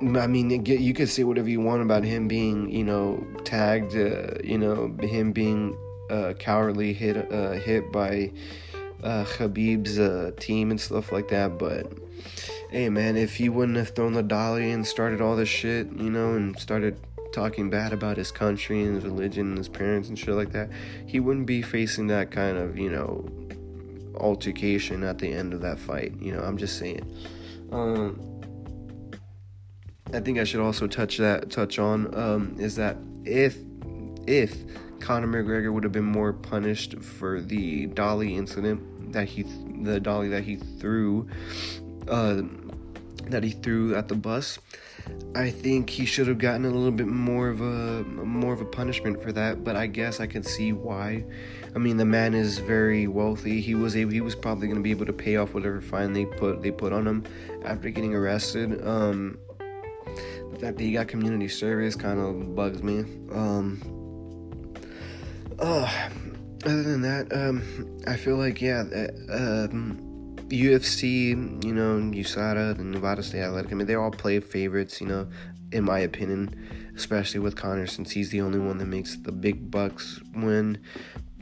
I 0.00 0.26
mean, 0.26 0.50
you 0.66 0.92
could 0.92 1.08
say 1.08 1.24
whatever 1.24 1.48
you 1.48 1.60
want 1.60 1.80
about 1.80 2.04
him 2.04 2.28
being, 2.28 2.70
you 2.70 2.84
know, 2.84 3.26
tagged, 3.44 3.96
uh, 3.96 4.34
you 4.44 4.58
know, 4.58 4.94
him 5.00 5.32
being 5.32 5.74
uh, 6.10 6.34
cowardly 6.38 6.92
hit 6.92 7.16
uh, 7.32 7.52
hit 7.52 7.90
by 7.92 8.30
uh, 9.02 9.24
Khabib's 9.24 9.98
uh, 9.98 10.32
team 10.38 10.70
and 10.70 10.78
stuff 10.78 11.12
like 11.12 11.28
that. 11.28 11.58
But 11.58 11.90
hey, 12.70 12.90
man, 12.90 13.16
if 13.16 13.36
he 13.36 13.48
wouldn't 13.48 13.78
have 13.78 13.90
thrown 13.90 14.12
the 14.12 14.22
dolly 14.22 14.70
and 14.70 14.86
started 14.86 15.22
all 15.22 15.34
this 15.34 15.48
shit, 15.48 15.90
you 15.92 16.10
know, 16.10 16.34
and 16.34 16.58
started 16.58 16.98
talking 17.32 17.70
bad 17.70 17.94
about 17.94 18.18
his 18.18 18.30
country 18.30 18.82
and 18.82 18.96
his 18.96 19.04
religion 19.04 19.48
and 19.48 19.58
his 19.58 19.68
parents 19.68 20.10
and 20.10 20.18
shit 20.18 20.34
like 20.34 20.52
that, 20.52 20.68
he 21.06 21.20
wouldn't 21.20 21.46
be 21.46 21.62
facing 21.62 22.06
that 22.08 22.30
kind 22.30 22.58
of, 22.58 22.76
you 22.78 22.90
know, 22.90 23.26
altercation 24.16 25.02
at 25.02 25.18
the 25.18 25.32
end 25.32 25.54
of 25.54 25.62
that 25.62 25.78
fight. 25.78 26.12
You 26.20 26.32
know, 26.34 26.40
I'm 26.40 26.58
just 26.58 26.78
saying. 26.78 27.04
Um, 27.72 28.35
I 30.12 30.20
think 30.20 30.38
I 30.38 30.44
should 30.44 30.60
also 30.60 30.86
touch 30.86 31.18
that 31.18 31.50
touch 31.50 31.78
on 31.78 32.14
um, 32.14 32.56
is 32.58 32.76
that 32.76 32.96
if 33.24 33.56
if 34.26 34.56
Conor 35.00 35.26
McGregor 35.26 35.72
would 35.72 35.84
have 35.84 35.92
been 35.92 36.04
more 36.04 36.32
punished 36.32 36.98
for 37.00 37.40
the 37.40 37.86
dolly 37.86 38.36
incident 38.36 39.12
that 39.12 39.28
he 39.28 39.44
the 39.82 40.00
dolly 40.00 40.28
that 40.28 40.44
he 40.44 40.56
threw 40.56 41.28
uh, 42.08 42.42
that 43.24 43.42
he 43.42 43.50
threw 43.50 43.96
at 43.96 44.06
the 44.08 44.14
bus, 44.14 44.58
I 45.34 45.50
think 45.50 45.90
he 45.90 46.06
should 46.06 46.28
have 46.28 46.38
gotten 46.38 46.64
a 46.64 46.70
little 46.70 46.92
bit 46.92 47.08
more 47.08 47.48
of 47.48 47.60
a 47.60 48.04
more 48.04 48.52
of 48.52 48.60
a 48.60 48.64
punishment 48.64 49.22
for 49.22 49.32
that. 49.32 49.64
But 49.64 49.76
I 49.76 49.86
guess 49.86 50.20
I 50.20 50.26
could 50.26 50.46
see 50.46 50.72
why. 50.72 51.24
I 51.74 51.78
mean, 51.78 51.96
the 51.96 52.06
man 52.06 52.32
is 52.32 52.58
very 52.58 53.06
wealthy. 53.06 53.60
He 53.60 53.74
was 53.74 53.96
able, 53.96 54.12
he 54.12 54.20
was 54.20 54.34
probably 54.34 54.66
going 54.66 54.78
to 54.78 54.82
be 54.82 54.92
able 54.92 55.04
to 55.06 55.12
pay 55.12 55.36
off 55.36 55.52
whatever 55.52 55.80
fine 55.80 56.12
they 56.12 56.24
put 56.24 56.62
they 56.62 56.70
put 56.70 56.92
on 56.92 57.06
him 57.06 57.24
after 57.64 57.90
getting 57.90 58.14
arrested. 58.14 58.86
Um, 58.86 59.38
the 60.58 60.66
fact 60.66 60.78
that 60.78 60.84
he 60.84 60.92
got 60.92 61.08
community 61.08 61.48
service 61.48 61.94
kind 61.94 62.18
of 62.18 62.54
bugs 62.54 62.82
me. 62.82 63.00
Um, 63.30 63.80
uh, 65.58 66.08
other 66.64 66.82
than 66.82 67.02
that, 67.02 67.32
um, 67.32 67.62
I 68.06 68.16
feel 68.16 68.36
like 68.36 68.62
yeah, 68.62 68.84
uh, 68.94 69.34
um, 69.34 70.36
UFC, 70.48 71.64
you 71.64 71.74
know, 71.74 71.98
USADA, 71.98 72.76
the 72.76 72.84
Nevada 72.84 73.22
State 73.22 73.40
Athletic. 73.40 73.70
I 73.70 73.74
mean, 73.74 73.86
they 73.86 73.96
all 73.96 74.10
play 74.10 74.40
favorites, 74.40 75.00
you 75.00 75.06
know, 75.06 75.28
in 75.72 75.84
my 75.84 75.98
opinion, 75.98 76.54
especially 76.96 77.40
with 77.40 77.56
Conor 77.56 77.86
since 77.86 78.10
he's 78.10 78.30
the 78.30 78.40
only 78.40 78.58
one 78.58 78.78
that 78.78 78.86
makes 78.86 79.16
the 79.16 79.32
big 79.32 79.70
bucks 79.70 80.20
when 80.32 80.78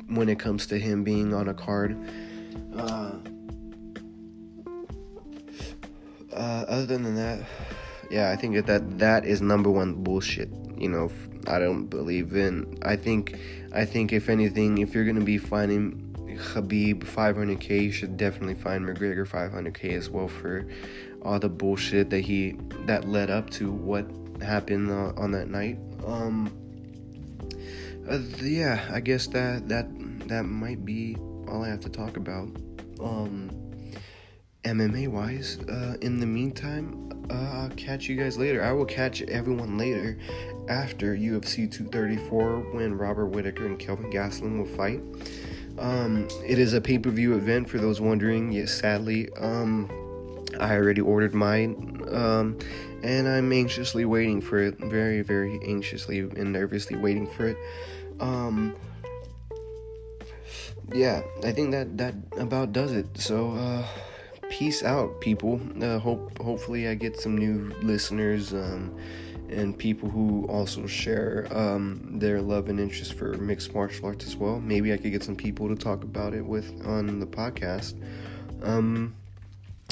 when 0.09 0.29
it 0.29 0.39
comes 0.39 0.67
to 0.67 0.79
him 0.79 1.05
being 1.05 1.33
on 1.33 1.49
a 1.49 1.55
card. 1.55 1.97
Uh, 2.77 3.13
uh, 6.33 6.65
other 6.69 6.87
than 6.87 7.15
that, 7.15 7.41
yeah, 8.11 8.31
I 8.31 8.37
think 8.37 8.67
that 8.67 8.99
that 8.99 9.25
is 9.25 9.41
number 9.41 9.71
one 9.71 10.03
bullshit. 10.03 10.51
You 10.77 10.89
know, 10.89 11.11
I 11.47 11.59
don't 11.59 11.87
believe 11.87 12.35
in. 12.35 12.79
I 12.83 12.97
think, 12.97 13.39
I 13.73 13.85
think 13.85 14.13
if 14.13 14.29
anything, 14.29 14.79
if 14.79 14.95
you're 14.95 15.05
gonna 15.05 15.21
be 15.21 15.39
finding 15.39 16.15
Khabib 16.37 17.05
500k, 17.05 17.85
you 17.85 17.93
should 17.93 18.17
definitely 18.17 18.55
find 18.55 18.85
McGregor 18.85 19.27
500k 19.27 19.93
as 19.93 20.11
well 20.11 20.29
for 20.29 20.67
all 21.23 21.39
the 21.39 21.49
bullshit 21.49 22.11
that 22.11 22.21
he 22.21 22.57
that 22.87 23.09
led 23.09 23.31
up 23.31 23.51
to 23.51 23.71
what 23.71 24.07
happened 24.43 24.91
uh, 24.91 25.13
on 25.17 25.31
that 25.33 25.49
night. 25.49 25.79
Um, 26.07 26.53
uh, 28.09 28.19
yeah, 28.43 28.85
I 28.93 29.01
guess 29.01 29.27
that 29.29 29.69
that 29.69 29.89
that 30.29 30.45
might 30.45 30.85
be 30.85 31.17
all 31.49 31.63
I 31.63 31.69
have 31.69 31.81
to 31.81 31.89
talk 31.89 32.17
about. 32.17 32.49
Um, 33.01 33.51
MMA 34.65 35.09
wise. 35.09 35.59
Uh, 35.69 35.97
in 36.01 36.21
the 36.21 36.27
meantime, 36.27 37.11
uh, 37.31 37.35
I'll 37.35 37.71
catch 37.71 38.09
you 38.09 38.17
guys 38.17 38.39
later. 38.39 38.63
I 38.63 38.73
will 38.73 38.85
catch 38.85 39.23
everyone 39.23 39.79
later 39.79 40.19
after 40.69 41.17
UFC 41.17 41.71
234 41.71 42.73
when 42.73 42.97
Robert 42.97 43.27
Whittaker 43.27 43.67
and 43.67 43.79
Kelvin 43.79 44.11
Gastelum 44.11 44.59
will 44.59 44.67
fight. 44.67 45.01
Um, 45.79 46.29
it 46.47 46.59
is 46.59 46.73
a 46.73 46.81
pay 46.81 46.99
per 46.99 47.11
view 47.11 47.35
event 47.35 47.69
for 47.69 47.79
those 47.79 48.01
wondering. 48.01 48.53
Yes, 48.53 48.73
sadly, 48.73 49.33
um, 49.35 49.91
I 50.61 50.77
already 50.77 51.01
ordered 51.01 51.35
mine, 51.35 52.03
um, 52.11 52.59
and 53.03 53.27
I'm 53.27 53.53
anxiously 53.53 54.05
waiting 54.05 54.41
for 54.41 54.59
it. 54.59 54.79
Very, 54.79 55.23
very 55.23 55.61
anxiously 55.67 56.21
and 56.21 56.53
nervously 56.53 56.97
waiting 56.97 57.27
for 57.27 57.49
it. 57.49 57.57
Um, 58.21 58.77
yeah, 60.93 61.23
I 61.43 61.53
think 61.53 61.73
that 61.73 61.97
that 61.99 62.15
about 62.39 62.73
does 62.73 62.93
it. 62.93 63.07
So, 63.19 63.53
uh, 63.53 63.85
peace 64.51 64.83
out, 64.83 65.21
people. 65.21 65.61
Uh, 65.81 65.99
hope 65.99 66.39
hopefully 66.39 66.89
I 66.89 66.95
get 66.95 67.19
some 67.19 67.37
new 67.37 67.73
listeners. 67.83 68.53
Um, 68.53 68.97
and 69.51 69.77
people 69.79 70.09
who 70.09 70.47
also 70.47 70.87
share 70.87 71.47
um, 71.53 72.19
their 72.19 72.41
love 72.41 72.69
and 72.69 72.81
interest 72.81 73.15
for 73.15 73.35
mixed 73.35 73.75
martial 73.75 74.07
arts 74.07 74.27
as 74.27 74.37
well. 74.37 74.59
Maybe 74.61 74.93
I 74.93 74.97
could 74.97 75.13
get 75.13 75.23
some 75.23 75.37
people 75.37 75.69
to 75.69 75.77
talk 75.77 76.03
about 76.03 76.35
it 76.35 76.45
with 76.45 76.85
on 76.87 77.21
the 77.21 77.27
podcast. 77.27 77.95
Um, 78.63 79.15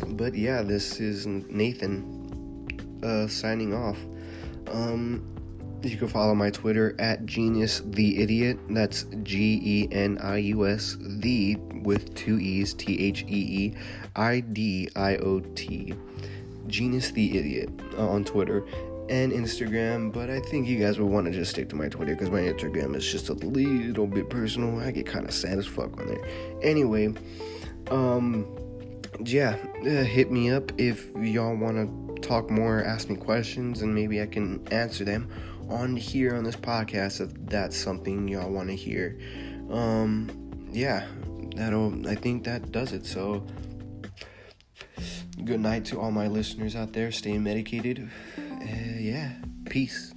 but 0.09 0.35
yeah, 0.35 0.63
this 0.63 1.01
is 1.01 1.27
Nathan 1.27 3.01
uh, 3.03 3.29
signing 3.29 3.75
off. 3.75 3.99
Um, 4.71 5.32
you 5.91 5.97
can 5.97 6.09
follow 6.09 6.35
my 6.35 6.51
Twitter 6.51 6.95
at 6.99 7.27
Genius 7.27 7.83
the 7.85 8.23
Idiot. 8.23 8.59
That's 8.71 9.07
G 9.23 9.61
E 9.63 9.89
N 9.91 10.19
I 10.19 10.37
U 10.37 10.67
S 10.67 10.97
the 11.01 11.57
with 11.83 12.15
two 12.15 12.39
E's 12.39 12.75
T 12.75 12.99
H 13.01 13.23
E 13.23 13.27
E 13.29 13.75
I 14.15 14.41
D 14.41 14.89
I 14.95 15.17
O 15.17 15.41
T. 15.41 15.95
Genius 16.67 17.11
the 17.11 17.39
Idiot 17.39 17.71
uh, 17.99 18.09
on 18.09 18.25
Twitter 18.25 18.65
and 19.09 19.33
Instagram, 19.33 20.13
but 20.13 20.31
I 20.31 20.41
think 20.41 20.69
you 20.69 20.79
guys 20.79 20.99
will 20.99 21.09
want 21.09 21.27
to 21.27 21.33
just 21.33 21.51
stick 21.51 21.69
to 21.71 21.77
my 21.77 21.89
Twitter 21.89 22.15
because 22.15 22.31
my 22.31 22.41
Instagram 22.41 22.95
is 22.95 23.11
just 23.11 23.29
a 23.29 23.35
little 23.35 24.07
bit 24.07 24.31
personal. 24.31 24.79
I 24.81 24.91
get 24.91 25.07
kind 25.07 25.27
of 25.27 25.35
sad 25.35 25.59
as 25.59 25.67
fuck 25.67 25.99
on 26.01 26.07
there. 26.07 26.25
Anyway, 26.63 27.13
um, 27.91 28.47
yeah, 29.25 29.57
uh, 29.81 30.05
hit 30.05 30.31
me 30.31 30.51
up 30.51 30.73
if 30.79 31.09
y'all 31.17 31.57
want 31.57 31.77
to 31.77 32.21
talk 32.27 32.51
more, 32.51 32.83
ask 32.85 33.11
me 33.11 33.17
questions, 33.17 33.83
and 33.83 33.95
maybe 33.95 34.23
I 34.23 34.27
can 34.27 34.67
answer 34.69 35.05
them 35.05 35.29
on 35.73 35.97
here 35.97 36.37
on 36.37 36.45
this 36.45 36.57
podcast 36.57 37.21
if 37.21 37.33
that's 37.47 37.77
something 37.77 38.29
y'all 38.29 38.51
want 38.51 38.69
to 38.69 38.77
hear. 38.77 39.19
Um, 39.71 40.31
yeah, 40.71 41.07
that'll, 41.57 42.09
I 42.09 42.15
think 42.15 42.45
that 42.45 42.73
does 42.73 42.93
it. 42.93 43.07
So, 43.07 43.47
good 45.45 45.61
night 45.61 45.85
to 45.87 46.01
all 46.01 46.11
my 46.11 46.29
listeners 46.29 46.77
out 46.77 46.93
there. 46.93 47.11
Stay 47.11 47.39
medicated. 47.39 48.09
Uh, 48.39 48.99
yeah, 48.99 49.33
peace. 49.67 50.13